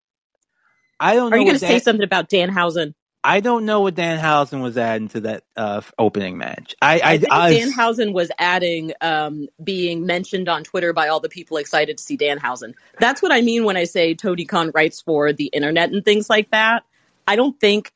I 1.00 1.14
don't 1.14 1.32
Are 1.32 1.36
know. 1.36 1.42
you 1.42 1.44
going 1.46 1.54
what 1.54 1.60
to 1.60 1.66
say 1.66 1.72
Dan- 1.74 1.80
something 1.80 2.04
about 2.04 2.28
Danhausen? 2.30 2.94
I 3.24 3.38
don't 3.40 3.64
know 3.64 3.80
what 3.82 3.94
Danhausen 3.94 4.62
was 4.62 4.76
adding 4.76 5.08
to 5.08 5.20
that 5.20 5.44
uh, 5.56 5.80
opening 5.98 6.38
match. 6.38 6.74
I, 6.82 6.94
I, 6.98 7.10
I 7.12 7.18
think 7.18 7.32
I- 7.32 7.52
Danhausen 7.54 8.12
was 8.12 8.30
adding 8.38 8.92
um, 9.00 9.48
being 9.62 10.06
mentioned 10.06 10.48
on 10.48 10.64
Twitter 10.64 10.92
by 10.92 11.08
all 11.08 11.20
the 11.20 11.28
people 11.28 11.56
excited 11.56 11.98
to 11.98 12.02
see 12.02 12.16
Danhausen. 12.16 12.74
That's 12.98 13.22
what 13.22 13.30
I 13.32 13.40
mean 13.40 13.64
when 13.64 13.76
I 13.76 13.84
say 13.84 14.14
Tony 14.14 14.44
Khan 14.44 14.70
writes 14.74 15.00
for 15.00 15.32
the 15.32 15.46
internet 15.46 15.92
and 15.92 16.04
things 16.04 16.28
like 16.30 16.50
that. 16.50 16.84
I 17.28 17.36
don't 17.36 17.58
think 17.60 17.92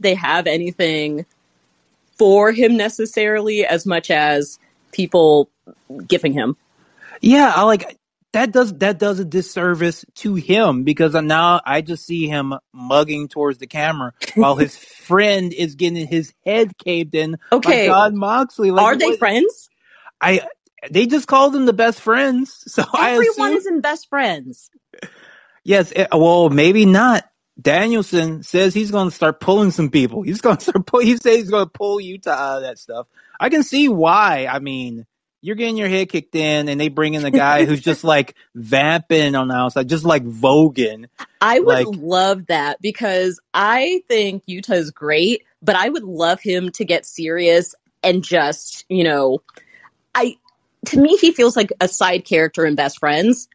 they 0.00 0.14
have 0.14 0.46
anything 0.48 1.24
for 2.18 2.52
him 2.52 2.76
necessarily 2.76 3.64
as 3.66 3.86
much 3.86 4.10
as 4.10 4.58
people 4.92 5.50
giving 6.06 6.32
him. 6.32 6.56
Yeah, 7.20 7.52
I 7.54 7.62
like 7.62 7.98
that 8.32 8.50
does 8.52 8.72
that 8.78 8.98
does 8.98 9.20
a 9.20 9.24
disservice 9.24 10.04
to 10.16 10.34
him 10.34 10.82
because 10.82 11.14
now 11.14 11.60
I 11.64 11.80
just 11.80 12.04
see 12.04 12.26
him 12.26 12.54
mugging 12.72 13.28
towards 13.28 13.58
the 13.58 13.66
camera 13.66 14.12
while 14.34 14.56
his 14.56 14.76
friend 14.76 15.52
is 15.52 15.74
getting 15.76 16.06
his 16.06 16.32
head 16.44 16.76
caved 16.78 17.14
in 17.14 17.38
Okay, 17.52 17.86
by 17.88 17.92
Jon 17.92 18.16
Moxley. 18.18 18.70
Like, 18.70 18.84
are 18.84 18.96
they 18.96 19.06
what- 19.10 19.18
friends? 19.18 19.68
I 20.20 20.46
they 20.90 21.06
just 21.06 21.26
called 21.26 21.52
them 21.54 21.64
the 21.66 21.72
best 21.72 22.00
friends, 22.00 22.52
so 22.72 22.84
I 22.92 23.12
Everyone 23.12 23.50
assume 23.50 23.56
isn't 23.58 23.80
best 23.80 24.08
friends. 24.08 24.70
yes. 25.64 25.92
It, 25.92 26.08
well, 26.12 26.50
maybe 26.50 26.86
not. 26.86 27.24
Danielson 27.64 28.42
says 28.44 28.72
he's 28.74 28.90
going 28.92 29.08
to 29.10 29.14
start 29.14 29.40
pulling 29.40 29.72
some 29.72 29.90
people. 29.90 30.22
He's 30.22 30.40
going 30.40 30.58
to 30.58 30.62
start 30.62 30.86
pull. 30.86 31.00
He 31.00 31.16
says 31.16 31.36
he's 31.38 31.50
going 31.50 31.64
to 31.66 31.70
pull 31.70 31.98
Yuta 31.98 32.28
out 32.28 32.58
of 32.58 32.62
that 32.62 32.78
stuff. 32.78 33.08
I 33.40 33.48
can 33.48 33.64
see 33.64 33.88
why. 33.88 34.46
I 34.48 34.60
mean, 34.60 35.06
you're 35.40 35.56
getting 35.56 35.76
your 35.76 35.88
head 35.88 36.08
kicked 36.10 36.34
in, 36.36 36.68
and 36.68 36.80
they 36.80 36.88
bring 36.88 37.14
in 37.14 37.22
the 37.22 37.30
guy 37.30 37.64
who's 37.64 37.80
just 37.80 38.04
like 38.14 38.34
vamping 38.54 39.34
on 39.34 39.48
the 39.48 39.54
outside, 39.54 39.88
just 39.88 40.04
like 40.04 40.24
Vogan. 40.24 41.06
I 41.40 41.58
would 41.58 41.86
Like- 41.86 41.98
love 41.98 42.46
that 42.46 42.80
because 42.80 43.40
I 43.52 44.02
think 44.08 44.44
Yuta's 44.46 44.90
great, 44.90 45.42
but 45.62 45.74
I 45.74 45.88
would 45.88 46.04
love 46.04 46.40
him 46.40 46.70
to 46.72 46.84
get 46.84 47.04
serious 47.06 47.74
and 48.02 48.22
just, 48.22 48.84
you 48.90 49.04
know, 49.04 49.40
I 50.14 50.36
to 50.86 51.00
me 51.00 51.16
he 51.16 51.32
feels 51.32 51.56
like 51.56 51.72
a 51.80 51.88
side 51.88 52.26
character 52.26 52.66
in 52.66 52.74
Best 52.74 52.98
Friends, 52.98 53.48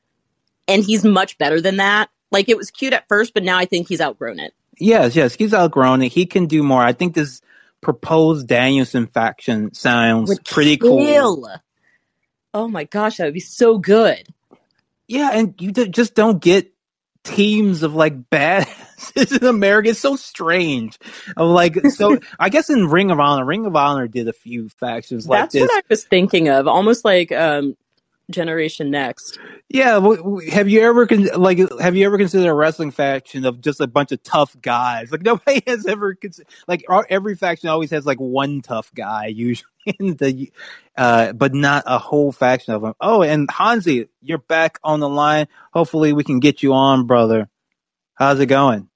and 0.67 0.83
he's 0.83 1.05
much 1.05 1.37
better 1.37 1.61
than 1.61 1.77
that. 1.77 2.09
Like 2.31 2.49
it 2.49 2.57
was 2.57 2.71
cute 2.71 2.93
at 2.93 3.07
first, 3.07 3.33
but 3.33 3.43
now 3.43 3.57
I 3.57 3.65
think 3.65 3.87
he's 3.87 4.01
outgrown 4.01 4.39
it. 4.39 4.53
Yes, 4.77 5.15
yes, 5.15 5.35
he's 5.35 5.53
outgrown 5.53 6.01
it. 6.01 6.09
He 6.09 6.25
can 6.25 6.45
do 6.45 6.63
more. 6.63 6.81
I 6.81 6.93
think 6.93 7.13
this 7.13 7.41
proposed 7.81 8.47
Danielson 8.47 9.07
faction 9.07 9.73
sounds 9.73 10.29
Would 10.29 10.45
pretty 10.45 10.77
cool. 10.77 11.47
Oh 12.53 12.67
my 12.67 12.85
gosh, 12.85 13.17
that 13.17 13.25
would 13.25 13.33
be 13.33 13.39
so 13.39 13.77
good. 13.77 14.27
Yeah, 15.07 15.31
and 15.33 15.53
you 15.59 15.71
d- 15.71 15.89
just 15.89 16.15
don't 16.15 16.41
get 16.41 16.71
teams 17.23 17.83
of 17.83 17.95
like 17.95 18.29
badasses 18.29 19.37
in 19.41 19.47
America. 19.47 19.89
It's 19.89 19.99
so 19.99 20.15
strange. 20.15 20.97
Of 21.35 21.49
like, 21.49 21.85
so 21.87 22.19
I 22.39 22.49
guess 22.49 22.69
in 22.69 22.87
Ring 22.87 23.11
of 23.11 23.19
Honor, 23.19 23.45
Ring 23.45 23.65
of 23.65 23.75
Honor 23.75 24.07
did 24.07 24.27
a 24.27 24.33
few 24.33 24.69
factions 24.69 25.27
like 25.27 25.51
this. 25.51 25.61
That's 25.61 25.71
this. 25.71 25.75
what 25.75 25.83
I 25.83 25.87
was 25.89 26.03
thinking 26.05 26.49
of, 26.49 26.67
almost 26.67 27.05
like 27.05 27.31
um 27.31 27.75
Generation 28.29 28.91
Next. 28.91 29.39
Yeah, 29.69 29.93
w- 29.95 30.17
w- 30.17 30.51
have 30.51 30.69
you 30.69 30.81
ever 30.81 31.07
con- 31.07 31.29
like 31.35 31.59
have 31.79 31.95
you 31.95 32.05
ever 32.05 32.17
considered 32.17 32.49
a 32.49 32.53
wrestling 32.53 32.91
faction 32.91 33.45
of 33.45 33.61
just 33.61 33.81
a 33.81 33.87
bunch 33.87 34.11
of 34.11 34.21
tough 34.23 34.55
guys? 34.61 35.11
Like 35.11 35.21
nobody 35.23 35.61
has 35.67 35.85
ever 35.87 36.15
cons- 36.15 36.41
like 36.67 36.85
our, 36.89 37.05
every 37.09 37.35
faction 37.35 37.69
always 37.69 37.91
has 37.91 38.05
like 38.05 38.19
one 38.19 38.61
tough 38.61 38.91
guy 38.95 39.27
usually 39.35 39.67
in 39.99 40.15
the 40.17 40.51
uh 40.97 41.33
but 41.33 41.53
not 41.53 41.83
a 41.87 41.99
whole 41.99 42.31
faction 42.31 42.73
of 42.73 42.81
them. 42.83 42.93
Oh, 43.01 43.23
and 43.23 43.49
Hansi, 43.51 44.09
you're 44.21 44.37
back 44.39 44.79
on 44.83 44.99
the 44.99 45.09
line. 45.09 45.47
Hopefully 45.73 46.13
we 46.13 46.23
can 46.23 46.39
get 46.39 46.63
you 46.63 46.73
on, 46.73 47.07
brother. 47.07 47.49
How's 48.15 48.39
it 48.39 48.47
going? 48.47 48.89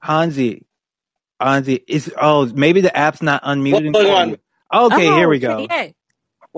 Hansi. 0.00 0.64
Hansi 1.40 1.84
is 1.88 2.12
oh 2.20 2.46
maybe 2.46 2.80
the 2.80 2.96
app's 2.96 3.22
not 3.22 3.42
unmuting. 3.44 3.94
What's 3.94 4.08
on? 4.10 4.36
Okay, 4.72 5.06
Oh, 5.08 5.16
here 5.16 5.28
we 5.28 5.38
go. 5.38 5.64
okay. 5.64 5.94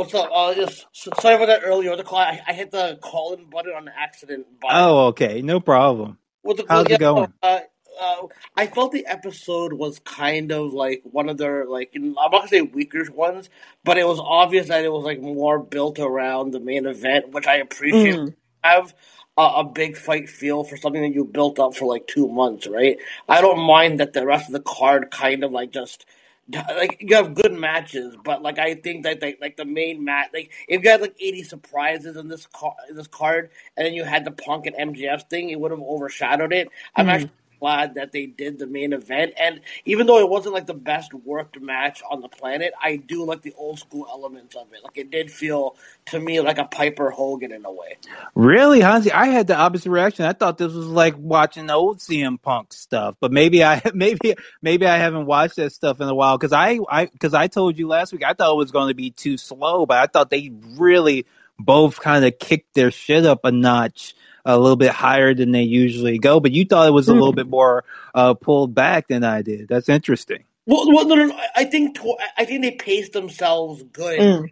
What's 0.01 0.15
up? 0.15 0.31
Uh, 0.35 0.55
just, 0.55 0.87
sorry 0.95 1.35
about 1.35 1.49
that 1.49 1.61
earlier. 1.63 1.95
The 1.95 2.03
call, 2.03 2.21
I, 2.21 2.41
I 2.49 2.55
hit 2.55 2.71
the 2.71 2.99
call 3.03 3.35
in 3.35 3.45
button 3.51 3.75
on 3.75 3.87
accident. 3.95 4.47
But 4.59 4.71
Oh, 4.73 5.09
okay, 5.09 5.43
no 5.43 5.61
problem. 5.61 6.17
with 6.43 6.57
the, 6.57 6.65
how's 6.67 6.87
it 6.87 6.99
going? 6.99 7.31
Uh, 7.43 7.61
uh, 8.01 8.27
I 8.57 8.67
felt 8.67 8.93
the 8.93 9.05
episode 9.05 9.75
was 9.75 9.99
kind 9.99 10.53
of 10.53 10.73
like 10.73 11.03
one 11.05 11.29
of 11.29 11.37
their 11.37 11.67
like 11.67 11.91
I'm 11.95 12.15
not 12.15 12.33
gonna 12.33 12.49
say 12.49 12.63
weaker 12.63 13.05
ones, 13.13 13.51
but 13.85 13.99
it 13.99 14.07
was 14.07 14.19
obvious 14.19 14.69
that 14.69 14.87
it 14.87 14.91
was 14.91 15.05
like 15.05 15.21
more 15.21 15.59
built 15.59 15.99
around 15.99 16.53
the 16.53 16.61
main 16.61 16.87
event, 16.87 17.33
which 17.33 17.47
I 17.47 17.57
appreciate. 17.57 18.15
Mm. 18.15 18.35
Have 18.65 18.95
a, 19.37 19.43
a 19.43 19.65
big 19.65 19.99
fight 19.99 20.31
feel 20.31 20.65
for 20.65 20.79
something 20.79 21.03
that 21.03 21.13
you 21.13 21.27
built 21.27 21.59
up 21.59 21.75
for 21.75 21.85
like 21.85 22.07
two 22.07 22.27
months, 22.27 22.67
right? 22.67 22.97
I 23.29 23.43
don't 23.43 23.61
mind 23.61 24.01
that 24.01 24.15
the 24.15 24.25
rest 24.25 24.47
of 24.47 24.55
the 24.55 24.61
card 24.61 25.11
kind 25.11 25.45
of 25.45 25.53
like 25.53 25.73
just 25.73 26.07
like 26.77 26.99
you 27.01 27.17
have 27.17 27.35
good 27.35 27.53
matches, 27.53 28.17
but 28.25 28.43
like 28.43 28.59
I 28.59 28.75
think 28.75 29.05
that 29.05 29.23
like, 29.23 29.39
like 29.41 29.57
the 29.57 29.65
main 29.65 30.05
match, 30.05 30.31
like 30.35 30.53
if 30.69 30.83
you 30.85 30.91
had 30.91 31.01
like 31.01 31.17
eighty 31.21 31.43
surprises 31.43 32.17
in 32.17 32.29
this 32.29 32.47
car, 32.47 32.75
in 32.89 32.97
this 32.97 33.07
card, 33.09 33.51
and 33.77 33.87
then 33.87 33.95
you 33.95 34.05
had 34.05 34.25
the 34.25 34.33
Punk 34.33 34.67
and 34.67 34.77
MJF 34.77 35.29
thing, 35.31 35.51
it 35.51 35.61
would 35.61 35.71
have 35.71 35.81
overshadowed 35.81 36.53
it. 36.53 36.69
I'm 36.97 37.07
Mhm. 37.07 37.11
actually 37.11 37.31
glad 37.61 37.95
that 37.95 38.13
they 38.13 38.27
did 38.27 38.59
the 38.59 38.67
main 38.67 38.93
event, 38.93 39.35
and 39.39 39.61
even 39.85 40.07
though 40.07 40.19
it 40.19 40.29
wasn't 40.29 40.55
like 40.55 40.67
the 40.67 40.75
best 40.75 41.15
worked 41.15 41.61
match 41.61 42.03
on 42.11 42.21
the 42.21 42.29
planet, 42.29 42.73
I 42.83 42.97
do 42.97 43.25
like 43.25 43.43
the 43.43 43.53
old 43.57 43.79
school 43.79 44.07
elements 44.11 44.57
of 44.57 44.73
it. 44.73 44.83
Like 44.83 44.97
it 44.97 45.11
did 45.11 45.31
feel 45.31 45.77
to 46.07 46.19
me 46.19 46.41
like 46.41 46.59
a 46.59 46.65
Piper 46.65 47.11
Hogan 47.11 47.53
in 47.53 47.65
a 47.65 47.71
way. 47.71 47.97
Really, 48.35 48.81
Hansi? 48.81 49.13
I 49.13 49.27
had 49.27 49.47
the 49.47 49.57
opposite 49.57 49.91
reaction. 49.91 50.25
I 50.25 50.33
thought 50.33 50.59
this 50.59 50.73
was 50.73 50.87
like 50.87 51.15
watching 51.17 51.67
the 51.67 51.75
old 51.75 51.99
CM 51.99 52.41
Punk 52.41 52.73
stuff, 52.73 53.17
but 53.21 53.31
maybe 53.31 53.63
I 53.63 53.83
maybe 53.95 54.35
maybe 54.63 54.87
I 54.87 54.97
haven't 54.97 55.27
watched 55.27 55.57
that 55.57 55.73
stuff 55.73 56.01
in 56.01 56.09
a 56.09 56.15
while 56.15 56.39
because 56.39 56.53
I 56.53 56.79
I 56.89 57.07
because 57.07 57.35
I 57.35 57.47
told 57.47 57.79
you 57.79 57.87
last 57.87 58.13
week 58.13 58.25
I 58.25 58.33
thought 58.33 58.53
it 58.53 58.57
was 58.57 58.73
going 58.73 58.89
to 58.89 58.95
be 58.95 59.11
too 59.11 59.37
slow, 59.37 59.87
but 59.87 59.99
I 59.99 60.07
thought 60.07 60.31
they 60.31 60.51
really 60.77 61.27
both 61.59 62.01
kind 62.01 62.25
of 62.25 62.39
kicked 62.39 62.75
their 62.75 62.91
shit 62.91 63.27
up 63.27 63.45
a 63.45 63.53
notch 63.53 64.15
a 64.45 64.59
little 64.59 64.77
bit 64.77 64.91
higher 64.91 65.35
than 65.35 65.53
they 65.53 65.63
usually 65.63 66.19
go. 66.19 66.41
But 66.41 66.53
you 66.53 66.65
thought 66.65 66.89
it 66.89 66.93
was 66.93 67.09
a 67.09 67.15
little 67.15 67.33
Mm. 67.33 67.37
bit 67.37 67.49
more 67.49 67.85
uh, 68.15 68.35
pulled 68.35 68.75
back 68.75 69.09
than 69.09 69.25
I 69.25 69.43
did. 69.43 69.69
That's 69.69 69.89
interesting. 69.89 70.45
Well, 70.67 70.93
well 70.93 71.07
no, 71.07 71.15
no, 71.15 71.27
no. 71.27 71.41
I 71.57 71.65
think 71.65 71.97
to, 72.01 72.17
I 72.37 72.45
think 72.45 72.63
they 72.63 72.73
paced 72.73 73.13
themselves 73.13 73.83
good. 73.93 74.19
Mm. 74.21 74.51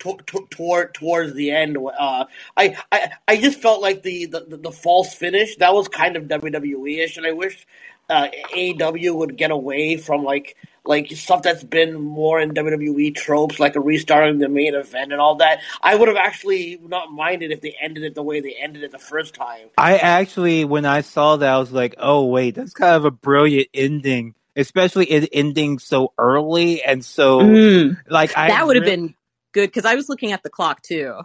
To, 0.00 0.18
to, 0.26 0.46
toward 0.50 0.94
towards 0.94 1.34
the 1.34 1.50
end. 1.52 1.76
Uh, 1.78 2.26
I, 2.56 2.76
I 2.92 3.10
I 3.28 3.36
just 3.38 3.60
felt 3.60 3.82
like 3.82 4.02
the, 4.02 4.26
the, 4.26 4.58
the 4.58 4.72
false 4.72 5.14
finish 5.14 5.56
that 5.56 5.74
was 5.74 5.88
kind 5.88 6.16
of 6.16 6.24
WWE 6.24 6.98
ish, 7.04 7.16
and 7.16 7.26
I 7.26 7.32
wish 7.32 7.66
uh, 8.10 8.28
AEW 8.54 9.14
would 9.16 9.36
get 9.36 9.50
away 9.50 9.96
from 9.96 10.24
like 10.24 10.56
like 10.84 11.10
stuff 11.12 11.42
that's 11.42 11.64
been 11.64 11.94
more 11.94 12.40
in 12.40 12.52
WWE 12.52 13.14
tropes, 13.14 13.58
like 13.58 13.76
a 13.76 13.80
restarting 13.80 14.38
the 14.38 14.48
main 14.48 14.74
event 14.74 15.12
and 15.12 15.20
all 15.20 15.36
that. 15.36 15.60
I 15.82 15.96
would 15.96 16.08
have 16.08 16.16
actually 16.16 16.78
not 16.82 17.12
minded 17.12 17.50
if 17.50 17.60
they 17.60 17.76
ended 17.80 18.04
it 18.04 18.14
the 18.14 18.22
way 18.22 18.40
they 18.40 18.54
ended 18.54 18.84
it 18.84 18.92
the 18.92 18.98
first 18.98 19.34
time. 19.34 19.68
I 19.78 19.98
actually, 19.98 20.64
when 20.64 20.84
I 20.86 21.00
saw 21.00 21.36
that, 21.38 21.52
I 21.52 21.58
was 21.58 21.72
like, 21.72 21.96
"Oh 21.98 22.26
wait, 22.26 22.54
that's 22.54 22.72
kind 22.72 22.96
of 22.96 23.04
a 23.04 23.10
brilliant 23.10 23.68
ending." 23.74 24.34
Especially 24.58 25.06
it 25.06 25.28
ending 25.34 25.78
so 25.80 26.14
early 26.18 26.82
and 26.82 27.04
so 27.04 27.40
Mm. 27.40 27.98
like 28.08 28.36
I 28.36 28.48
That 28.48 28.66
would 28.66 28.76
have 28.76 28.84
re- 28.84 28.90
been 28.90 29.14
good 29.56 29.68
because 29.68 29.84
I 29.86 29.94
was 29.94 30.08
looking 30.08 30.32
at 30.32 30.42
the 30.42 30.50
clock 30.50 30.82
too. 30.82 31.20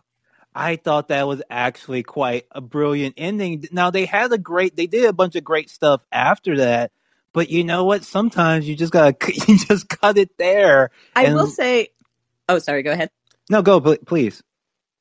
I 0.56 0.78
thought 0.78 1.10
that 1.10 1.28
was 1.28 1.42
actually 1.50 2.04
quite 2.04 2.46
a 2.52 2.62
brilliant 2.62 3.16
ending. 3.18 3.66
Now 3.72 3.90
they 3.92 4.06
had 4.06 4.32
a 4.34 4.38
great, 4.38 4.76
they 4.76 4.88
did 4.88 5.06
a 5.06 5.14
bunch 5.14 5.36
of 5.36 5.44
great 5.44 5.70
stuff 5.70 6.02
after 6.12 6.58
that, 6.58 6.92
but 7.34 7.50
you 7.50 7.64
know 7.64 7.86
what? 7.86 8.04
Sometimes 8.04 8.68
you 8.68 8.76
just 8.76 8.92
gotta, 8.92 9.16
you 9.48 9.58
just 9.58 9.88
cut 9.88 10.18
it 10.18 10.38
there. 10.38 10.92
I 11.16 11.26
And- 11.26 11.36
will 11.36 11.48
say, 11.48 11.90
oh, 12.50 12.60
sorry, 12.60 12.84
go 12.84 12.92
ahead. 12.92 13.10
No, 13.50 13.62
go 13.62 13.80
please. 13.98 14.42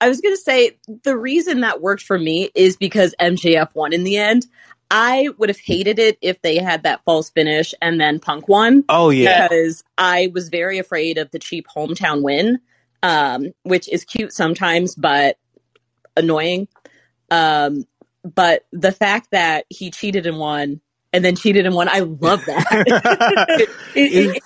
I 0.01 0.09
was 0.09 0.21
going 0.21 0.35
to 0.35 0.41
say 0.41 0.79
the 1.05 1.17
reason 1.17 1.61
that 1.61 1.81
worked 1.83 2.03
for 2.03 2.19
me 2.19 2.51
is 2.55 2.77
because 2.77 3.15
MJF 3.21 3.75
won 3.75 3.93
in 3.93 4.03
the 4.03 4.17
end. 4.17 4.47
I 4.91 5.29
would 5.39 5.51
have 5.51 5.59
hated 5.61 5.99
it 5.99 6.17
if 6.21 6.41
they 6.43 6.57
had 6.59 6.83
that 6.85 7.03
false 7.05 7.31
finish 7.31 7.75
and 7.83 8.01
then 8.01 8.19
Punk 8.19 8.49
won 8.49 8.85
Oh 8.89 9.11
yeah, 9.11 9.47
because 9.47 9.85
I 9.99 10.31
was 10.35 10.49
very 10.49 10.79
afraid 10.79 11.17
of 11.19 11.31
the 11.31 11.39
cheap 11.39 11.67
hometown 11.69 12.23
win, 12.23 12.59
um, 13.03 13.53
which 13.63 13.89
is 13.89 14.05
cute 14.05 14.33
sometimes 14.33 14.95
but 14.95 15.37
annoying. 16.17 16.69
Um, 17.31 17.87
but 18.23 18.65
the 18.73 18.93
fact 18.93 19.29
that 19.31 19.67
he 19.69 19.91
cheated 19.91 20.27
and 20.27 20.39
won 20.39 20.81
and 21.13 21.25
then 21.25 21.37
cheated 21.37 21.67
and 21.67 21.75
won, 21.75 21.89
I 21.89 22.01
love 22.01 22.45
that. 22.47 23.69
It, 23.93 24.13
it, 24.13 24.37
it, 24.37 24.43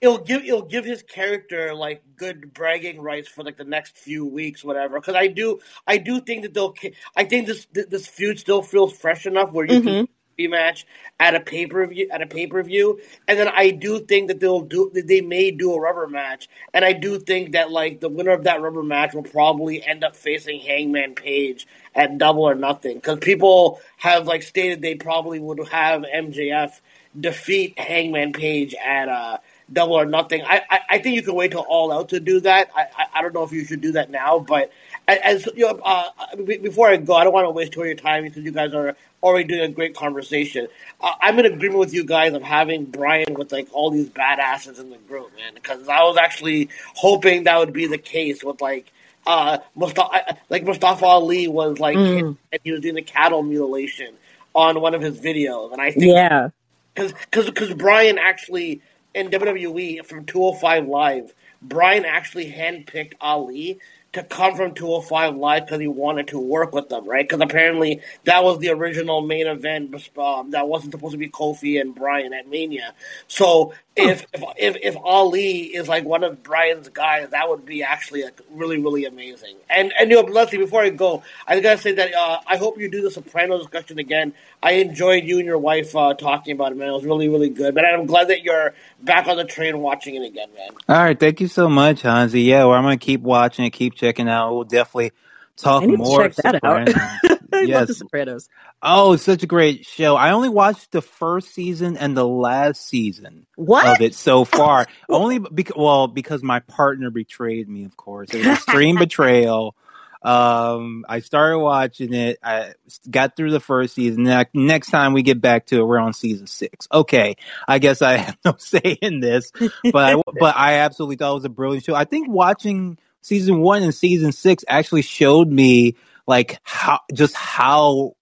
it'll 0.00 0.18
give 0.18 0.44
it'll 0.44 0.62
give 0.62 0.84
his 0.84 1.02
character 1.02 1.74
like 1.74 2.02
good 2.16 2.52
bragging 2.52 3.00
rights 3.00 3.28
for 3.28 3.44
like 3.44 3.56
the 3.56 3.64
next 3.64 3.96
few 3.96 4.24
weeks, 4.24 4.64
whatever. 4.64 4.98
Because 4.98 5.14
I 5.14 5.26
do 5.26 5.60
I 5.86 5.98
do 5.98 6.20
think 6.20 6.42
that 6.42 6.54
they'll. 6.54 6.74
I 7.14 7.24
think 7.24 7.46
this 7.46 7.66
this 7.72 8.06
feud 8.06 8.38
still 8.38 8.62
feels 8.62 8.96
fresh 8.96 9.26
enough 9.26 9.52
where 9.52 9.66
you 9.66 9.80
can 9.80 10.08
rematch 10.38 10.84
at 11.18 11.34
a 11.34 11.40
pay 11.40 11.66
per 11.66 11.86
view 11.86 12.08
at 12.10 12.22
a 12.22 12.26
pay 12.26 12.46
per 12.46 12.62
view, 12.62 13.00
and 13.26 13.38
then 13.38 13.48
I 13.48 13.70
do 13.70 14.00
think 14.00 14.28
that 14.28 14.40
they'll 14.40 14.60
do 14.60 14.90
that 14.94 15.06
they 15.06 15.20
may 15.20 15.50
do 15.50 15.72
a 15.72 15.80
rubber 15.80 16.06
match, 16.06 16.48
and 16.74 16.84
I 16.84 16.92
do 16.92 17.18
think 17.18 17.52
that 17.52 17.70
like 17.70 18.00
the 18.00 18.08
winner 18.08 18.32
of 18.32 18.44
that 18.44 18.60
rubber 18.60 18.82
match 18.82 19.14
will 19.14 19.22
probably 19.22 19.84
end 19.84 20.04
up 20.04 20.16
facing 20.16 20.60
Hangman 20.60 21.14
Page 21.14 21.66
at 21.94 22.18
Double 22.18 22.42
or 22.44 22.54
Nothing 22.54 22.96
because 22.96 23.18
people 23.20 23.80
have 23.98 24.26
like 24.26 24.42
stated 24.42 24.82
they 24.82 24.94
probably 24.94 25.38
would 25.38 25.66
have 25.68 26.02
MJF 26.02 26.80
defeat 27.18 27.78
Hangman 27.78 28.32
Page 28.32 28.74
at 28.74 29.08
uh 29.08 29.38
Double 29.72 29.94
or 29.94 30.04
Nothing. 30.06 30.42
I, 30.42 30.62
I, 30.70 30.80
I 30.90 30.98
think 30.98 31.16
you 31.16 31.22
can 31.22 31.34
wait 31.34 31.50
till 31.50 31.64
All 31.68 31.90
Out 31.90 32.10
to 32.10 32.20
do 32.20 32.40
that. 32.40 32.70
I, 32.76 32.82
I, 32.96 33.06
I 33.14 33.22
don't 33.22 33.34
know 33.34 33.42
if 33.42 33.52
you 33.52 33.64
should 33.64 33.80
do 33.80 33.92
that 33.92 34.10
now, 34.10 34.38
but 34.38 34.70
as 35.08 35.46
you 35.54 35.66
know, 35.66 35.80
uh, 35.84 36.36
before 36.36 36.88
I 36.88 36.96
go, 36.96 37.14
I 37.14 37.24
don't 37.24 37.32
want 37.32 37.46
to 37.46 37.50
waste 37.50 37.76
much 37.76 37.86
your 37.86 37.94
time 37.94 38.24
because 38.24 38.42
you 38.44 38.50
guys 38.50 38.74
are 38.74 38.96
already 39.22 39.44
doing 39.44 39.62
a 39.62 39.68
great 39.68 39.94
conversation. 39.94 40.68
Uh, 41.00 41.12
I'm 41.20 41.38
in 41.38 41.46
agreement 41.46 41.78
with 41.78 41.94
you 41.94 42.04
guys 42.04 42.32
of 42.34 42.42
having 42.42 42.86
Brian 42.86 43.34
with 43.34 43.52
like 43.52 43.68
all 43.72 43.90
these 43.90 44.08
badasses 44.08 44.80
in 44.80 44.90
the 44.90 44.98
group, 44.98 45.34
man. 45.36 45.54
Because 45.54 45.88
I 45.88 46.02
was 46.02 46.16
actually 46.16 46.70
hoping 46.94 47.44
that 47.44 47.58
would 47.58 47.72
be 47.72 47.86
the 47.86 47.98
case 47.98 48.42
with 48.42 48.60
like 48.60 48.90
uh 49.26 49.58
Mustafa, 49.74 50.38
like 50.48 50.64
Mustafa 50.64 51.04
Ali 51.04 51.48
was 51.48 51.78
like 51.78 51.96
Mm. 51.96 52.36
and 52.52 52.60
he 52.64 52.72
was 52.72 52.80
doing 52.80 52.94
the 52.94 53.02
cattle 53.02 53.42
mutilation 53.42 54.14
on 54.54 54.80
one 54.80 54.94
of 54.94 55.02
his 55.02 55.18
videos, 55.20 55.72
and 55.72 55.80
I 55.80 55.90
think 55.90 56.06
yeah. 56.06 56.48
because 56.94 57.12
because 57.26 57.74
Brian 57.74 58.18
actually 58.18 58.80
in 59.14 59.30
WWE 59.30 60.04
from 60.04 60.24
205 60.24 60.86
Live, 60.86 61.32
Brian 61.62 62.04
actually 62.04 62.50
handpicked 62.50 63.14
Ali 63.20 63.78
to 64.16 64.22
come 64.22 64.56
from 64.56 64.72
205 64.72 65.36
Live 65.36 65.66
because 65.66 65.78
he 65.78 65.88
wanted 65.88 66.28
to 66.28 66.38
work 66.38 66.72
with 66.72 66.88
them, 66.88 67.06
right? 67.06 67.28
Because 67.28 67.42
apparently 67.42 68.00
that 68.24 68.42
was 68.42 68.58
the 68.58 68.70
original 68.70 69.20
main 69.20 69.46
event 69.46 69.94
um, 70.16 70.50
that 70.52 70.66
wasn't 70.66 70.92
supposed 70.92 71.12
to 71.12 71.18
be 71.18 71.28
Kofi 71.28 71.78
and 71.78 71.94
Brian 71.94 72.32
at 72.32 72.48
Mania. 72.48 72.94
So 73.28 73.74
if, 73.96 74.26
if 74.34 74.42
if 74.58 74.76
if 74.82 74.96
Ali 74.96 75.60
is 75.62 75.88
like 75.88 76.04
one 76.04 76.22
of 76.22 76.42
Brian's 76.42 76.88
guys, 76.90 77.30
that 77.30 77.48
would 77.48 77.64
be 77.64 77.82
actually 77.82 78.24
like 78.24 78.38
really 78.50 78.78
really 78.78 79.06
amazing. 79.06 79.56
And 79.70 79.92
and 79.98 80.10
you 80.10 80.22
know, 80.22 80.28
Leslie, 80.28 80.58
before 80.58 80.82
I 80.82 80.90
go, 80.90 81.22
I 81.46 81.58
gotta 81.60 81.78
say 81.78 81.92
that 81.92 82.14
uh, 82.14 82.40
I 82.46 82.58
hope 82.58 82.78
you 82.78 82.90
do 82.90 83.00
the 83.00 83.10
Soprano 83.10 83.58
discussion 83.58 83.98
again. 83.98 84.34
I 84.62 84.72
enjoyed 84.72 85.24
you 85.24 85.38
and 85.38 85.46
your 85.46 85.58
wife 85.58 85.96
uh, 85.96 86.12
talking 86.12 86.52
about 86.52 86.72
it, 86.72 86.74
man. 86.76 86.88
It 86.88 86.92
was 86.92 87.04
really 87.04 87.28
really 87.28 87.48
good. 87.48 87.74
But 87.74 87.86
I'm 87.86 88.04
glad 88.04 88.28
that 88.28 88.42
you're 88.42 88.74
back 89.02 89.28
on 89.28 89.38
the 89.38 89.44
train 89.44 89.78
watching 89.78 90.14
it 90.16 90.26
again, 90.26 90.50
man. 90.54 90.70
All 90.88 91.02
right, 91.02 91.18
thank 91.18 91.40
you 91.40 91.48
so 91.48 91.68
much, 91.68 92.02
Hansi. 92.02 92.42
Yeah, 92.42 92.64
well, 92.64 92.74
I'm 92.74 92.84
gonna 92.84 92.98
keep 92.98 93.22
watching 93.22 93.64
it, 93.64 93.70
keep 93.70 93.94
checking 93.94 94.28
out. 94.28 94.54
We'll 94.54 94.64
definitely 94.64 95.12
talk 95.56 95.82
I 95.82 95.86
need 95.86 95.98
more. 95.98 96.28
to 96.28 96.34
check 96.34 96.60
that 96.60 96.64
out. 96.64 97.32
I 97.52 97.60
love 97.60 97.68
Yes. 97.68 97.88
The 97.88 97.94
Sopranos. 97.94 98.48
Oh, 98.82 99.12
it's 99.14 99.22
such 99.22 99.42
a 99.42 99.46
great 99.46 99.84
show. 99.86 100.16
I 100.16 100.30
only 100.32 100.48
watched 100.48 100.92
the 100.92 101.02
first 101.02 101.54
season 101.54 101.96
and 101.96 102.16
the 102.16 102.26
last 102.26 102.86
season 102.86 103.46
What? 103.56 103.86
of 103.86 104.00
it 104.00 104.14
so 104.14 104.44
far. 104.44 104.86
only 105.08 105.38
because, 105.38 105.76
well, 105.76 106.08
because 106.08 106.42
my 106.42 106.60
partner 106.60 107.10
betrayed 107.10 107.68
me, 107.68 107.84
of 107.84 107.96
course. 107.96 108.30
It 108.34 108.38
was 108.38 108.46
extreme 108.58 108.96
betrayal. 108.98 109.74
Um, 110.22 111.04
I 111.08 111.20
started 111.20 111.58
watching 111.60 112.12
it. 112.12 112.38
I 112.42 112.72
got 113.08 113.36
through 113.36 113.52
the 113.52 113.60
first 113.60 113.94
season. 113.94 114.24
Next 114.54 114.90
time 114.90 115.12
we 115.12 115.22
get 115.22 115.40
back 115.40 115.66
to 115.66 115.78
it, 115.78 115.84
we're 115.86 116.00
on 116.00 116.14
season 116.14 116.48
six. 116.48 116.88
Okay, 116.92 117.36
I 117.68 117.78
guess 117.78 118.02
I 118.02 118.16
have 118.16 118.36
no 118.44 118.54
say 118.58 118.98
in 119.00 119.20
this, 119.20 119.52
but 119.84 119.94
I, 120.16 120.20
but 120.40 120.56
I 120.56 120.78
absolutely 120.78 121.16
thought 121.16 121.30
it 121.30 121.34
was 121.34 121.44
a 121.44 121.48
brilliant 121.50 121.84
show. 121.84 121.94
I 121.94 122.04
think 122.06 122.28
watching 122.28 122.98
season 123.20 123.60
one 123.60 123.84
and 123.84 123.94
season 123.94 124.32
six 124.32 124.64
actually 124.66 125.02
showed 125.02 125.48
me 125.48 125.94
like 126.26 126.58
how 126.62 127.00
just 127.12 127.34
how 127.34 128.12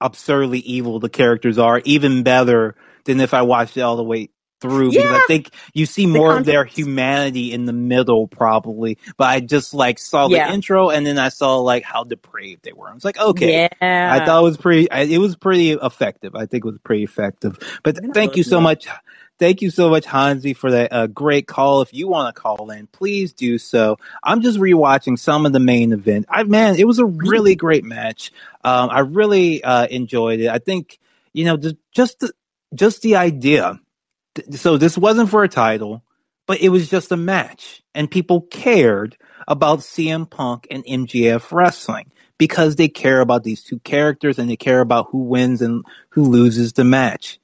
absurdly 0.00 0.60
evil 0.60 1.00
the 1.00 1.10
characters 1.10 1.58
are, 1.58 1.80
even 1.84 2.22
better 2.22 2.74
than 3.04 3.20
if 3.20 3.34
I 3.34 3.42
watched 3.42 3.76
it 3.76 3.82
all 3.82 3.96
the 3.96 4.04
way 4.04 4.30
through. 4.60 4.90
yeah. 4.92 5.02
Because 5.02 5.20
I 5.20 5.24
think 5.26 5.50
you 5.72 5.86
see 5.86 6.06
more 6.06 6.36
of 6.36 6.44
their 6.44 6.64
humanity 6.64 7.52
in 7.52 7.64
the 7.64 7.72
middle, 7.72 8.28
probably. 8.28 8.98
But 9.16 9.28
I 9.28 9.40
just 9.40 9.72
like 9.72 9.98
saw 9.98 10.28
the 10.28 10.36
Yeah. 10.36 10.52
intro 10.52 10.90
and 10.90 11.06
then 11.06 11.18
I 11.18 11.30
saw 11.30 11.56
like 11.58 11.82
how 11.82 12.04
depraved 12.04 12.62
they 12.64 12.72
were. 12.72 12.88
I 12.88 12.94
was 12.94 13.04
like, 13.04 13.18
okay. 13.18 13.68
Yeah. 13.80 14.12
I 14.14 14.24
thought 14.24 14.40
it 14.40 14.44
was 14.44 14.56
pretty. 14.58 14.90
I, 14.90 15.00
it 15.00 15.18
was 15.18 15.36
pretty 15.36 15.72
effective. 15.72 16.34
I 16.34 16.46
think 16.46 16.64
it 16.64 16.68
was 16.68 16.78
pretty 16.84 17.04
effective. 17.04 17.58
But 17.82 17.98
thank 18.14 18.36
you 18.36 18.42
so 18.42 18.60
much. 18.60 18.86
Thank 19.40 19.62
you 19.62 19.70
so 19.70 19.90
much, 19.90 20.06
Hansi, 20.06 20.54
for 20.54 20.72
that 20.72 20.94
uh, 20.94 21.08
great 21.08 21.48
call. 21.48 21.82
If 21.82 21.94
you 21.94 22.08
want 22.08 22.34
to 22.34 22.40
call 22.42 22.70
in, 22.72 22.88
please 22.88 23.34
do 23.34 23.58
so. 23.58 23.98
I'm 24.24 24.42
just 24.42 24.60
rewatching 24.60 25.18
some 25.20 25.46
of 25.46 25.54
the 25.54 25.60
main 25.60 25.92
event. 25.94 26.26
I 26.30 26.44
man, 26.44 26.76
it 26.76 26.86
was 26.86 27.00
a 27.00 27.06
really 27.06 27.56
great 27.56 27.84
match. 27.84 28.32
Um, 28.64 28.90
I 28.90 29.00
really 29.00 29.64
uh, 29.64 29.88
enjoyed 29.88 30.40
it. 30.40 30.48
I 30.50 30.60
think 30.60 31.00
you 31.34 31.46
know 31.46 31.58
just 31.58 31.76
just 31.92 32.20
the, 32.20 32.32
just 32.74 33.02
the 33.02 33.16
idea. 33.18 33.80
So 34.52 34.78
this 34.78 34.98
wasn't 34.98 35.30
for 35.30 35.44
a 35.44 35.50
title, 35.50 36.04
but 36.46 36.62
it 36.62 36.70
was 36.70 36.90
just 36.90 37.12
a 37.12 37.18
match, 37.18 37.82
and 37.94 38.10
people 38.10 38.42
cared 38.42 39.18
about 39.48 39.80
CM 39.80 40.30
Punk 40.30 40.68
and 40.70 40.84
MJF 40.86 41.52
wrestling 41.52 42.12
because 42.38 42.76
they 42.76 42.88
care 42.88 43.20
about 43.20 43.44
these 43.44 43.64
two 43.64 43.80
characters 43.80 44.38
and 44.38 44.50
they 44.50 44.56
care 44.56 44.80
about 44.80 45.08
who 45.10 45.18
wins 45.20 45.62
and 45.62 45.84
who 46.10 46.24
loses 46.24 46.74
the 46.74 46.84
match. 46.84 47.40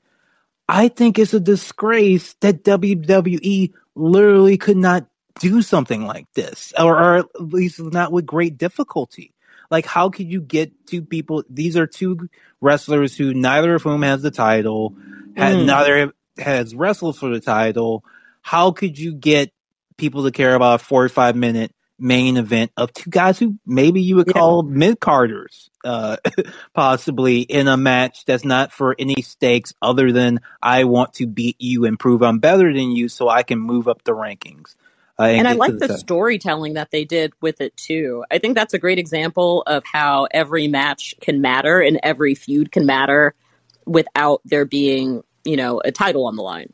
I 0.68 0.88
think 0.88 1.18
it's 1.18 1.34
a 1.34 1.40
disgrace 1.40 2.34
that 2.40 2.64
WWE 2.64 3.72
literally 3.94 4.56
could 4.58 4.76
not 4.76 5.06
do 5.38 5.62
something 5.62 6.06
like 6.06 6.26
this, 6.34 6.72
or, 6.78 6.96
or 6.96 7.16
at 7.18 7.26
least 7.40 7.80
not 7.80 8.10
with 8.12 8.26
great 8.26 8.58
difficulty. 8.58 9.32
Like, 9.70 9.86
how 9.86 10.10
could 10.10 10.30
you 10.30 10.40
get 10.40 10.86
two 10.86 11.02
people? 11.02 11.44
These 11.50 11.76
are 11.76 11.86
two 11.86 12.28
wrestlers 12.60 13.16
who 13.16 13.34
neither 13.34 13.74
of 13.74 13.82
whom 13.82 14.02
has 14.02 14.22
the 14.22 14.30
title, 14.30 14.94
had, 15.36 15.56
Mm. 15.56 15.66
neither 15.66 16.12
has 16.38 16.74
wrestled 16.74 17.18
for 17.18 17.28
the 17.28 17.40
title. 17.40 18.04
How 18.42 18.70
could 18.70 18.98
you 18.98 19.12
get 19.12 19.52
people 19.96 20.24
to 20.24 20.30
care 20.30 20.54
about 20.54 20.80
a 20.80 20.84
45 20.84 21.36
minute 21.36 21.72
main 21.98 22.36
event 22.36 22.70
of 22.76 22.92
two 22.92 23.10
guys 23.10 23.38
who 23.38 23.58
maybe 23.66 24.02
you 24.02 24.16
would 24.16 24.26
Yeah. 24.26 24.34
call 24.34 24.62
mid 24.62 25.00
carders, 25.00 25.70
uh, 25.84 26.16
possibly 26.74 27.40
in 27.40 27.68
a 27.68 27.76
match 27.76 28.24
that's 28.24 28.44
not 28.44 28.72
for 28.72 28.94
any 28.98 29.22
stakes 29.22 29.74
other 29.80 30.12
than 30.12 30.40
I 30.62 30.84
want 30.84 31.14
to 31.14 31.26
beat 31.26 31.56
you 31.58 31.84
and 31.84 31.98
prove 31.98 32.22
I'm 32.22 32.38
better 32.38 32.72
than 32.72 32.92
you 32.92 33.08
so 33.08 33.28
I 33.28 33.42
can 33.42 33.58
move 33.58 33.88
up 33.88 34.04
the 34.04 34.12
rankings. 34.12 34.74
Uh, 35.18 35.22
and 35.22 35.48
I 35.48 35.52
like 35.54 35.78
the 35.78 35.88
the 35.88 35.98
storytelling 35.98 36.74
that 36.74 36.90
they 36.90 37.04
did 37.04 37.32
with 37.40 37.60
it 37.62 37.74
too. 37.76 38.24
I 38.30 38.38
think 38.38 38.54
that's 38.54 38.74
a 38.74 38.78
great 38.78 38.98
example 38.98 39.62
of 39.66 39.82
how 39.90 40.28
every 40.30 40.68
match 40.68 41.14
can 41.20 41.40
matter 41.40 41.80
and 41.80 41.98
every 42.02 42.34
feud 42.34 42.70
can 42.70 42.84
matter 42.84 43.34
without 43.86 44.42
there 44.44 44.66
being, 44.66 45.22
you 45.44 45.56
know, 45.56 45.80
a 45.82 45.90
title 45.90 46.26
on 46.26 46.36
the 46.36 46.42
line. 46.42 46.72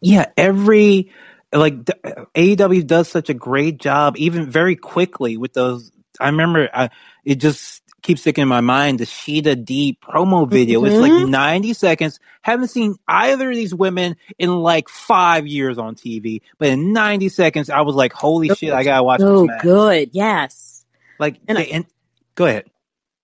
Yeah, 0.00 0.26
every 0.36 1.12
like 1.52 1.84
AEW 1.84 2.86
does 2.86 3.08
such 3.08 3.30
a 3.30 3.34
great 3.34 3.78
job, 3.78 4.16
even 4.16 4.50
very 4.50 4.76
quickly 4.76 5.36
with 5.36 5.52
those. 5.52 5.90
I 6.20 6.26
remember 6.26 6.68
I, 6.72 6.90
it 7.24 7.36
just 7.36 7.82
keeps 8.02 8.20
sticking 8.20 8.42
in 8.42 8.48
my 8.48 8.60
mind 8.60 8.98
the 9.00 9.04
Shida 9.06 9.64
D 9.64 9.98
promo 10.02 10.48
video. 10.48 10.84
It's 10.84 10.96
like 10.96 11.12
Mhm. 11.12 11.28
90 11.30 11.72
seconds. 11.72 12.20
Haven't 12.42 12.68
seen 12.68 12.94
either 13.08 13.50
of 13.50 13.56
these 13.56 13.74
women 13.74 14.16
in 14.38 14.50
like 14.50 14.88
five 14.88 15.46
years 15.46 15.78
on 15.78 15.94
TV, 15.96 16.42
but 16.58 16.68
in 16.68 16.92
90 16.92 17.28
seconds, 17.28 17.70
I 17.70 17.80
was 17.80 17.94
like, 17.96 18.12
holy 18.12 18.48
shit, 18.50 18.72
I 18.72 18.84
gotta 18.84 19.02
watch 19.02 19.20
So 19.20 19.40
this 19.42 19.46
match. 19.48 19.62
good, 19.62 20.10
yes. 20.12 20.84
Like, 21.18 21.40
And 21.48 21.58
I- 21.58 21.62
and 21.62 21.86
go 22.34 22.46
ahead. 22.46 22.66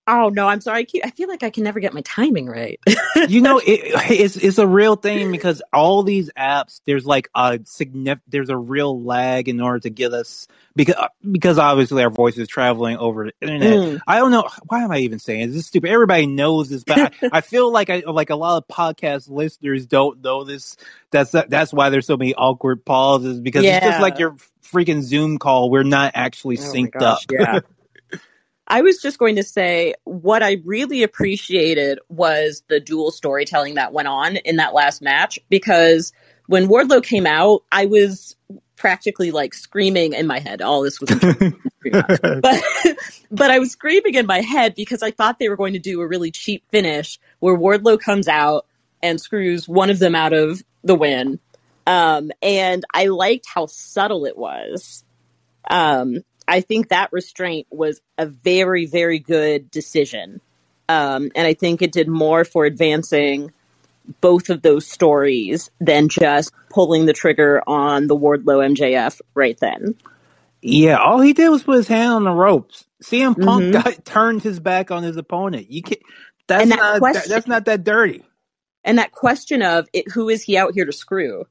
Oh 0.07 0.29
no, 0.29 0.47
I'm 0.47 0.61
sorry. 0.61 0.79
I, 0.79 0.83
keep, 0.83 1.05
I 1.05 1.09
feel 1.09 1.27
like 1.27 1.41
I 1.41 1.49
can 1.49 1.63
never 1.63 1.79
get 1.79 1.93
my 1.93 2.01
timing 2.01 2.45
right. 2.47 2.79
you 3.27 3.41
know 3.41 3.57
it, 3.59 3.81
it's 4.11 4.35
it's 4.35 4.57
a 4.57 4.67
real 4.67 4.95
thing 4.95 5.31
because 5.31 5.61
all 5.73 6.03
these 6.03 6.29
apps 6.37 6.81
there's 6.85 7.05
like 7.05 7.29
a 7.33 7.59
significant 7.63 8.21
there's 8.27 8.49
a 8.49 8.57
real 8.57 9.01
lag 9.01 9.47
in 9.47 9.61
order 9.61 9.79
to 9.79 9.89
get 9.89 10.13
us 10.13 10.47
because 10.75 10.95
because 11.31 11.57
obviously 11.57 12.03
our 12.03 12.09
voice 12.09 12.37
is 12.37 12.47
traveling 12.47 12.97
over 12.97 13.25
the 13.25 13.33
internet 13.41 13.65
Mm. 13.65 13.99
i 14.07 14.17
don't 14.19 14.31
know 14.31 14.47
why 14.67 14.83
am 14.83 14.91
i 14.91 14.97
even 14.99 15.19
saying 15.19 15.47
this, 15.47 15.55
this 15.55 15.61
is 15.61 15.67
stupid 15.67 15.89
everybody 15.89 16.27
knows 16.27 16.69
this 16.69 16.83
but 16.83 16.99
I, 16.99 17.11
I 17.37 17.41
feel 17.41 17.71
like 17.71 17.89
i 17.89 18.03
like 18.05 18.29
a 18.29 18.35
lot 18.35 18.57
of 18.57 18.67
podcast 18.67 19.29
listeners 19.29 19.85
don't 19.85 20.21
know 20.21 20.43
this 20.43 20.75
that's 21.11 21.31
that's 21.31 21.73
why 21.73 21.89
there's 21.89 22.05
so 22.05 22.17
many 22.17 22.35
awkward 22.35 22.83
pauses 22.85 23.39
because 23.39 23.63
it's 23.65 23.85
just 23.85 24.01
like 24.01 24.19
your 24.19 24.35
freaking 24.71 25.01
zoom 25.01 25.37
call 25.37 25.69
we're 25.69 25.83
not 25.83 26.11
actually 26.15 26.57
Oh 26.57 26.61
synced 26.61 26.91
gosh, 26.91 27.23
up 27.23 27.31
yeah. 27.31 27.59
I 28.67 28.81
was 28.81 29.01
just 29.01 29.19
going 29.19 29.35
to 29.35 29.43
say 29.43 29.93
what 30.05 30.41
I 30.41 30.57
really 30.65 31.03
appreciated 31.03 31.99
was 32.09 32.63
the 32.67 32.79
dual 32.79 33.11
storytelling 33.11 33.75
that 33.75 33.93
went 33.93 34.07
on 34.07 34.37
in 34.37 34.55
that 34.55 34.73
last 34.73 35.01
match 35.01 35.39
because 35.49 36.11
when 36.47 36.67
Wardlow 36.67 37.03
came 37.03 37.27
out, 37.27 37.63
I 37.71 37.85
was 37.85 38.35
practically 38.75 39.31
like 39.31 39.53
screaming 39.53 40.13
in 40.13 40.27
my 40.27 40.39
head. 40.39 40.61
All 40.61 40.81
this 40.81 40.99
was 40.99 41.09
but 42.41 42.63
but 43.31 43.51
I 43.51 43.59
was 43.59 43.71
screaming 43.71 44.15
in 44.15 44.25
my 44.25 44.41
head 44.41 44.75
because 44.75 45.03
I 45.03 45.11
thought 45.11 45.39
they 45.39 45.49
were 45.49 45.55
going 45.55 45.73
to 45.73 45.79
do 45.79 46.01
a 46.01 46.07
really 46.07 46.31
cheap 46.31 46.63
finish 46.71 47.19
where 47.39 47.57
Wardlow 47.57 47.99
comes 47.99 48.27
out 48.27 48.65
and 49.01 49.21
screws 49.21 49.67
one 49.67 49.89
of 49.89 49.99
them 49.99 50.15
out 50.15 50.33
of 50.33 50.63
the 50.83 50.95
win. 50.95 51.39
Um, 51.87 52.31
and 52.41 52.83
I 52.93 53.07
liked 53.07 53.45
how 53.47 53.67
subtle 53.67 54.25
it 54.25 54.37
was. 54.37 55.03
Um, 55.69 56.23
I 56.47 56.61
think 56.61 56.89
that 56.89 57.11
restraint 57.11 57.67
was 57.71 58.01
a 58.17 58.25
very, 58.25 58.85
very 58.85 59.19
good 59.19 59.69
decision. 59.71 60.41
Um, 60.87 61.31
and 61.35 61.47
I 61.47 61.53
think 61.53 61.81
it 61.81 61.91
did 61.91 62.07
more 62.07 62.45
for 62.45 62.65
advancing 62.65 63.51
both 64.21 64.49
of 64.49 64.61
those 64.61 64.85
stories 64.87 65.71
than 65.79 66.09
just 66.09 66.53
pulling 66.69 67.07
the 67.07 67.13
trigger 67.13 67.61
on 67.65 68.05
the 68.07 68.15
Wardlow 68.15 68.75
MJF 68.75 69.19
right 69.33 69.57
then. 69.59 69.95
Yeah, 70.61 70.97
all 70.97 71.19
he 71.21 71.33
did 71.33 71.49
was 71.49 71.63
put 71.63 71.77
his 71.77 71.87
hand 71.87 72.11
on 72.11 72.23
the 72.23 72.31
ropes. 72.31 72.85
CM 73.03 73.35
Punk 73.39 73.65
Mhm. 73.65 73.71
got, 73.83 74.05
turned 74.05 74.41
his 74.43 74.59
back 74.59 74.91
on 74.91 75.03
his 75.03 75.17
opponent. 75.17 75.71
You 75.71 75.81
can 75.81 75.97
That's 76.47 76.69
that 76.69 76.75
not 76.77 77.13
that, 77.13 77.27
that's 77.27 77.47
not 77.47 77.65
that 77.65 77.83
dirty. 77.83 78.23
and 78.83 78.99
that 78.99 79.11
question 79.11 79.61
of 79.63 79.87
it, 79.93 80.11
who 80.11 80.29
is 80.29 80.43
he 80.43 80.57
out 80.57 80.73
here 80.73 80.85
to 80.85 80.91
screw 80.93 81.45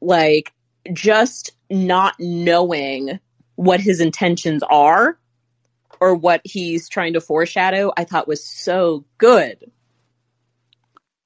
like 0.00 0.52
just 0.92 1.52
not 1.70 2.14
knowing 2.18 3.20
what 3.60 3.80
his 3.80 4.00
intentions 4.00 4.62
are 4.70 5.18
or 6.00 6.14
what 6.14 6.40
he's 6.44 6.88
trying 6.88 7.12
to 7.12 7.20
foreshadow 7.20 7.92
i 7.96 8.04
thought 8.04 8.26
was 8.26 8.42
so 8.44 9.04
good 9.18 9.70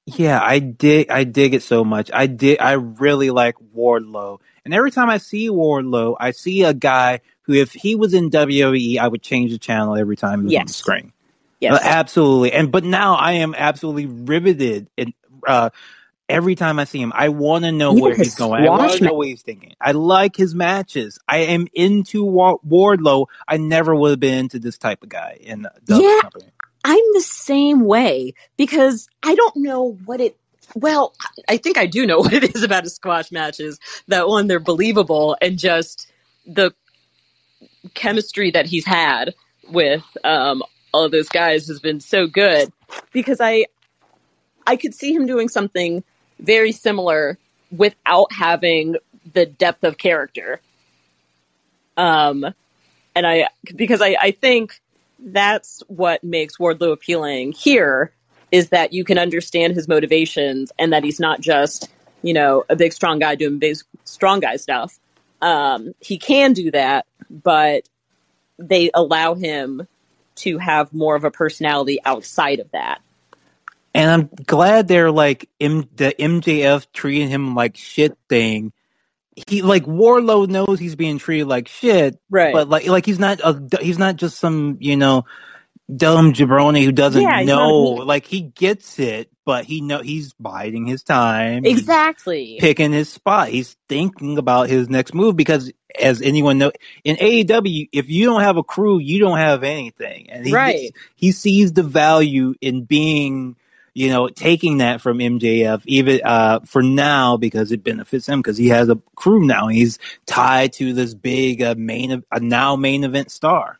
Yeah, 0.05 0.39
I 0.41 0.59
dig 0.59 1.09
I 1.09 1.23
dig 1.23 1.53
it 1.55 1.63
so 1.63 1.83
much. 1.83 2.11
I 2.13 2.27
did 2.27 2.59
I 2.59 2.73
really 2.73 3.31
like 3.31 3.55
Wardlow. 3.75 4.39
And 4.63 4.73
every 4.73 4.91
time 4.91 5.09
I 5.09 5.17
see 5.17 5.49
Wardlow, 5.49 6.15
I 6.19 6.31
see 6.31 6.63
a 6.63 6.73
guy 6.73 7.21
who 7.43 7.53
if 7.53 7.71
he 7.73 7.95
was 7.95 8.13
in 8.13 8.29
WWE, 8.29 8.97
I 8.99 9.07
would 9.07 9.21
change 9.23 9.51
the 9.51 9.57
channel 9.57 9.95
every 9.95 10.15
time 10.15 10.41
he 10.41 10.45
was 10.45 10.55
on 10.55 10.67
the 10.67 10.73
Yes. 10.73 10.75
screen. 10.75 11.11
yes 11.59 11.73
Uh, 11.73 11.79
absolutely. 11.81 12.51
And 12.53 12.71
but 12.71 12.83
now 12.83 13.15
I 13.15 13.33
am 13.33 13.55
absolutely 13.57 14.05
riveted 14.05 14.89
and 14.97 15.13
uh 15.47 15.69
every 16.29 16.55
time 16.55 16.79
I 16.79 16.85
see 16.85 17.01
him. 17.01 17.13
I 17.15 17.29
want 17.29 17.65
to 17.65 17.71
know 17.71 17.93
where 17.93 18.15
he's 18.15 18.35
going. 18.35 18.61
I 18.63 18.69
want 18.71 18.93
to 18.93 19.01
know 19.01 19.13
what 19.13 19.27
he's 19.27 19.43
thinking. 19.43 19.75
I 19.81 19.93
like 19.93 20.35
his 20.35 20.55
matches. 20.55 21.19
I 21.27 21.39
am 21.39 21.67
into 21.73 22.25
Wardlow. 22.25 23.27
I 23.47 23.57
never 23.57 23.95
would 23.95 24.11
have 24.11 24.19
been 24.19 24.39
into 24.39 24.59
this 24.59 24.77
type 24.77 25.03
of 25.03 25.09
guy 25.09 25.37
in 25.41 25.67
the 25.85 26.03
Yeah. 26.03 26.19
company. 26.19 26.51
i'm 26.85 27.03
the 27.13 27.21
same 27.21 27.85
way 27.85 28.33
because 28.57 29.07
i 29.23 29.35
don't 29.35 29.57
know 29.57 29.99
what 30.05 30.21
it 30.21 30.37
Well, 30.75 31.15
I 31.49 31.57
think 31.57 31.77
I 31.77 31.85
do 31.87 32.05
know 32.05 32.19
what 32.21 32.33
it 32.33 32.55
is 32.55 32.63
about 32.63 32.85
a 32.85 32.89
squash 32.89 33.31
matches. 33.31 33.79
That 34.07 34.27
one, 34.27 34.47
they're 34.47 34.59
believable, 34.59 35.37
and 35.41 35.59
just 35.59 36.07
the 36.45 36.73
chemistry 37.95 38.51
that 38.51 38.65
he's 38.67 38.85
had 38.85 39.35
with 39.69 40.03
um, 40.23 40.63
all 40.93 41.05
of 41.05 41.11
those 41.11 41.29
guys 41.29 41.67
has 41.67 41.79
been 41.79 41.99
so 42.01 42.27
good. 42.27 42.71
Because 43.13 43.41
I, 43.41 43.65
I 44.67 44.75
could 44.77 44.95
see 44.95 45.13
him 45.13 45.25
doing 45.25 45.49
something 45.49 46.03
very 46.39 46.71
similar 46.71 47.37
without 47.71 48.31
having 48.31 48.95
the 49.33 49.45
depth 49.45 49.83
of 49.83 49.97
character. 49.97 50.61
Um, 51.97 52.45
and 53.15 53.25
I 53.25 53.47
because 53.75 54.01
I, 54.01 54.17
I 54.19 54.31
think 54.31 54.81
that's 55.19 55.81
what 55.87 56.23
makes 56.23 56.57
Wardlow 56.57 56.91
appealing 56.91 57.53
here 57.53 58.11
is 58.51 58.69
that 58.69 58.93
you 58.93 59.03
can 59.03 59.17
understand 59.17 59.73
his 59.73 59.87
motivations 59.87 60.71
and 60.77 60.93
that 60.93 61.03
he's 61.03 61.19
not 61.19 61.41
just 61.41 61.89
you 62.21 62.33
know 62.33 62.63
a 62.69 62.75
big 62.75 62.93
strong 62.93 63.19
guy 63.19 63.35
doing 63.35 63.59
big 63.59 63.77
strong 64.03 64.39
guy 64.39 64.57
stuff. 64.57 64.99
Um, 65.41 65.93
he 65.99 66.17
can 66.17 66.53
do 66.53 66.71
that, 66.71 67.05
but 67.29 67.87
they 68.57 68.89
allow 68.93 69.35
him 69.35 69.87
to 70.35 70.57
have 70.57 70.93
more 70.93 71.15
of 71.15 71.23
a 71.23 71.31
personality 71.31 71.99
outside 72.03 72.59
of 72.59 72.71
that. 72.71 73.01
And 73.95 74.11
I'm 74.11 74.29
glad 74.45 74.87
they're 74.87 75.11
like 75.11 75.49
M- 75.59 75.89
the 75.95 76.13
MJF 76.19 76.85
treating 76.93 77.29
him 77.29 77.55
like 77.55 77.77
shit 77.77 78.17
thing. 78.29 78.73
He 79.47 79.61
like 79.61 79.85
Wardlow 79.85 80.47
knows 80.47 80.79
he's 80.79 80.95
being 80.95 81.17
treated 81.17 81.47
like 81.47 81.67
shit, 81.67 82.19
Right. 82.29 82.53
But 82.53 82.69
like 82.69 82.87
like 82.87 83.05
he's 83.05 83.19
not 83.19 83.39
a, 83.43 83.61
he's 83.81 83.97
not 83.97 84.15
just 84.17 84.37
some 84.37 84.77
you 84.79 84.95
know 84.97 85.25
dumb 85.93 86.33
jabroni 86.33 86.83
who 86.83 86.91
doesn't 86.91 87.21
Yeah, 87.21 87.39
he's 87.39 87.47
know. 87.47 87.79
Like 87.81 88.25
he 88.25 88.41
gets 88.41 88.97
it, 88.97 89.29
but 89.45 89.65
he 89.65 89.81
know 89.81 90.01
he's 90.01 90.33
biding 90.33 90.85
his 90.87 91.03
time. 91.03 91.63
He's 91.63 91.79
Exactly. 91.79 92.57
picking 92.59 92.91
his 92.91 93.09
spot. 93.09 93.49
He's 93.49 93.75
thinking 93.89 94.37
about 94.37 94.67
his 94.69 94.89
next 94.89 95.13
move 95.13 95.35
because, 95.35 95.71
as 96.01 96.21
anyone 96.21 96.57
know, 96.57 96.71
in 97.03 97.17
AEW, 97.17 97.89
if 97.91 98.09
you 98.09 98.25
don't 98.25 98.41
have 98.41 98.57
a 98.57 98.63
crew, 98.63 98.99
you 98.99 99.19
don't 99.19 99.37
have 99.37 99.63
anything. 99.63 100.29
And 100.29 100.45
he 100.45 100.53
Right. 100.53 100.91
he 101.15 101.31
sees 101.31 101.73
the 101.73 101.83
value 101.83 102.55
in 102.61 102.85
being, 102.85 103.55
you 103.95 104.09
know, 104.09 104.27
taking 104.27 104.79
that 104.79 105.01
from 105.01 105.19
MJF, 105.19 105.81
even 105.85 106.19
uh, 106.23 106.59
for 106.65 106.83
now 106.83 107.37
because 107.37 107.71
it 107.71 107.83
benefits 107.83 108.27
him 108.27 108.39
because 108.39 108.57
he 108.57 108.67
has 108.67 108.89
a 108.89 108.99
crew 109.15 109.45
now. 109.45 109.69
He's 109.69 109.97
tied 110.25 110.73
to 110.73 110.93
this 110.93 111.13
big 111.15 111.63
uh, 111.63 111.75
main, 111.77 112.23
a 112.31 112.39
now 112.39 112.75
main 112.75 113.05
event 113.05 113.31
star. 113.31 113.79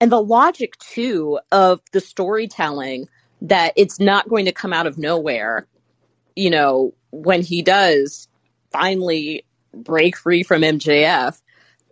and 0.00 0.12
the 0.12 0.20
logic 0.20 0.76
too 0.78 1.38
of 1.52 1.80
the 1.92 2.00
storytelling 2.00 3.08
that 3.40 3.72
it's 3.76 4.00
not 4.00 4.28
going 4.28 4.46
to 4.46 4.52
come 4.52 4.72
out 4.72 4.86
of 4.86 4.98
nowhere 4.98 5.66
you 6.34 6.50
know 6.50 6.94
when 7.10 7.42
he 7.42 7.62
does 7.62 8.28
finally 8.70 9.44
break 9.74 10.16
free 10.16 10.42
from 10.42 10.62
mjf 10.62 11.40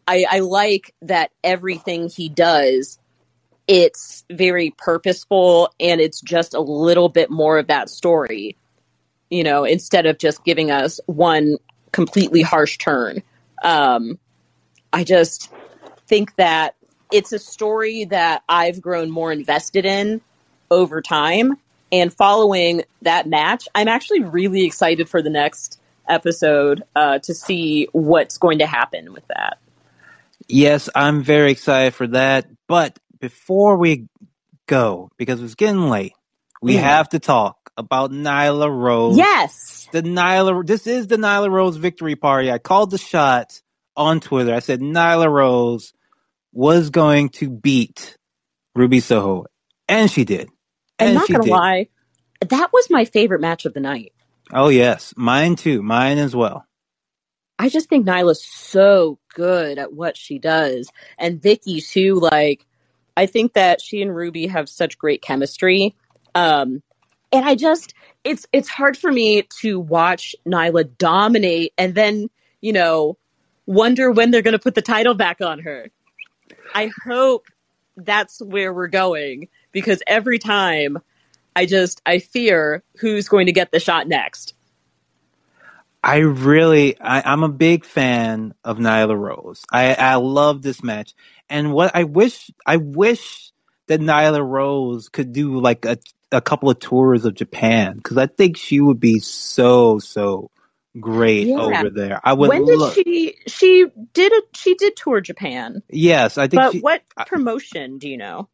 i, 0.07 0.25
I 0.31 0.41
like 0.41 0.95
that 1.03 1.31
everything 1.43 2.09
he 2.09 2.29
does 2.29 2.99
it's 3.67 4.25
very 4.31 4.75
purposeful 4.77 5.73
and 5.81 6.01
it's 6.01 6.21
just 6.21 6.55
a 6.55 6.61
little 6.61 7.09
bit 7.09 7.31
more 7.31 7.59
of 7.59 7.67
that 7.69 7.89
story 7.89 8.57
you 9.31 9.43
know 9.43 9.65
instead 9.65 10.07
of 10.07 10.19
just 10.19 10.45
giving 10.45 10.71
us 10.71 11.01
one 11.07 11.57
completely 11.93 12.43
harsh 12.43 12.79
turn 12.79 13.23
um 13.63 14.19
i 14.93 15.03
just 15.05 15.51
think 16.07 16.35
that 16.37 16.75
it's 17.15 17.33
a 17.33 17.39
story 17.39 18.07
that 18.07 18.43
I've 18.49 18.81
grown 18.81 19.11
more 19.11 19.33
invested 19.33 19.85
in 19.85 20.21
over 20.71 21.01
time. 21.01 21.57
And 21.93 22.13
following 22.13 22.83
that 23.03 23.29
match, 23.29 23.69
I'm 23.75 23.87
actually 23.89 24.23
really 24.23 24.65
excited 24.65 25.09
for 25.09 25.23
the 25.23 25.31
next 25.31 25.81
episode 26.09 26.83
uh, 26.97 27.21
to 27.21 27.33
see 27.33 27.89
what's 27.93 28.39
going 28.39 28.59
to 28.59 28.67
happen 28.67 29.13
with 29.13 29.27
that. 29.29 29.59
Yes, 30.49 30.91
I'm 30.95 31.23
very 31.23 31.53
excited 31.53 31.95
for 31.95 32.09
that. 32.09 32.47
But 32.67 32.99
before 33.25 33.79
we 33.79 34.07
go, 34.67 35.11
because 35.17 35.43
it's 35.43 35.55
getting 35.55 35.89
late, 35.89 36.13
we 36.61 36.75
Mm. 36.75 36.81
have 36.81 37.09
to 37.09 37.19
talk 37.19 37.57
about 37.75 38.11
Nyla 38.11 38.71
Rose. 38.71 39.17
Yes. 39.17 39.89
The 39.93 40.03
Nyla, 40.03 40.67
this 40.67 40.87
is 40.87 41.07
the 41.07 41.17
Nyla 41.17 41.51
Rose 41.51 41.77
victory 41.79 42.17
party. 42.17 42.53
I 42.53 42.59
called 42.59 42.91
the 42.91 42.99
shot 42.99 43.63
on 43.97 44.21
Twitter. 44.21 44.53
I 44.55 44.59
said 44.59 44.81
Nyla 44.81 45.31
Rose 45.31 45.95
was 46.53 46.91
going 46.91 47.31
to 47.31 47.49
beat 47.49 48.19
Ruby 48.75 49.01
Soho. 49.01 49.47
And 49.89 50.11
she 50.11 50.25
did. 50.25 50.51
And, 50.99 51.15
not 51.15 51.27
gonna 51.29 51.45
did. 51.45 51.51
lie, 51.51 51.89
that 52.47 52.75
was 52.75 52.91
my 52.91 53.07
favorite 53.07 53.41
match 53.41 53.65
of 53.65 53.73
the 53.73 53.81
night. 53.81 54.13
Oh, 54.53 54.69
yes. 54.69 55.15
Mine 55.17 55.57
too. 55.57 55.81
Mine 55.83 56.19
as 56.19 56.37
well. 56.37 56.67
I 57.59 57.71
just 57.71 57.89
think 57.89 58.07
Nyla's 58.07 58.45
so 58.45 59.19
good 59.35 59.79
at 59.79 59.95
what 59.95 60.15
she 60.15 60.39
does. 60.39 60.91
And 61.17 61.41
Vicky 61.41 61.81
too, 61.81 62.17
like 62.17 62.67
I 63.17 63.27
think 63.27 63.55
that 63.55 63.81
she 63.81 64.03
and 64.03 64.15
Ruby 64.15 64.47
have 64.47 64.69
such 64.69 64.99
great 64.99 65.23
chemistry. 65.23 65.95
Um 66.35 66.83
and 67.33 67.45
I 67.45 67.55
just 67.55 67.95
it's 68.23 68.47
it's 68.53 68.69
hard 68.69 68.97
for 68.97 69.11
me 69.11 69.43
to 69.61 69.79
watch 69.79 70.35
Nyla 70.47 70.97
dominate 70.99 71.73
and 71.77 71.95
then, 71.95 72.29
you 72.61 72.73
know, 72.73 73.19
wonder 73.67 74.11
when 74.11 74.31
they're 74.31 74.43
gonna 74.43 74.59
put 74.59 74.75
the 74.75 74.83
title 74.83 75.15
back 75.15 75.41
on 75.41 75.61
her. 75.61 75.89
I 76.75 76.91
hope 77.05 77.47
that's 77.97 78.41
where 78.41 78.73
we're 78.73 78.89
going 78.89 79.49
because 79.73 80.03
every 80.07 80.39
time 80.39 80.99
I 81.57 81.67
just 81.67 82.03
I 82.07 82.19
fear 82.19 82.83
who's 82.99 83.29
going 83.29 83.47
to 83.47 83.53
get 83.53 83.71
the 83.71 83.81
shot 83.81 84.09
next. 84.09 84.54
I 86.05 86.19
really, 86.19 87.01
I, 87.01 87.23
I'm 87.33 87.43
a 87.45 87.49
big 87.49 87.87
fan 87.87 88.55
of 88.63 88.77
Nyla 88.79 89.19
Rose. 89.19 89.65
I, 89.73 89.95
I 89.95 90.17
love 90.17 90.61
this 90.61 90.85
match. 90.85 91.15
And 91.49 91.73
what 91.73 91.93
I 91.97 92.05
wish, 92.05 92.51
I 92.67 92.77
wish 92.77 93.53
that 93.87 94.01
Nyla 94.01 94.47
Rose 94.47 95.09
could 95.09 95.33
do 95.33 95.61
like 95.61 95.87
a, 95.87 95.97
a 96.31 96.43
couple 96.43 96.69
of 96.69 96.79
tours 96.79 97.25
of 97.25 97.35
Japan 97.35 97.97
because 97.97 98.19
I 98.19 98.27
think 98.27 98.59
she 98.59 98.81
would 98.81 99.01
be 99.01 99.19
so, 99.19 99.99
so 99.99 100.51
great 101.01 101.49
Yeah. 101.49 101.57
over 101.57 101.89
there. 101.91 102.21
I 102.23 102.35
would 102.35 102.49
when 102.51 102.65
did 102.67 102.81
she 102.95 103.37
she 103.47 103.87
did 104.13 104.33
a 104.33 104.43
she 104.55 104.75
did 104.75 104.97
tour 104.97 105.23
Japan? 105.23 105.83
yes, 105.89 106.37
I 106.39 106.49
think 106.49 106.63
But 106.63 106.73
she, 106.73 106.81
what 106.81 107.03
I- 107.17 107.25
promotion 107.25 107.99
do 107.99 108.09
you 108.11 108.19
know? 108.19 108.49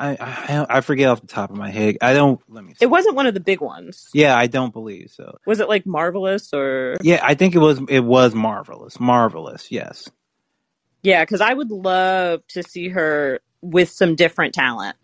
I, 0.00 0.16
I, 0.20 0.66
I 0.78 0.82
forget 0.82 1.10
off 1.10 1.22
the 1.22 1.28
top 1.28 1.50
of 1.50 1.56
my 1.58 1.70
head. 1.70 1.98
I 2.02 2.14
don't, 2.14 2.40
let 2.48 2.64
me 2.64 2.74
see. 2.74 2.84
It 2.84 2.88
wasn't 2.88 3.16
one 3.16 3.26
of 3.26 3.34
the 3.34 3.40
big 3.40 3.60
ones. 3.60 4.08
yeah, 4.14 4.36
I 4.36 4.48
don't 4.48 4.72
believe 4.72 5.10
so. 5.12 5.38
Was 5.46 5.60
it 5.60 5.68
like 5.68 5.86
Marvelous 5.86 6.54
or 6.54 6.96
Yeah, 7.02 7.20
I 7.22 7.34
think 7.34 7.54
it 7.54 7.60
was, 7.60 7.80
it 7.88 8.00
was 8.00 8.34
marvelous. 8.34 9.00
Marvelous. 9.00 9.70
Yes. 9.70 10.08
Yeah, 11.02 11.24
cuz 11.26 11.40
I 11.40 11.54
would 11.54 11.70
love 11.70 12.46
to 12.48 12.62
see 12.64 12.88
her 12.90 13.40
with 13.62 13.90
some 13.90 14.16
different 14.16 14.54
talent. 14.54 14.96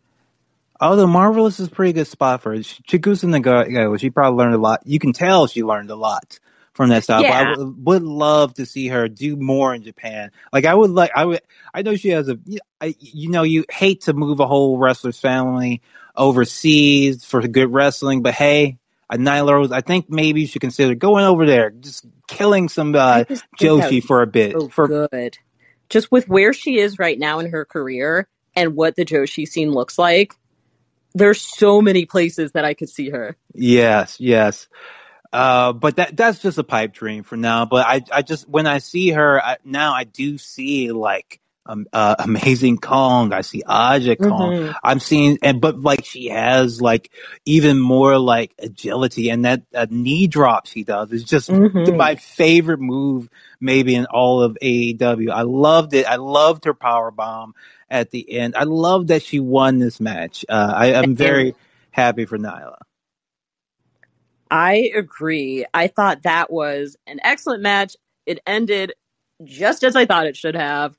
Although 0.81 1.07
Marvelous 1.09 1.61
is 1.61 1.69
a 1.69 1.71
pretty 1.71 1.95
good 1.95 2.07
spot 2.09 2.43
for 2.43 2.55
her. 2.57 2.63
Ch- 2.63 2.83
Chigusa 2.89 3.27
Nagayo, 3.29 3.99
she 4.01 4.11
probably 4.11 4.39
learned 4.39 4.55
a 4.55 4.59
lot. 4.59 4.83
You 4.87 4.99
can 4.99 5.13
tell 5.13 5.47
she 5.47 5.63
learned 5.65 5.91
a 5.91 5.97
lot 5.97 6.39
from 6.77 6.91
that 6.91 7.05
style. 7.05 7.23
But 7.23 7.33
I 7.33 7.43
Yeah. 7.43 7.57
would, 7.57 8.03
love 8.03 8.55
to 8.55 8.67
see 8.67 8.89
her 8.89 9.09
do 9.09 9.37
more 9.37 9.75
in 9.75 9.83
Japan. 9.83 10.31
Like 10.53 10.67
I 10.67 10.75
would 10.75 10.91
like, 10.91 11.11
I 11.15 11.25
would, 11.25 11.41
I 11.73 11.83
know 11.83 11.97
she 11.97 12.11
has 12.11 12.29
a, 12.29 12.39
I, 12.81 12.95
you 13.01 13.31
know, 13.31 13.43
you 13.43 13.65
hate 13.71 14.03
to 14.03 14.13
move 14.13 14.41
a 14.41 14.47
whole 14.47 14.79
wrestler's 14.79 15.19
family 15.19 15.83
overseas 16.15 17.25
for 17.25 17.41
good 17.49 17.73
wrestling, 17.73 18.23
but 18.23 18.35
hey, 18.35 18.79
a 19.09 19.17
Nyla 19.17 19.53
Rose, 19.53 19.73
I 19.73 19.81
think 19.81 20.11
maybe 20.11 20.43
you 20.43 20.47
should 20.47 20.61
consider 20.61 20.95
going 20.95 21.25
over 21.25 21.47
there, 21.47 21.71
just 21.71 22.05
killing 22.27 22.69
some 22.69 22.95
uh, 22.95 23.25
Joshi 23.59 24.03
for 24.03 24.23
a 24.23 24.27
bit. 24.27 24.53
so 24.53 24.69
for 24.69 25.09
good. 25.11 25.39
Just 25.89 26.11
with 26.11 26.29
where 26.29 26.53
she 26.53 26.79
is 26.79 26.99
right 26.99 27.19
now 27.19 27.39
in 27.39 27.51
her 27.51 27.65
career 27.65 28.29
and 28.57 28.75
what 28.75 28.97
the 28.97 29.05
Joshi 29.05 29.47
scene 29.47 29.71
looks 29.71 29.99
like, 29.99 30.35
there's 31.15 31.41
so 31.41 31.81
many 31.81 32.05
places 32.05 32.53
that 32.53 32.65
I 32.65 32.75
could 32.75 32.91
see 32.91 33.11
her. 33.11 33.37
Yes, 33.55 34.21
yes. 34.21 34.67
Uh, 35.33 35.73
but 35.73 35.97
that 35.97 36.17
that's 36.17 36.41
just 36.41 36.59
a 36.59 36.65
pipe 36.65 36.93
dream 36.93 37.23
for 37.23 37.37
now. 37.37 37.67
But 37.67 37.87
I 37.87 38.03
I 38.13 38.23
just 38.23 38.49
when 38.49 38.67
I 38.67 38.79
see 38.79 39.11
her 39.11 39.43
I, 39.43 39.57
now, 39.65 39.93
I 39.95 40.05
do 40.05 40.39
see 40.39 40.93
like 40.93 41.41
um, 41.67 41.87
uh, 41.93 42.17
amazing 42.21 42.79
Kong. 42.79 43.33
I 43.33 43.41
see 43.43 43.63
Aja 43.67 44.17
Kong. 44.17 44.53
Mhm. 44.53 44.75
I'm 44.83 45.01
seeing 45.01 45.39
and 45.43 45.61
but 45.61 45.81
like 45.81 46.05
she 46.05 46.29
has 46.29 46.81
like 46.81 47.11
even 47.45 47.79
more 47.79 48.19
like 48.19 48.55
agility 48.59 49.31
and 49.31 49.45
that 49.45 49.63
uh, 49.75 49.87
knee 49.91 50.27
drop 50.27 50.67
she 50.67 50.85
does 50.85 51.13
is 51.13 51.25
just 51.25 51.51
Mhm. 51.51 51.97
my 51.97 52.17
favorite 52.17 52.81
move 52.81 53.29
maybe 53.61 53.95
in 53.95 54.07
all 54.07 54.43
of 54.43 54.57
AEW. 54.63 55.31
I 55.31 55.43
loved 55.43 55.95
it. 55.95 56.07
I 56.07 56.17
loved 56.17 56.65
her 56.67 56.75
power 56.75 57.11
bomb 57.11 57.55
at 57.91 58.11
the 58.11 58.31
end. 58.39 58.55
I 58.57 58.65
love 58.65 59.09
that 59.09 59.23
she 59.23 59.41
won 59.41 59.79
this 59.79 60.01
match. 60.01 60.45
Uh, 60.49 60.73
I, 60.75 60.95
I'm 60.95 61.15
very 61.17 61.55
happy 61.91 62.25
for 62.27 62.39
Nyla. 62.39 62.79
I 64.51 64.91
agree. 64.95 65.65
I 65.75 65.89
thought 65.89 66.23
that 66.23 66.53
was 66.53 66.97
an 67.07 67.21
excellent 67.23 67.63
match. 67.63 67.97
It 68.27 68.41
ended 68.47 68.93
just 69.45 69.85
as 69.85 69.97
I 69.97 70.07
thought 70.07 70.27
it 70.27 70.37
should 70.37 70.55
have. 70.55 70.97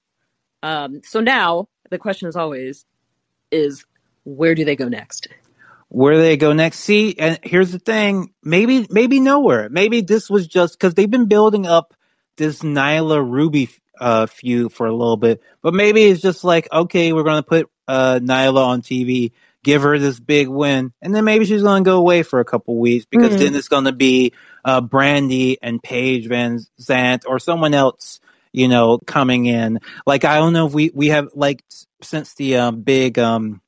Um, 0.63 1.01
so 1.03 1.21
now 1.21 1.69
the 1.89 1.97
question, 1.97 2.27
as 2.27 2.35
always, 2.35 2.85
is 3.51 3.85
where 4.23 4.55
do 4.55 4.65
they 4.65 4.75
go 4.75 4.89
next? 4.89 5.27
where 5.89 6.17
they 6.17 6.37
go 6.37 6.53
next. 6.53 6.79
See, 6.79 7.15
and 7.17 7.39
here's 7.43 7.71
the 7.71 7.79
thing: 7.79 8.33
maybe, 8.43 8.87
maybe 8.89 9.19
nowhere. 9.19 9.69
Maybe 9.69 10.01
this 10.01 10.29
was 10.29 10.47
just 10.47 10.73
because 10.73 10.93
they've 10.93 11.09
been 11.09 11.27
building 11.27 11.65
up 11.65 11.93
this 12.37 12.59
Nyla 12.59 13.27
Ruby 13.27 13.69
uh, 13.99 14.27
feud 14.27 14.73
for 14.73 14.87
a 14.87 14.91
little 14.95 15.17
bit, 15.17 15.41
but 15.61 15.73
maybe 15.73 16.05
it's 16.05 16.21
just 16.21 16.43
like, 16.43 16.67
okay, 16.71 17.13
we're 17.13 17.23
gonna 17.23 17.43
put 17.43 17.69
uh, 17.87 18.19
Nyla 18.21 18.65
on 18.65 18.81
TV, 18.81 19.31
give 19.63 19.81
her 19.83 19.97
this 19.99 20.19
big 20.19 20.47
win, 20.47 20.93
and 21.01 21.13
then 21.13 21.25
maybe 21.25 21.45
she's 21.45 21.63
gonna 21.63 21.83
go 21.83 21.97
away 21.97 22.23
for 22.23 22.39
a 22.39 22.45
couple 22.45 22.77
weeks 22.79 23.05
because 23.05 23.35
Mhm. 23.35 23.39
then 23.39 23.55
it's 23.55 23.67
gonna 23.67 23.91
be 23.91 24.33
uh, 24.65 24.81
Brandi 24.81 25.57
and 25.61 25.81
Paige 25.81 26.27
Van 26.27 26.59
Zant 26.81 27.23
or 27.25 27.39
someone 27.39 27.73
else, 27.73 28.19
you 28.51 28.67
know, 28.67 28.97
coming 29.05 29.45
in. 29.45 29.79
Like 30.05 30.25
I 30.25 30.37
don't 30.39 30.53
know 30.53 30.67
if 30.67 30.73
we 30.73 30.91
we 30.93 31.07
have 31.07 31.29
like 31.33 31.63
since 32.01 32.33
the 32.35 32.57
um, 32.57 32.81
big 32.81 33.17
um, 33.19 33.61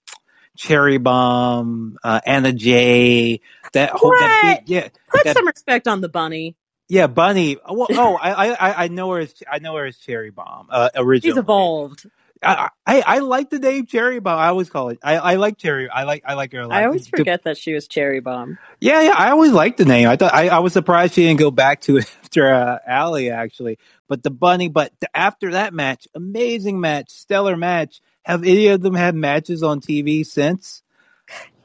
cherry 0.57 0.97
bomb, 0.97 1.97
uh, 2.03 2.19
Anna 2.25 2.51
Jay, 2.53 3.41
that 3.73 3.91
whole 3.91 4.11
that 4.11 4.39
big 4.41 4.69
yeah 4.69 4.89
Put 5.09 5.23
that 5.23 5.35
some 5.35 5.47
respect 5.47 5.87
on 5.87 6.01
the 6.01 6.09
bunny. 6.09 6.55
yeah 6.87 7.07
bunny. 7.07 7.57
Well, 7.69 7.87
oh, 7.91 8.15
I 8.15 8.51
I 8.53 8.83
I 8.85 8.87
know 8.89 9.11
her 9.11 9.19
as 9.19 9.33
I 9.51 9.59
know 9.59 9.75
her 9.75 9.85
as 9.85 9.97
Cherry 9.97 10.31
Bomb 10.31 10.67
uh, 10.69 10.89
She's 11.21 11.37
evolved. 11.37 12.05
I, 12.41 12.69
I 12.85 13.01
I 13.01 13.19
like 13.19 13.49
the 13.49 13.59
name 13.59 13.85
Cherry 13.85 14.19
Bomb. 14.19 14.39
I 14.39 14.47
always 14.47 14.69
call 14.69 14.89
it. 14.89 14.99
I, 15.03 15.17
I 15.17 15.35
like 15.35 15.57
Cherry. 15.57 15.89
I 15.89 16.03
like 16.03 16.23
I 16.25 16.35
like 16.35 16.53
her 16.53 16.61
a 16.61 16.67
lot. 16.67 16.77
I 16.77 16.85
always 16.85 17.05
The- 17.05 17.17
forget 17.17 17.43
that 17.43 17.57
she 17.57 17.73
was 17.73 17.87
Cherry 17.87 18.21
Bomb. 18.21 18.57
yeah, 18.79 19.01
yeah. 19.01 19.13
I 19.15 19.31
always 19.31 19.51
liked 19.51 19.77
the 19.77 19.85
name. 19.85 20.07
I 20.07 20.15
thought 20.15 20.33
I, 20.33 20.47
I 20.49 20.59
was 20.59 20.71
surprised 20.73 21.15
she 21.15 21.23
didn't 21.23 21.39
go 21.39 21.51
back 21.51 21.81
to 21.81 21.97
it 21.97 22.05
after 22.23 22.53
uh, 22.53 22.79
Allie 22.87 23.29
actually. 23.29 23.77
But 24.07 24.23
the 24.23 24.31
bunny. 24.31 24.69
But 24.69 24.93
the, 25.01 25.09
after 25.15 25.51
that 25.51 25.73
match, 25.73 26.07
amazing 26.15 26.79
match, 26.79 27.09
stellar 27.11 27.57
match. 27.57 28.01
Have 28.23 28.43
any 28.43 28.67
of 28.67 28.81
them 28.81 28.93
had 28.95 29.15
matches 29.15 29.63
on 29.63 29.81
TV 29.81 30.25
since? 30.25 30.83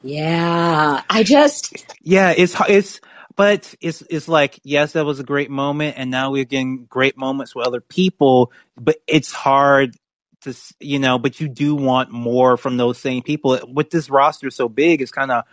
Yeah, 0.01 1.01
I 1.09 1.23
just 1.23 1.85
Yeah, 2.01 2.33
it's 2.35 2.55
it's. 2.67 2.99
But 3.37 3.75
it's 3.81 4.01
it's 4.09 4.29
like 4.29 4.61
yes, 4.63 4.93
that 4.93 5.03
was 5.05 5.19
a 5.19 5.23
great 5.23 5.49
moment, 5.51 5.95
and 5.97 6.09
now 6.09 6.31
we're 6.31 6.45
getting 6.45 6.85
great 6.85 7.17
moments 7.17 7.53
with 7.53 7.67
other 7.67 7.81
people. 7.81 8.53
But 8.77 8.95
it's 9.07 9.33
hard 9.33 9.97
to 10.45 10.55
you 10.79 10.99
know. 10.99 11.19
But 11.19 11.39
you 11.39 11.47
do 11.47 11.75
want 11.75 12.11
more 12.11 12.57
from 12.57 12.77
those 12.77 12.97
same 12.97 13.21
people. 13.21 13.59
With 13.67 13.89
this 13.89 14.09
roster 14.09 14.49
so 14.49 14.69
big, 14.69 15.01
it's 15.01 15.11
kind 15.11 15.31
of 15.31 15.43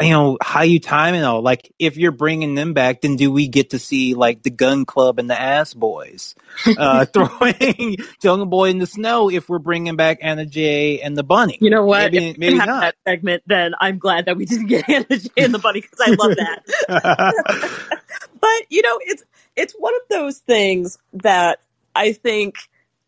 you 0.00 0.10
know 0.10 0.38
how 0.42 0.62
you 0.62 0.80
time 0.80 1.14
it 1.14 1.22
all. 1.22 1.40
Like 1.40 1.72
if 1.78 1.96
you're 1.96 2.12
bringing 2.12 2.54
them 2.54 2.72
back, 2.72 3.02
then 3.02 3.14
do 3.16 3.30
we 3.30 3.46
get 3.46 3.70
to 3.70 3.78
see 3.78 4.14
like 4.14 4.42
the 4.42 4.50
Gunn 4.50 4.84
Club 4.84 5.20
and 5.20 5.30
the 5.30 5.40
Ass 5.40 5.72
Boys 5.72 6.34
uh, 6.78 7.04
throwing 7.12 7.96
Jungle 8.20 8.46
Boy 8.46 8.70
in 8.70 8.78
the 8.78 8.86
snow? 8.86 9.30
If 9.30 9.48
we're 9.48 9.60
bringing 9.60 9.94
back 9.94 10.18
Anna 10.20 10.46
Jay 10.46 11.00
and 11.00 11.16
the 11.16 11.22
Bunny, 11.22 11.58
You 11.60 11.70
know 11.70 11.84
what? 11.84 12.12
Maybe, 12.12 12.34
maybe 12.36 12.58
not. 12.58 12.80
that 12.80 12.96
segment, 13.06 13.44
then 13.46 13.74
I'm 13.80 13.98
glad 13.98 14.26
that 14.26 14.36
we 14.36 14.46
didn't 14.46 14.66
get 14.66 14.88
Anna 14.88 15.06
Jay 15.08 15.30
and 15.36 15.54
the 15.54 15.60
bunny 15.60 15.80
because 15.80 16.00
I 16.00 16.10
love 16.10 16.36
that. 16.36 17.98
but 18.40 18.62
you 18.70 18.82
know, 18.82 18.98
it's 19.02 19.22
it's 19.54 19.74
one 19.74 19.94
of 19.94 20.02
those 20.10 20.38
things 20.38 20.98
that 21.12 21.60
I 21.94 22.12
think 22.12 22.56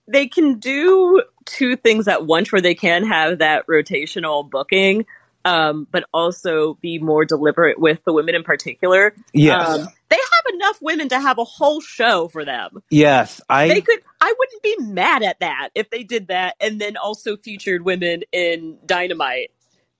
they 0.09 0.29
can 0.29 0.59
do 0.59 1.23
two 1.45 1.77
things 1.77 2.09
at 2.09 2.27
once, 2.27 2.53
where 2.53 2.61
they 2.61 2.75
can 2.75 3.05
have 3.07 3.39
that 3.39 3.67
rotational 3.67 4.49
booking, 4.49 5.07
um, 5.45 5.87
but 5.91 6.05
also 6.13 6.75
be 6.75 6.99
more 6.99 7.25
deliberate 7.25 7.79
with 7.79 8.01
the 8.05 8.13
women 8.13 8.35
in 8.35 8.43
particular. 8.43 9.15
yes, 9.33 9.69
Um, 9.69 9.89
they 10.09 10.17
have 10.17 10.55
enough 10.55 10.79
women 10.83 11.09
to 11.11 11.21
have 11.21 11.39
a 11.39 11.45
whole 11.45 11.81
show 11.81 12.29
for 12.29 12.45
them. 12.45 12.83
yes. 12.91 13.41
I 13.49 13.69
they 13.69 13.81
could 13.81 14.01
i 14.21 14.35
wouldn't 14.39 14.63
be 14.63 14.77
mad 14.93 15.23
at 15.23 15.41
that 15.41 15.71
if 15.75 15.91
they 15.91 16.03
did 16.03 16.29
that 16.29 16.57
and 16.61 16.81
then 16.81 16.97
also 16.97 17.37
featured 17.37 17.85
women 17.85 18.23
in 18.33 18.79
dynamite 18.87 19.51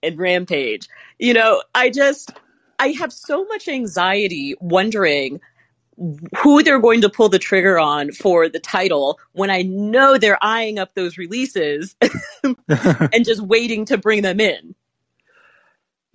and 0.03 0.19
rampage 0.19 0.89
you 1.19 1.35
know 1.35 1.63
i 1.75 1.91
just 1.91 2.33
i 2.79 2.89
have 2.89 3.13
so 3.13 3.45
much 3.47 3.69
anxiety 3.69 4.55
wondering 4.61 5.41
who 6.37 6.63
they're 6.63 6.81
going 6.81 7.01
to 7.01 7.09
pull 7.09 7.29
the 7.29 7.39
trigger 7.39 7.79
on 7.79 8.13
for 8.13 8.49
the 8.49 8.61
title 8.61 9.19
when 9.33 9.51
i 9.51 9.63
know 9.63 10.19
they're 10.19 10.43
eyeing 10.43 10.79
up 10.79 10.95
those 10.95 11.17
releases 11.17 11.97
and 12.69 13.25
just 13.25 13.41
waiting 13.41 13.85
to 13.85 13.97
bring 13.97 14.23
them 14.23 14.41
in 14.41 14.75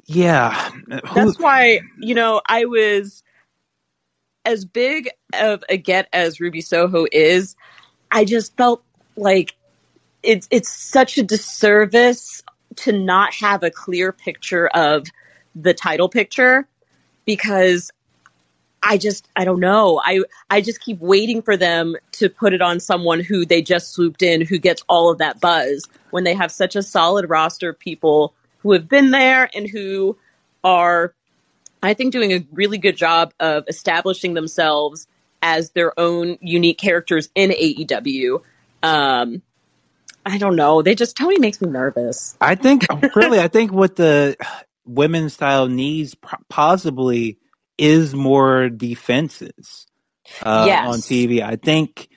yeah. 0.08 0.72
That's 1.16 1.40
why 1.40 1.82
you 2.00 2.14
know 2.14 2.42
i 2.48 2.66
was 2.66 3.24
as 4.46 4.66
big 4.66 5.10
of 5.34 5.64
a 5.70 5.78
get 5.78 6.08
as 6.14 6.40
ruby 6.40 6.62
soho 6.62 7.06
is 7.12 7.56
i 8.12 8.26
just 8.26 8.56
felt 8.58 8.84
like 9.16 9.56
it's 10.24 10.48
it's 10.52 10.70
such 10.70 11.18
a 11.18 11.24
disservice 11.24 12.44
to 12.76 12.92
not 12.92 13.34
have 13.34 13.64
a 13.64 13.72
clear 13.72 14.12
picture 14.12 14.68
of 14.68 15.06
the 15.56 15.74
title 15.74 16.10
picture 16.10 16.68
because 17.26 17.92
i 18.84 18.98
just 18.98 19.28
i 19.36 19.46
don't 19.46 19.60
know 19.60 20.02
i 20.06 20.22
i 20.50 20.62
just 20.62 20.80
keep 20.80 21.00
waiting 21.00 21.42
for 21.42 21.56
them 21.56 21.96
to 22.12 22.30
put 22.30 22.54
it 22.54 22.62
on 22.62 22.80
someone 22.80 23.20
who 23.20 23.46
they 23.46 23.62
just 23.62 23.94
swooped 23.94 24.22
in 24.22 24.42
who 24.42 24.58
gets 24.58 24.84
all 24.90 25.12
of 25.12 25.18
that 25.18 25.40
buzz 25.40 25.88
when 26.12 26.24
they 26.24 26.34
have 26.34 26.52
such 26.52 26.76
a 26.76 26.84
solid 26.84 27.30
roster 27.30 27.70
of 27.70 27.80
people 27.80 28.34
who 28.60 28.72
have 28.72 28.88
been 28.88 29.12
there 29.12 29.50
and 29.56 29.70
who 29.70 30.18
are 30.64 31.14
I 31.84 31.94
think 31.94 32.12
doing 32.12 32.32
a 32.32 32.46
really 32.52 32.78
good 32.78 32.96
job 32.96 33.34
of 33.40 33.64
establishing 33.68 34.34
themselves 34.34 35.08
as 35.42 35.72
their 35.72 36.00
own 36.00 36.38
unique 36.42 36.78
characters 36.78 37.30
in 37.34 37.50
AEW. 37.50 38.42
Um, 38.84 39.42
I 40.26 40.38
don't 40.38 40.56
know. 40.56 40.82
They 40.84 40.94
just 40.94 41.18
Tony 41.18 41.40
makes 41.40 41.62
me 41.62 41.70
nervous. 41.70 42.38
I 42.40 42.56
think 42.56 42.86
really, 43.16 43.40
I 43.40 43.48
think 43.48 43.72
what 43.72 43.96
the 43.96 44.38
women's 44.86 45.34
style 45.34 45.68
needs 45.68 46.16
possibly 46.50 47.38
is 47.78 48.14
more 48.14 48.70
defenses 48.70 49.88
uh, 50.44 50.66
Yes. 50.68 50.88
on 50.88 51.00
TV. 51.00 51.42
I 51.42 51.56
think 51.56 52.08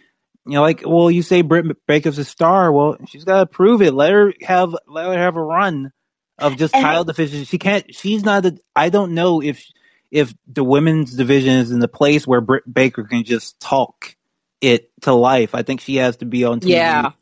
you 0.47 0.53
know, 0.53 0.61
like, 0.63 0.83
well, 0.85 1.11
you 1.11 1.23
say 1.23 1.41
Britt 1.41 1.65
Baker's 1.87 2.19
a 2.19 2.25
star. 2.25 2.71
Well, 2.71 2.99
she's 3.09 3.25
got 3.25 3.39
to 3.41 3.47
prove 3.47 3.81
it. 3.81 3.95
Let 3.95 4.13
her 4.13 4.33
have 4.43 4.77
let 4.87 5.07
her 5.07 5.19
have 5.19 5.37
a 5.37 5.43
run 5.43 5.91
of 6.39 6.57
just 6.57 6.75
And- 6.75 6.83
title 6.85 7.05
division. 7.05 7.45
She 7.45 7.59
can't. 7.59 7.95
She's 7.95 8.23
not. 8.25 8.45
A, 8.45 8.59
I 8.77 8.91
don't 8.91 9.15
know 9.15 9.41
if 9.43 9.65
if 10.11 10.35
the 10.47 10.63
women's 10.63 11.15
division 11.15 11.55
is 11.55 11.71
in 11.71 11.79
the 11.81 11.89
place 11.89 12.27
where 12.27 12.41
Britt 12.41 12.73
Baker 12.73 13.05
can 13.05 13.25
just 13.25 13.59
talk 13.59 14.17
it 14.61 14.91
to 15.03 15.13
life. 15.15 15.55
I 15.55 15.63
think 15.63 15.81
she 15.81 15.97
has 15.97 16.19
to 16.19 16.27
be 16.27 16.45
on 16.45 16.61
TV. 16.61 16.71
Yeah. 16.71 17.13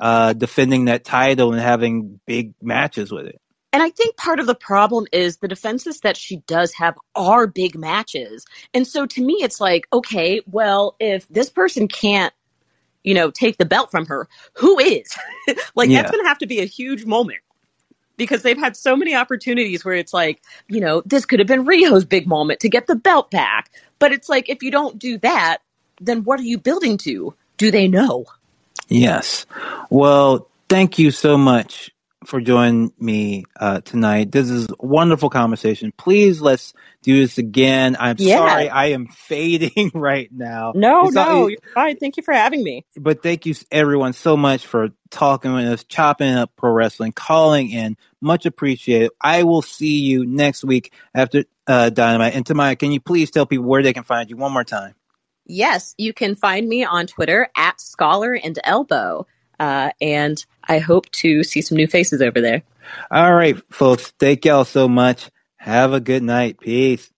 Uh, 0.00 0.32
defending 0.32 0.86
that 0.86 1.04
title 1.04 1.52
and 1.52 1.60
having 1.62 2.18
big 2.26 2.54
matches 2.60 3.12
with 3.12 3.26
it. 3.26 3.40
And 3.72 3.82
I 3.82 3.88
think 3.90 4.16
part 4.16 4.38
of 4.38 4.46
the 4.46 4.54
problem 4.54 5.06
is 5.12 5.38
the 5.38 5.48
defenses 5.48 6.00
that 6.00 6.16
she 6.16 6.36
does 6.46 6.72
have 6.74 6.98
are 7.14 7.46
big 7.46 7.76
matches. 7.76 8.44
And 8.74 8.86
so 8.86 9.06
to 9.06 9.24
me, 9.24 9.34
it's 9.40 9.60
like, 9.60 9.86
okay, 9.92 10.42
well, 10.46 10.94
if 11.00 11.26
this 11.28 11.48
person 11.48 11.88
can't, 11.88 12.34
you 13.02 13.14
know, 13.14 13.30
take 13.30 13.56
the 13.56 13.64
belt 13.64 13.90
from 13.90 14.06
her, 14.06 14.28
who 14.52 14.78
is? 14.78 15.16
like, 15.74 15.88
Yeah. 15.88 16.02
that's 16.02 16.12
going 16.12 16.22
to 16.22 16.28
have 16.28 16.38
to 16.38 16.46
be 16.46 16.60
a 16.60 16.66
huge 16.66 17.06
moment 17.06 17.40
because 18.18 18.42
they've 18.42 18.58
had 18.58 18.76
so 18.76 18.94
many 18.94 19.14
opportunities 19.14 19.84
where 19.84 19.94
it's 19.94 20.12
like, 20.12 20.42
you 20.68 20.80
know, 20.80 21.02
this 21.06 21.24
could 21.24 21.40
have 21.40 21.48
been 21.48 21.64
Riho's 21.64 22.04
big 22.04 22.26
moment 22.26 22.60
to 22.60 22.68
get 22.68 22.86
the 22.86 22.94
belt 22.94 23.30
back. 23.30 23.70
But 23.98 24.12
it's 24.12 24.28
like, 24.28 24.50
if 24.50 24.62
you 24.62 24.70
don't 24.70 24.98
do 24.98 25.16
that, 25.18 25.58
then 26.00 26.24
what 26.24 26.38
are 26.38 26.44
you 26.44 26.58
building 26.58 26.98
to? 26.98 27.34
Do 27.56 27.70
they 27.70 27.88
know? 27.88 28.26
Yes. 28.88 29.46
Well, 29.88 30.48
thank 30.68 30.98
you 30.98 31.10
so 31.10 31.38
much 31.38 31.90
for 32.26 32.40
joining 32.40 32.92
me 32.98 33.44
uh, 33.58 33.80
tonight. 33.80 34.30
This 34.32 34.50
is 34.50 34.68
a 34.68 34.74
wonderful 34.86 35.30
conversation. 35.30 35.92
Please 35.96 36.40
let's 36.40 36.72
do 37.02 37.20
this 37.20 37.38
again. 37.38 37.96
I'm 37.98 38.16
Yeah. 38.18 38.36
sorry 38.38 38.68
I 38.68 38.86
am 38.86 39.06
fading 39.28 39.90
right 39.94 40.30
now. 40.32 40.72
No, 40.74 41.08
It's 41.08 41.16
all- 41.16 41.26
no, 41.40 41.46
you're 41.48 41.58
fine. 41.74 41.96
Thank 41.96 42.16
you 42.16 42.22
for 42.22 42.32
having 42.34 42.62
me. 42.62 42.84
but 42.96 43.22
thank 43.22 43.46
you 43.46 43.54
everyone 43.70 44.12
so 44.12 44.36
much 44.36 44.66
for 44.66 44.88
talking 45.10 45.52
with 45.52 45.66
us, 45.66 45.84
chopping 45.84 46.32
up 46.34 46.52
pro 46.56 46.70
wrestling, 46.72 47.12
calling 47.12 47.70
in. 47.70 47.96
Much 48.20 48.46
appreciated. 48.46 49.10
I 49.20 49.42
will 49.42 49.62
see 49.62 50.00
you 50.00 50.24
next 50.24 50.64
week 50.64 50.92
after 51.14 51.44
uh, 51.66 51.90
Dynamite. 51.90 52.34
And 52.34 52.44
Tamaya, 52.44 52.78
can 52.78 52.92
you 52.92 53.00
please 53.00 53.30
tell 53.30 53.46
people 53.46 53.64
where 53.66 53.82
they 53.82 53.92
can 53.92 54.04
find 54.04 54.30
you 54.30 54.36
one 54.36 54.52
more 54.52 54.64
time? 54.64 54.94
Yes, 55.44 55.94
you 55.98 56.12
can 56.12 56.36
find 56.36 56.68
me 56.68 56.84
on 56.84 57.06
Twitter 57.08 57.48
at 57.56 57.80
Scholar 57.80 58.32
and 58.34 58.56
Elbow. 58.62 59.26
Uh, 59.58 59.90
and 60.00 60.44
I 60.64 60.78
hope 60.78 61.10
to 61.12 61.44
see 61.44 61.62
some 61.62 61.76
new 61.76 61.86
faces 61.86 62.22
over 62.22 62.40
there. 62.40 62.62
All 63.10 63.34
right, 63.34 63.56
folks. 63.70 64.12
Thank 64.18 64.44
y'all 64.44 64.64
so 64.64 64.88
much. 64.88 65.30
Have 65.56 65.92
a 65.92 66.00
good 66.00 66.22
night. 66.22 66.60
Peace. 66.60 67.10